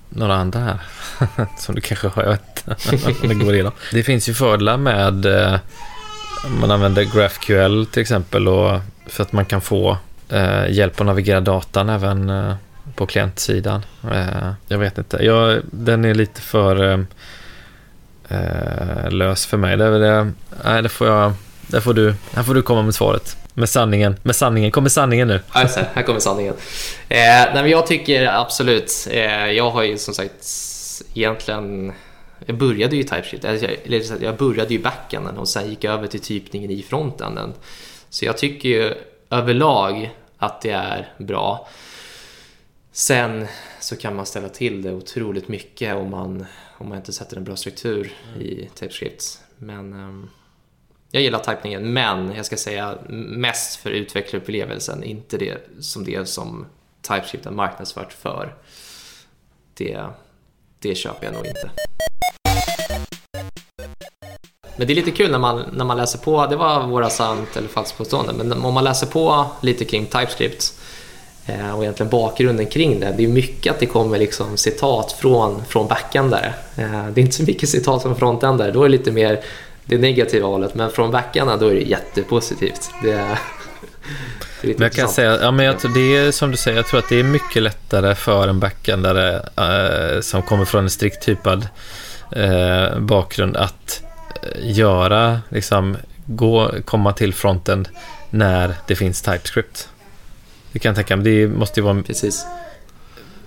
några 0.10 0.36
andra 0.36 0.60
här. 0.60 0.80
Som 1.58 1.76
du 1.76 1.82
kanske 1.82 2.08
har 2.08 2.24
hört 2.24 2.64
det 3.22 3.34
går 3.34 3.54
igenom. 3.54 3.72
Det 3.92 4.04
finns 4.04 4.30
ju 4.30 4.34
fördelar 4.34 4.78
med 4.78 5.26
eh, 5.26 5.60
man 6.60 6.72
använder 6.72 7.04
GraphQL 7.04 7.86
till 7.86 8.02
exempel 8.02 8.48
och 8.48 8.80
för 9.06 9.24
att 9.24 9.32
man 9.32 9.46
kan 9.46 9.62
få 9.62 9.98
eh, 10.30 10.70
hjälp 10.70 11.00
att 11.00 11.06
navigera 11.06 11.40
datan 11.40 11.90
även 11.90 12.30
eh, 12.30 12.56
på 12.96 13.06
klientsidan. 13.06 13.82
Eh, 14.12 14.52
jag 14.68 14.78
vet 14.78 14.98
inte. 14.98 15.18
Jag, 15.26 15.62
den 15.72 16.06
är 16.06 16.14
lite 16.14 16.42
för 16.42 17.06
eh, 18.30 19.12
lös 19.12 19.46
för 19.46 19.58
mig. 19.58 19.78
Det, 19.78 20.00
det, 20.00 20.32
nej, 20.64 20.84
det 20.84 20.90
får 20.90 21.08
jag... 21.08 21.34
Där 21.68 21.80
får, 21.80 21.94
du, 21.94 22.16
här 22.34 22.44
får 22.44 22.54
du 22.54 22.62
komma 22.62 22.82
med 22.82 22.96
svaret. 22.96 23.38
Med 23.54 23.70
sanningen. 23.70 24.16
Med 24.24 24.36
sanningen. 24.36 24.72
Kommer 24.72 24.90
sanningen 24.90 25.28
nu. 25.28 25.40
Alltså, 25.50 25.80
här 25.94 26.04
kommer 26.04 26.20
sanningen. 26.20 26.54
Eh, 27.10 27.18
nej, 27.20 27.54
men 27.54 27.70
jag 27.70 27.88
tycker 27.88 28.26
absolut. 28.26 29.08
Eh, 29.12 29.52
jag 29.52 29.72
har 29.72 29.84
ju 29.84 29.98
som 29.98 30.14
sagt 30.14 30.48
egentligen... 31.14 31.94
Jag 32.46 32.58
började 32.58 32.96
ju 32.96 33.04
TypeScript. 33.04 33.46
Eller 33.46 34.24
jag 34.24 34.38
började 34.38 34.74
ju 34.74 34.80
backenden 34.80 35.38
och 35.38 35.48
sen 35.48 35.70
gick 35.70 35.84
jag 35.84 35.94
över 35.94 36.08
till 36.08 36.20
typningen 36.20 36.72
i 36.72 36.82
frontenden. 36.90 37.54
Så 38.10 38.26
jag 38.26 38.38
tycker 38.38 38.70
ju 38.70 38.94
överlag 39.30 40.16
att 40.38 40.62
det 40.62 40.72
är 40.72 41.12
bra. 41.18 41.68
Sen 42.92 43.48
så 43.80 43.96
kan 43.96 44.16
man 44.16 44.26
ställa 44.26 44.50
till 44.50 44.82
det 44.82 44.94
otroligt 44.94 45.48
mycket 45.48 45.96
om 45.96 46.10
man, 46.10 46.46
om 46.78 46.90
man 46.90 46.98
inte 46.98 47.14
sätter 47.14 47.38
en 47.38 47.44
bra 47.44 47.56
struktur 47.56 48.14
mm. 48.28 48.42
i 48.42 48.70
TypeScript. 48.76 49.42
Men 49.58 49.94
um, 49.94 50.30
jag 51.12 51.24
gillar 51.24 51.40
typningen, 51.40 51.94
men 51.94 52.36
jag 52.36 52.46
ska 52.46 52.58
säga 52.58 52.98
mest 53.10 53.76
för 53.76 53.90
utvecklarupplevelsen, 53.90 55.04
inte 55.04 55.38
det 55.38 55.58
som 55.80 56.04
det 56.04 56.26
som 56.26 56.66
TypeScript 57.02 57.46
är 57.46 57.52
marknadsfört 57.52 58.14
för. 58.14 58.56
Det, 59.74 60.06
det 60.80 60.96
köper 60.96 61.26
jag 61.26 61.34
nog 61.34 61.46
inte. 61.46 61.70
Men 64.78 64.88
det 64.88 64.94
är 64.94 64.96
lite 64.96 65.12
kul 65.12 65.32
när 65.32 65.40
man, 65.40 65.64
när 65.74 65.86
man 65.86 65.98
läser 65.98 66.20
på, 66.20 66.48
det 66.48 66.56
var 66.56 66.88
våra 66.88 67.10
sant 67.10 67.58
eller 67.58 67.68
falskt 67.68 67.98
påstående, 67.98 68.34
men 68.34 68.66
om 68.66 68.74
man 68.74 68.84
läser 68.84 69.08
på 69.08 69.46
lite 69.62 69.86
kring 69.86 70.06
TypeScript 70.06 70.80
och 71.76 71.84
egentligen 71.84 72.10
bakgrunden 72.10 72.66
kring 72.66 73.00
det. 73.00 73.14
Det 73.18 73.24
är 73.24 73.28
mycket 73.28 73.74
att 73.74 73.80
det 73.80 73.86
kommer 73.86 74.20
liksom 74.20 74.58
citat 74.58 75.12
från, 75.12 75.66
från 75.66 75.88
backändare. 75.88 76.54
Eh, 76.78 77.08
det 77.14 77.22
är 77.22 77.24
inte 77.24 77.36
så 77.36 77.44
mycket 77.44 77.70
citat 77.70 78.02
från 78.02 78.16
frontändare, 78.16 78.72
då 78.72 78.84
är 78.84 78.90
det 78.90 78.98
lite 78.98 79.12
mer 79.12 79.40
det 79.86 79.98
negativa 79.98 80.48
hållet. 80.48 80.76
Men 80.76 80.92
från 80.92 81.12
backarna 81.12 81.58
då 81.58 81.68
är 81.68 81.74
det 81.74 81.82
jättepositivt. 81.82 82.90
Det, 83.04 83.12
det 84.62 84.70
är 84.70 84.74
men 84.74 84.82
jag 84.82 84.92
kan 84.92 85.10
säga, 85.10 85.38
ja, 85.42 85.52
men 85.52 85.66
jag, 85.66 85.76
det 85.94 86.18
är 86.18 86.32
som 86.32 86.52
du 86.52 86.58
säger, 86.58 86.78
jag 86.78 86.88
tror 86.88 87.00
att 87.00 87.10
det 87.10 87.20
är 87.20 87.24
mycket 87.24 87.64
lättare 87.64 88.16
för 88.16 88.48
en 88.48 88.60
backendare 88.60 89.36
eh, 89.36 90.22
som 90.22 90.42
kommer 90.42 90.66
från 90.66 90.84
en 90.84 90.90
strikt 90.90 91.22
typad 91.22 91.68
eh, 92.32 93.00
bakgrund 93.00 93.58
att 93.58 94.04
eh, 94.44 94.72
göra, 94.72 95.42
liksom, 95.50 95.98
gå, 96.26 96.72
komma 96.86 97.14
till 97.14 97.34
fronten 97.34 97.88
när 98.30 98.76
det 98.88 98.96
finns 98.96 99.22
TypeScript. 99.22 99.90
Det 100.72 100.80
kan 100.80 100.90
jag 100.90 100.96
tänka 100.96 101.16
mig. 101.16 101.26
Det 101.26 101.48
måste 101.48 101.80
ju 101.80 101.84
vara 101.84 102.04
Precis. 102.04 102.46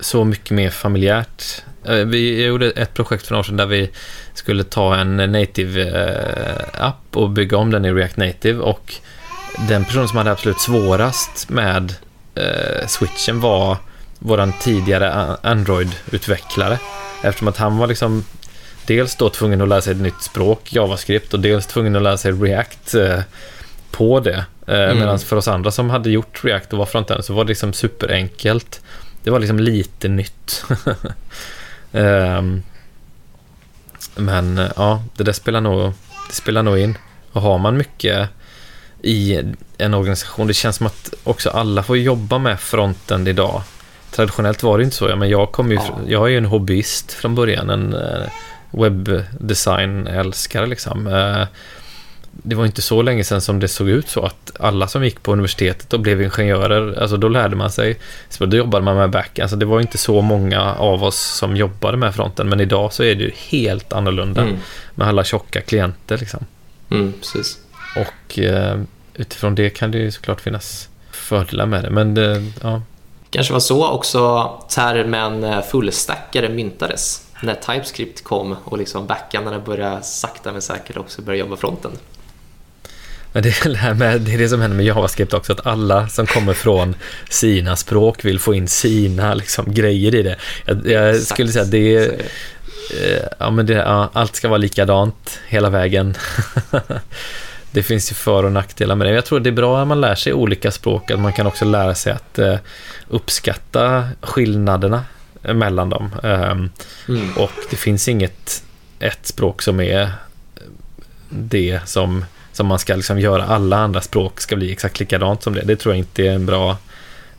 så 0.01 0.25
mycket 0.25 0.51
mer 0.51 0.71
familjärt. 0.71 1.63
Eh, 1.85 1.95
vi 1.95 2.45
gjorde 2.45 2.71
ett 2.71 2.95
projekt 2.95 3.27
för 3.27 3.33
några 3.33 3.41
år 3.41 3.45
sedan 3.45 3.57
där 3.57 3.67
vi 3.67 3.91
skulle 4.35 4.65
ta 4.65 4.97
en 4.97 5.17
native-app 5.17 7.17
och 7.17 7.31
bygga 7.31 7.57
om 7.57 7.71
den 7.71 7.85
i 7.85 7.93
React 7.93 8.17
Native 8.17 8.59
och 8.59 8.95
den 9.69 9.85
person 9.85 10.09
som 10.09 10.19
hade 10.19 10.31
absolut 10.31 10.61
svårast 10.61 11.49
med 11.49 11.95
eh, 12.35 12.87
switchen 12.87 13.41
var 13.41 13.77
våran 14.19 14.53
tidigare 14.61 15.37
Android-utvecklare. 15.43 16.79
Eftersom 17.23 17.49
att 17.49 17.57
han 17.57 17.79
var 17.79 17.87
liksom 17.87 18.25
dels 18.87 19.17
då 19.17 19.31
tvungen 19.31 19.61
att 19.61 19.69
lära 19.69 19.81
sig 19.81 19.93
ett 19.93 20.01
nytt 20.01 20.23
språk, 20.23 20.73
JavaScript, 20.73 21.35
och 21.35 21.41
dels 21.41 21.67
tvungen 21.67 21.97
att 21.97 22.03
lära 22.03 22.19
sig 22.19 22.33
React 22.33 22.95
eh, 22.95 23.21
på 23.91 24.21
det. 24.21 24.45
Eh, 24.71 24.85
mm. 24.85 24.99
Medan 24.99 25.19
för 25.19 25.37
oss 25.37 25.49
andra 25.49 25.71
som 25.71 25.91
hade 25.91 26.11
gjort 26.11 26.45
React 26.45 26.73
och 26.73 26.79
var 26.79 26.87
frontend 26.87 27.25
så 27.25 27.35
var 27.35 27.45
det 27.45 27.49
liksom 27.49 27.73
superenkelt. 27.73 28.81
Det 29.23 29.31
var 29.31 29.39
liksom 29.39 29.61
lite 29.61 30.09
nytt. 30.09 30.65
um, 31.93 32.63
men 34.17 34.59
eh, 34.59 34.71
ja, 34.77 35.05
det 35.17 35.25
där 35.25 35.33
spelar 35.33 35.61
nog, 35.61 35.93
det 36.29 36.35
spelar 36.35 36.63
nog 36.63 36.79
in. 36.79 36.99
Och 37.33 37.43
har 37.43 37.59
man 37.59 37.77
mycket 37.77 38.29
i 39.03 39.41
en 39.79 39.95
organisation, 39.95 40.47
det 40.47 40.55
känns 40.55 40.77
som 40.77 40.87
att 40.87 41.15
också 41.25 41.51
alla 41.51 41.83
får 41.83 41.97
jobba 41.97 42.39
med 42.39 42.61
fronten 42.61 43.27
idag. 43.27 43.63
Traditionellt 44.11 44.63
var 44.63 44.79
det 44.79 44.85
inte 44.85 44.97
så, 44.97 45.09
ja, 45.09 45.17
men 45.17 45.29
jag, 45.29 45.53
kom 45.53 45.71
ju, 45.71 45.77
ja. 45.77 46.01
jag 46.07 46.25
är 46.25 46.29
ju 46.29 46.39
en 46.39 46.45
hobbyist 46.45 47.13
från 47.13 47.35
början, 47.35 47.71
en 47.71 47.95
eh, 47.95 48.27
webbdesign-älskare 48.71 50.67
liksom. 50.67 51.07
Det 52.33 52.55
var 52.55 52.67
inte 52.67 52.83
så 52.83 53.03
länge 53.03 53.25
sedan 53.25 53.41
som 53.41 53.61
det 53.61 53.69
såg 53.69 53.89
ut 53.89 54.09
så 54.09 54.23
att 54.23 54.51
alla 54.61 54.89
som 54.89 55.05
gick 55.05 55.23
på 55.23 55.33
universitetet 55.33 55.93
och 55.93 56.01
blev 56.01 56.23
ingenjörer, 56.23 57.01
alltså 57.01 57.17
då 57.17 57.29
lärde 57.29 57.57
man 57.57 57.71
sig, 57.71 57.99
så 58.29 58.47
då 58.47 58.57
jobbade 58.57 58.85
man 58.85 58.97
med 58.97 59.11
back, 59.11 59.39
alltså 59.39 59.57
det 59.57 59.67
var 59.67 59.81
inte 59.81 59.99
så 59.99 60.21
många 60.21 60.75
av 60.75 61.05
oss 61.05 61.21
som 61.21 61.57
jobbade 61.57 61.97
med 61.97 62.15
fronten, 62.15 62.49
men 62.49 62.61
idag 62.61 62.93
så 62.93 63.03
är 63.03 63.15
det 63.15 63.23
ju 63.25 63.33
helt 63.35 63.93
annorlunda 63.93 64.43
mm. 64.43 64.57
med 64.95 65.09
alla 65.09 65.25
tjocka 65.25 65.61
klienter 65.61 66.19
liksom. 66.19 66.45
Mm, 66.91 67.13
precis. 67.13 67.59
Och 67.97 68.39
eh, 68.39 68.81
utifrån 69.15 69.55
det 69.55 69.71
kan 69.71 69.91
det 69.91 69.99
ju 69.99 70.11
såklart 70.11 70.41
finnas 70.41 70.89
fördelar 71.11 71.67
med 71.67 71.85
det, 71.85 71.91
men 71.91 72.15
det, 72.15 72.45
ja. 72.63 72.83
Kanske 73.31 73.53
var 73.53 73.61
så 73.61 73.89
också 73.89 74.53
termen 74.69 75.45
eh, 75.45 75.63
fullstackare 75.63 76.49
myntades 76.49 77.27
när 77.43 77.55
TypeScript 77.55 78.25
kom 78.25 78.57
och 78.65 78.79
liksom 78.79 79.07
backarna 79.07 79.59
började 79.59 80.03
sakta 80.03 80.53
men 80.53 80.63
säkert 80.63 80.97
också 80.97 81.23
börja 81.23 81.39
jobba 81.39 81.57
fronten. 81.57 81.91
Men 83.33 83.43
det 83.43 83.49
är 83.49 83.69
det, 83.69 83.77
här 83.77 83.95
med, 83.95 84.21
det 84.21 84.35
är 84.35 84.39
det 84.39 84.49
som 84.49 84.61
händer 84.61 84.77
med 84.77 84.87
JavaScript 84.87 85.35
också, 85.35 85.53
att 85.53 85.67
alla 85.67 86.09
som 86.09 86.27
kommer 86.27 86.53
från 86.53 86.95
sina 87.31 87.77
språk 87.77 88.25
vill 88.25 88.39
få 88.39 88.55
in 88.55 88.69
sina 88.69 89.35
liksom, 89.35 89.75
grejer 89.75 90.15
i 90.15 90.23
det. 90.23 90.37
Jag, 90.65 90.87
jag 90.87 91.17
skulle 91.17 91.53
säga 91.53 91.63
att 91.63 91.71
det 91.71 91.97
är... 91.97 92.13
Eh, 93.01 93.23
ja, 93.39 93.51
men 93.51 93.67
det, 93.67 93.75
ja, 93.75 94.11
allt 94.13 94.37
ska 94.37 94.49
vara 94.49 94.59
likadant 94.59 95.41
hela 95.49 95.71
vägen. 95.71 96.15
det 97.71 97.83
finns 97.83 98.11
ju 98.11 98.15
för 98.15 98.45
och 98.45 98.53
nackdelar 98.53 98.95
med 98.95 99.07
det. 99.07 99.13
Jag 99.13 99.25
tror 99.25 99.41
det 99.41 99.51
är 99.51 99.53
bra 99.53 99.81
att 99.81 99.89
man 99.89 100.01
lär 100.01 100.15
sig 100.15 100.33
olika 100.33 100.71
språk, 100.71 101.11
att 101.11 101.21
man 101.21 101.33
kan 101.33 101.47
också 101.47 101.65
lära 101.65 101.95
sig 101.95 102.13
att 102.13 102.39
uh, 102.39 102.57
uppskatta 103.09 104.09
skillnaderna 104.21 105.05
mellan 105.43 105.91
dem. 105.91 106.11
Um, 106.23 106.71
mm. 107.09 107.37
Och 107.37 107.53
det 107.71 107.77
finns 107.77 108.09
inget 108.09 108.63
ett 109.01 109.27
språk 109.27 109.63
som 109.63 109.81
är 109.81 110.13
det 111.29 111.81
som 111.87 112.25
som 112.53 112.67
man 112.67 112.79
ska 112.79 112.97
liksom 112.97 113.21
göra 113.21 113.45
alla 113.45 113.77
andra 113.77 114.01
språk 114.01 114.41
ska 114.41 114.57
bli 114.57 114.73
exakt 114.73 115.01
likadant 115.01 115.43
som 115.43 115.55
det. 115.55 115.63
Det 115.65 115.77
tror 115.77 115.95
jag 115.95 115.99
inte 115.99 116.27
är 116.27 116.33
en 116.33 116.47
bra, 116.47 116.77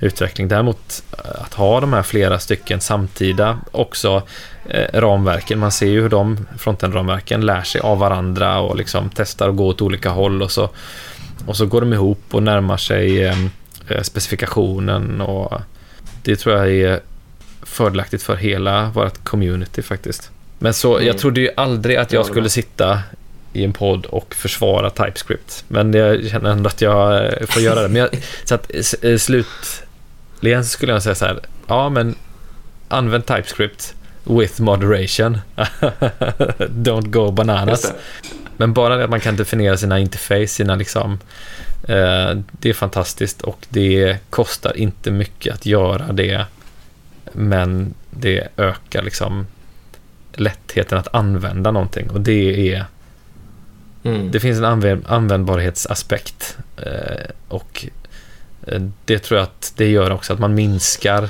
utveckling. 0.02 0.48
Däremot 0.48 1.04
eh, 1.12 1.42
att 1.42 1.54
ha 1.54 1.80
de 1.80 1.94
här 1.94 2.04
flera 2.04 2.40
stycken 2.40 2.82
samtida 2.82 3.60
också 3.72 4.24
eh, 4.70 5.00
ramverken. 5.00 5.60
Man 5.60 5.72
ser 5.72 5.88
ju 5.88 6.02
hur 6.02 6.10
de 6.10 6.48
frontend-ramverken 6.58 7.46
lär 7.46 7.62
sig 7.62 7.82
av 7.82 8.00
varandra 8.00 8.60
och 8.60 8.76
liksom 8.76 9.10
testar 9.16 9.50
att 9.50 9.56
gå 9.56 9.68
åt 9.68 9.82
olika 9.82 10.10
håll 10.10 10.42
och 10.42 10.52
så, 10.52 10.70
och 11.46 11.58
så 11.58 11.66
går 11.66 11.82
de 11.82 11.94
ihop 11.94 12.24
och 12.32 12.44
närmar 12.44 12.78
sig 12.78 13.24
eh, 13.24 13.46
eh 13.88 14.02
specifikationen 14.02 15.22
och 15.22 15.62
det 16.24 16.36
tror 16.36 16.58
jag 16.58 16.72
är 16.72 17.00
fördelaktigt 17.64 18.24
för 18.24 18.36
hela 18.36 18.90
vårt 18.90 19.24
community 19.24 19.82
faktiskt. 19.82 20.32
Men 20.60 20.74
så, 20.74 20.96
mm. 20.96 21.08
jag 21.08 21.18
trodde 21.18 21.42
ju 21.42 21.50
aldrig 21.58 21.96
att 21.96 22.14
jag 22.14 22.26
skulle 22.26 22.50
sitta 22.50 23.00
i 23.54 23.64
en 23.64 23.74
podd 23.74 24.06
och 24.06 24.36
försvara 24.36 24.90
TypeScript. 24.90 25.64
Men 25.68 25.94
jag 25.94 26.30
känner 26.30 26.50
ändå 26.50 26.68
att 26.68 26.82
jag 26.82 27.26
eh, 27.26 27.48
får 27.48 27.62
göra 27.62 27.82
det. 27.82 27.88
Men 27.88 28.02
jag, 28.02 28.10
så 28.44 28.56
att 28.56 28.72
eh, 29.02 29.18
slutligen 29.18 30.66
skulle 30.66 30.92
jag 30.92 31.04
säga 31.04 31.16
så 31.16 31.26
här, 31.26 31.40
ja 31.68 31.90
men 31.90 32.16
använd 32.88 33.26
TypeScript 33.26 33.96
with 34.24 34.62
moderation. 34.62 35.38
Don't 36.60 37.08
go 37.08 37.32
bananas. 37.32 37.94
Men 38.58 38.74
bara 38.74 38.96
det 38.96 39.04
att 39.04 39.10
man 39.10 39.20
kan 39.20 39.36
definiera 39.36 39.78
sina 39.78 40.00
interface, 40.00 40.48
sina 40.48 40.76
liksom, 40.76 41.20
eh, 41.84 42.38
det 42.52 42.70
är 42.70 42.74
fantastiskt 42.74 43.42
och 43.42 43.66
det 43.70 44.18
kostar 44.30 44.78
inte 44.78 45.12
mycket 45.12 45.54
att 45.54 45.66
göra 45.66 46.12
det. 46.12 46.46
Men 47.32 47.94
det 48.10 48.48
ökar 48.58 49.02
liksom 49.02 49.48
lättheten 50.34 50.98
att 50.98 51.16
använda 51.16 51.72
någonting 51.72 52.10
och 52.10 52.22
det 52.22 52.74
är 52.74 52.86
mm. 54.04 54.32
det 54.32 54.40
finns 54.40 54.58
en 54.58 54.66
använd, 54.66 55.06
användbarhetsaspekt 55.08 56.58
eh, 56.78 57.32
och 57.48 57.86
eh, 58.68 58.82
det 59.06 59.20
tror 59.20 59.40
jag 59.40 59.44
att 59.44 59.74
det 59.76 59.90
gör 59.90 60.12
också 60.12 60.34
att 60.34 60.40
man 60.40 60.54
minskar 60.54 61.30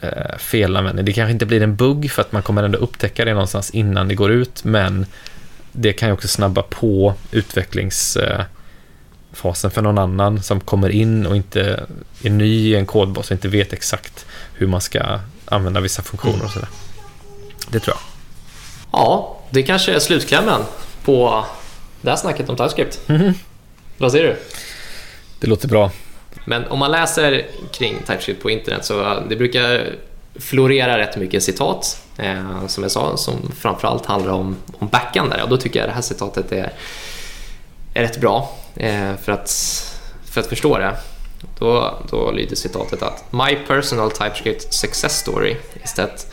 eh, 0.00 0.38
felanvändning. 0.38 1.04
Det 1.04 1.12
kanske 1.12 1.32
inte 1.32 1.46
blir 1.46 1.62
en 1.62 1.76
bugg 1.76 2.10
för 2.10 2.22
att 2.22 2.32
man 2.32 2.42
kommer 2.42 2.62
ändå 2.62 2.78
upptäcka 2.78 3.24
det 3.24 3.32
någonstans 3.32 3.70
innan 3.70 4.08
det 4.08 4.14
går 4.14 4.30
ut 4.30 4.64
men 4.64 5.06
det 5.72 5.92
kan 5.92 6.08
ju 6.08 6.12
också 6.12 6.28
snabba 6.28 6.62
på 6.62 7.14
utvecklingsfasen 7.30 8.50
för 9.70 9.82
någon 9.82 9.98
annan 9.98 10.42
som 10.42 10.60
kommer 10.60 10.88
in 10.88 11.26
och 11.26 11.36
inte 11.36 11.86
är 12.22 12.30
ny 12.30 12.68
i 12.70 12.76
en 12.76 12.86
kodbas 12.86 13.26
och 13.26 13.32
inte 13.32 13.48
vet 13.48 13.72
exakt 13.72 14.26
hur 14.54 14.66
man 14.66 14.80
ska 14.80 15.20
använda 15.44 15.80
vissa 15.80 16.02
funktioner 16.02 16.44
och 16.44 16.50
sådär. 16.50 16.68
Det 17.70 17.80
tror 17.80 17.96
jag. 17.96 18.02
Ja, 18.92 19.38
det 19.50 19.62
kanske 19.62 19.94
är 19.94 19.98
slutklämmen 19.98 20.60
på 21.04 21.44
det 22.00 22.10
här 22.10 22.16
snacket 22.16 22.48
om 22.48 22.56
TypeScript. 22.56 23.00
Mm. 23.08 23.32
Vad 23.98 24.12
säger 24.12 24.24
du? 24.24 24.36
Det 25.40 25.46
låter 25.46 25.68
bra. 25.68 25.90
Men 26.44 26.66
om 26.66 26.78
man 26.78 26.90
läser 26.90 27.46
kring 27.72 27.96
TypeScript 28.06 28.42
på 28.42 28.50
internet 28.50 28.84
så 28.84 29.22
det 29.28 29.36
brukar 29.36 29.94
florera 30.34 30.98
rätt 30.98 31.16
mycket 31.16 31.42
citat 31.42 32.02
eh, 32.16 32.66
som 32.66 32.82
jag 32.82 32.90
sa 32.90 33.16
som 33.16 33.52
framförallt 33.58 34.06
handlar 34.06 34.32
om, 34.32 34.56
om 34.78 34.88
backendare 34.88 35.42
och 35.42 35.48
då 35.48 35.56
tycker 35.56 35.80
jag 35.80 35.88
det 35.88 35.92
här 35.92 36.02
citatet 36.02 36.52
är, 36.52 36.72
är 37.94 38.02
rätt 38.02 38.20
bra 38.20 38.56
eh, 38.76 39.16
för, 39.22 39.32
att, 39.32 39.50
för 40.24 40.40
att 40.40 40.46
förstå 40.46 40.78
det. 40.78 40.96
Då, 41.58 41.98
då 42.10 42.30
lyder 42.30 42.56
citatet 42.56 43.02
att 43.02 43.32
My 43.32 43.56
personal 43.66 44.10
TypeScript 44.10 44.74
success 44.74 45.18
story 45.18 45.56
is 45.84 45.94
that 45.94 46.26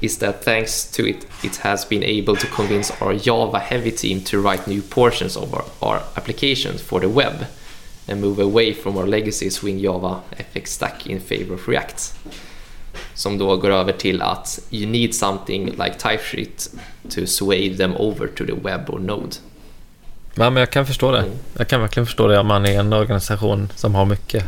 is 0.00 0.18
that 0.18 0.44
thanks 0.44 0.84
to 0.92 1.08
it, 1.08 1.26
it 1.42 1.56
has 1.56 1.84
been 1.84 2.02
able 2.02 2.36
to 2.36 2.46
convince 2.46 2.92
our 3.00 3.14
Java 3.14 3.58
heavy 3.58 3.90
team 3.90 4.20
to 4.20 4.40
write 4.40 4.66
new 4.66 4.82
portions 4.82 5.36
of 5.36 5.54
our, 5.54 5.64
our 5.80 6.02
applications 6.16 6.82
for 6.82 7.00
the 7.00 7.08
web 7.08 7.46
and 8.08 8.20
move 8.20 8.38
away 8.38 8.72
from 8.72 8.96
our 8.96 9.06
legacy 9.06 9.50
swing 9.50 9.82
Java 9.82 10.20
FX 10.54 10.66
stack 10.66 11.06
in 11.06 11.20
favor 11.20 11.54
of 11.54 11.68
React. 11.68 12.14
Som 13.14 13.38
då 13.38 13.56
går 13.56 13.70
över 13.70 13.92
till 13.92 14.22
att 14.22 14.60
you 14.70 14.86
need 14.86 15.14
something 15.14 15.66
like 15.66 15.92
TypeScript 15.98 16.68
to 17.10 17.26
sway 17.26 17.76
them 17.76 17.94
over 17.96 18.26
to 18.26 18.46
the 18.46 18.54
web 18.54 18.90
or 18.90 18.98
node. 18.98 19.36
Ja, 20.34 20.50
men 20.50 20.60
jag 20.60 20.70
kan 20.70 20.86
förstå 20.86 21.12
det. 21.12 21.18
Mm. 21.18 21.30
Jag 21.58 21.68
kan 21.68 21.80
verkligen 21.80 22.06
förstå 22.06 22.26
det 22.26 22.38
om 22.38 22.46
man 22.46 22.66
är 22.66 22.80
en 22.80 22.92
organisation 22.92 23.72
som 23.76 23.94
har 23.94 24.04
mycket 24.04 24.44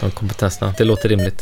de 0.00 0.10
kompetenserna. 0.10 0.74
Det 0.78 0.84
låter 0.84 1.08
rimligt. 1.08 1.40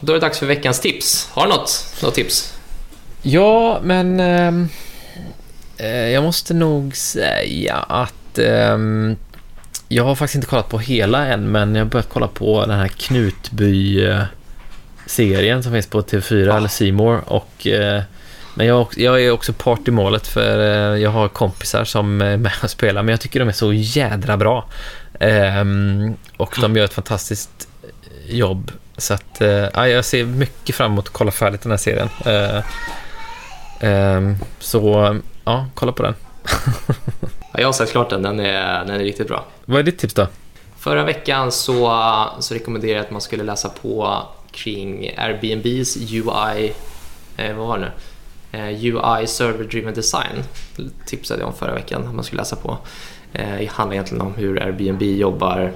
Då 0.00 0.12
är 0.12 0.14
det 0.14 0.20
dags 0.20 0.38
för 0.38 0.46
veckans 0.46 0.80
tips. 0.80 1.28
Har 1.32 1.42
du 1.42 1.48
något, 1.48 1.94
något 2.02 2.14
tips? 2.14 2.54
Ja, 3.22 3.80
men 3.82 4.20
ehm, 4.20 4.68
eh, 5.76 6.08
jag 6.08 6.22
måste 6.22 6.54
nog 6.54 6.96
säga 6.96 7.76
att 7.76 8.38
eh, 8.38 8.78
jag 9.88 10.04
har 10.04 10.14
faktiskt 10.14 10.34
inte 10.34 10.46
kollat 10.46 10.68
på 10.68 10.78
hela 10.78 11.26
än, 11.26 11.52
men 11.52 11.74
jag 11.74 11.84
har 11.84 11.90
börjat 11.90 12.08
kolla 12.12 12.28
på 12.28 12.66
den 12.66 12.78
här 12.78 12.88
Knutby-serien 12.88 15.62
som 15.62 15.72
finns 15.72 15.86
på 15.86 16.02
TV4 16.02 16.50
ah. 16.50 16.56
eller 16.56 16.68
Simor 16.68 17.20
och 17.26 17.66
eh, 17.66 18.02
men 18.54 18.66
jag, 18.66 18.86
jag, 18.96 19.24
är 19.24 19.30
också 19.30 19.52
part 19.52 19.88
i 19.88 19.90
målet 19.90 20.26
för 20.26 20.58
eh, 20.58 20.96
jag 21.02 21.10
har 21.10 21.28
kompisar 21.28 21.84
som 21.84 22.20
är 22.20 22.36
med 22.36 22.52
och 22.62 22.70
spelar, 22.70 23.02
men 23.02 23.10
jag 23.10 23.20
tycker 23.20 23.40
de 23.40 23.48
är 23.48 23.52
så 23.52 23.72
jädra 23.72 24.36
bra. 24.36 24.68
Um, 25.20 26.16
och 26.36 26.56
de 26.60 26.76
gör 26.76 26.84
ett 26.84 26.92
fantastiskt 26.92 27.68
jobb 28.28 28.72
så 29.00 29.14
att, 29.14 29.40
eh, 29.40 29.86
jag 29.86 30.04
ser 30.04 30.24
mycket 30.24 30.76
fram 30.76 30.92
emot 30.92 31.06
att 31.06 31.12
kolla 31.12 31.30
färdigt 31.30 31.62
den 31.62 31.72
här 31.72 31.76
serien. 31.76 32.08
Eh, 32.24 32.56
eh, 33.90 34.32
så, 34.58 35.16
ja, 35.44 35.66
kolla 35.74 35.92
på 35.92 36.02
den. 36.02 36.14
ja, 37.52 37.60
jag 37.60 37.68
har 37.68 37.72
sett 37.72 37.90
klart 37.90 38.10
den, 38.10 38.22
den 38.22 38.40
är, 38.40 38.84
den 38.84 38.90
är 38.90 38.98
riktigt 38.98 39.28
bra. 39.28 39.44
Vad 39.64 39.78
är 39.78 39.82
ditt 39.82 39.98
tips 39.98 40.14
då? 40.14 40.26
Förra 40.78 41.04
veckan 41.04 41.52
så, 41.52 42.06
så 42.40 42.54
rekommenderade 42.54 42.96
jag 42.96 43.04
att 43.04 43.10
man 43.10 43.20
skulle 43.20 43.44
läsa 43.44 43.68
på 43.68 44.22
kring 44.50 45.10
Airbnbs 45.16 45.96
UI, 45.96 46.72
eh, 47.36 47.56
vad 47.56 47.66
var 47.66 47.78
det 47.78 47.84
nu? 47.84 47.90
Eh, 48.52 48.84
UI 48.84 49.26
Server 49.26 49.64
Driven 49.64 49.94
Design 49.94 50.44
tipsade 51.06 51.40
jag 51.40 51.48
om 51.48 51.54
förra 51.54 51.74
veckan 51.74 52.06
att 52.06 52.14
man 52.14 52.24
skulle 52.24 52.40
läsa 52.40 52.56
på. 52.56 52.78
Eh, 53.32 53.58
det 53.58 53.70
handlar 53.70 53.94
egentligen 53.94 54.22
om 54.22 54.34
hur 54.34 54.62
Airbnb 54.62 55.02
jobbar 55.02 55.72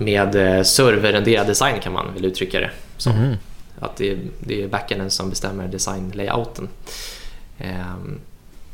med 0.00 0.34
eh, 0.34 0.62
serverrenderad 0.62 1.46
design 1.46 1.80
kan 1.80 1.92
man 1.92 2.14
väl 2.14 2.24
uttrycka 2.24 2.60
det 2.60 2.70
som. 2.96 3.12
Mm. 3.12 3.36
Att 3.80 3.96
det, 3.96 4.18
det 4.40 4.62
är 4.62 4.68
backenden 4.68 5.10
som 5.10 5.30
bestämmer 5.30 5.68
designlayouten. 5.68 6.68
Ehm, 7.58 8.20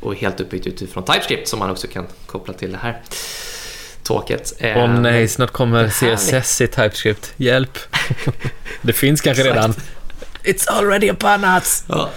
och 0.01 0.14
helt 0.14 0.41
uppbyggt 0.41 0.66
utifrån 0.66 1.05
TypeScript 1.05 1.49
som 1.49 1.59
man 1.59 1.70
också 1.70 1.87
kan 1.87 2.07
koppla 2.27 2.55
till 2.55 2.72
det 2.72 2.79
här 2.79 3.03
talket. 4.03 4.53
Åh 4.61 4.85
oh, 4.85 5.01
nej, 5.01 5.29
snart 5.29 5.51
kommer 5.51 5.89
CSS 5.89 6.61
i 6.61 6.66
TypeScript. 6.66 7.33
Hjälp! 7.37 7.79
det 8.83 8.93
finns 8.93 9.20
kanske 9.20 9.43
redan. 9.43 9.74
It's 10.43 10.68
already 10.68 11.11
upon 11.11 11.45
us! 11.45 11.85
Ja. 11.89 12.11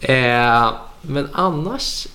eh, 0.00 0.72
men 1.02 1.28
annars 1.32 2.06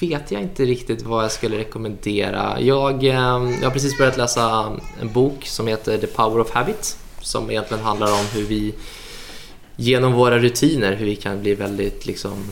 vet 0.00 0.30
jag 0.30 0.42
inte 0.42 0.64
riktigt 0.64 1.02
vad 1.02 1.24
jag 1.24 1.32
skulle 1.32 1.58
rekommendera. 1.58 2.60
Jag, 2.60 3.04
ehm, 3.04 3.52
jag 3.52 3.64
har 3.64 3.70
precis 3.70 3.98
börjat 3.98 4.16
läsa 4.16 4.72
en 5.00 5.12
bok 5.12 5.46
som 5.46 5.66
heter 5.66 5.98
The 5.98 6.06
Power 6.06 6.40
of 6.40 6.50
Habit 6.50 6.96
som 7.20 7.50
egentligen 7.50 7.84
handlar 7.84 8.12
om 8.12 8.26
hur 8.32 8.46
vi 8.46 8.74
genom 9.76 10.12
våra 10.12 10.38
rutiner, 10.38 10.96
hur 10.96 11.06
vi 11.06 11.16
kan 11.16 11.40
bli 11.40 11.54
väldigt 11.54 12.06
liksom, 12.06 12.44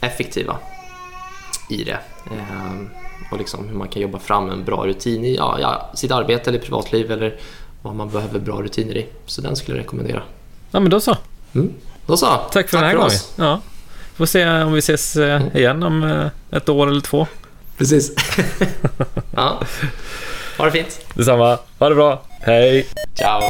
effektiva 0.00 0.58
i 1.70 1.84
det. 1.84 1.98
Ehm, 2.30 2.88
och 3.30 3.38
liksom 3.38 3.68
hur 3.68 3.76
man 3.76 3.88
kan 3.88 4.02
jobba 4.02 4.18
fram 4.18 4.50
en 4.50 4.64
bra 4.64 4.86
rutin 4.86 5.24
i 5.24 5.34
ja, 5.34 5.58
ja, 5.60 5.90
sitt 5.94 6.10
arbete 6.10 6.50
eller 6.50 6.60
privatliv 6.60 7.10
eller 7.10 7.36
vad 7.82 7.94
man 7.94 8.10
behöver 8.10 8.38
bra 8.38 8.62
rutiner 8.62 8.96
i. 8.96 9.06
Så 9.26 9.40
den 9.40 9.56
skulle 9.56 9.76
jag 9.76 9.84
rekommendera. 9.84 10.22
Ja, 10.70 10.80
men 10.80 10.90
då 10.90 11.00
så. 11.00 11.16
Mm. 11.54 11.72
Då 12.06 12.16
så. 12.16 12.26
Tack 12.26 12.52
för 12.52 12.60
Tack 12.60 12.70
den 12.70 12.84
här 12.84 12.94
gången. 12.94 13.18
Ja. 13.36 13.60
Får 14.16 14.26
se 14.26 14.48
om 14.48 14.72
vi 14.72 14.78
ses 14.78 15.16
eh, 15.16 15.42
mm. 15.42 15.56
igen 15.56 15.82
om 15.82 16.04
eh, 16.04 16.56
ett 16.58 16.68
år 16.68 16.86
eller 16.88 17.00
två. 17.00 17.26
Precis. 17.78 18.12
ja. 19.34 19.62
Ha 20.58 20.64
det 20.64 20.70
fint. 20.70 21.00
Detsamma. 21.14 21.58
Ha 21.78 21.88
det 21.88 21.94
bra. 21.94 22.22
Hej. 22.40 22.86
Ciao. 23.14 23.40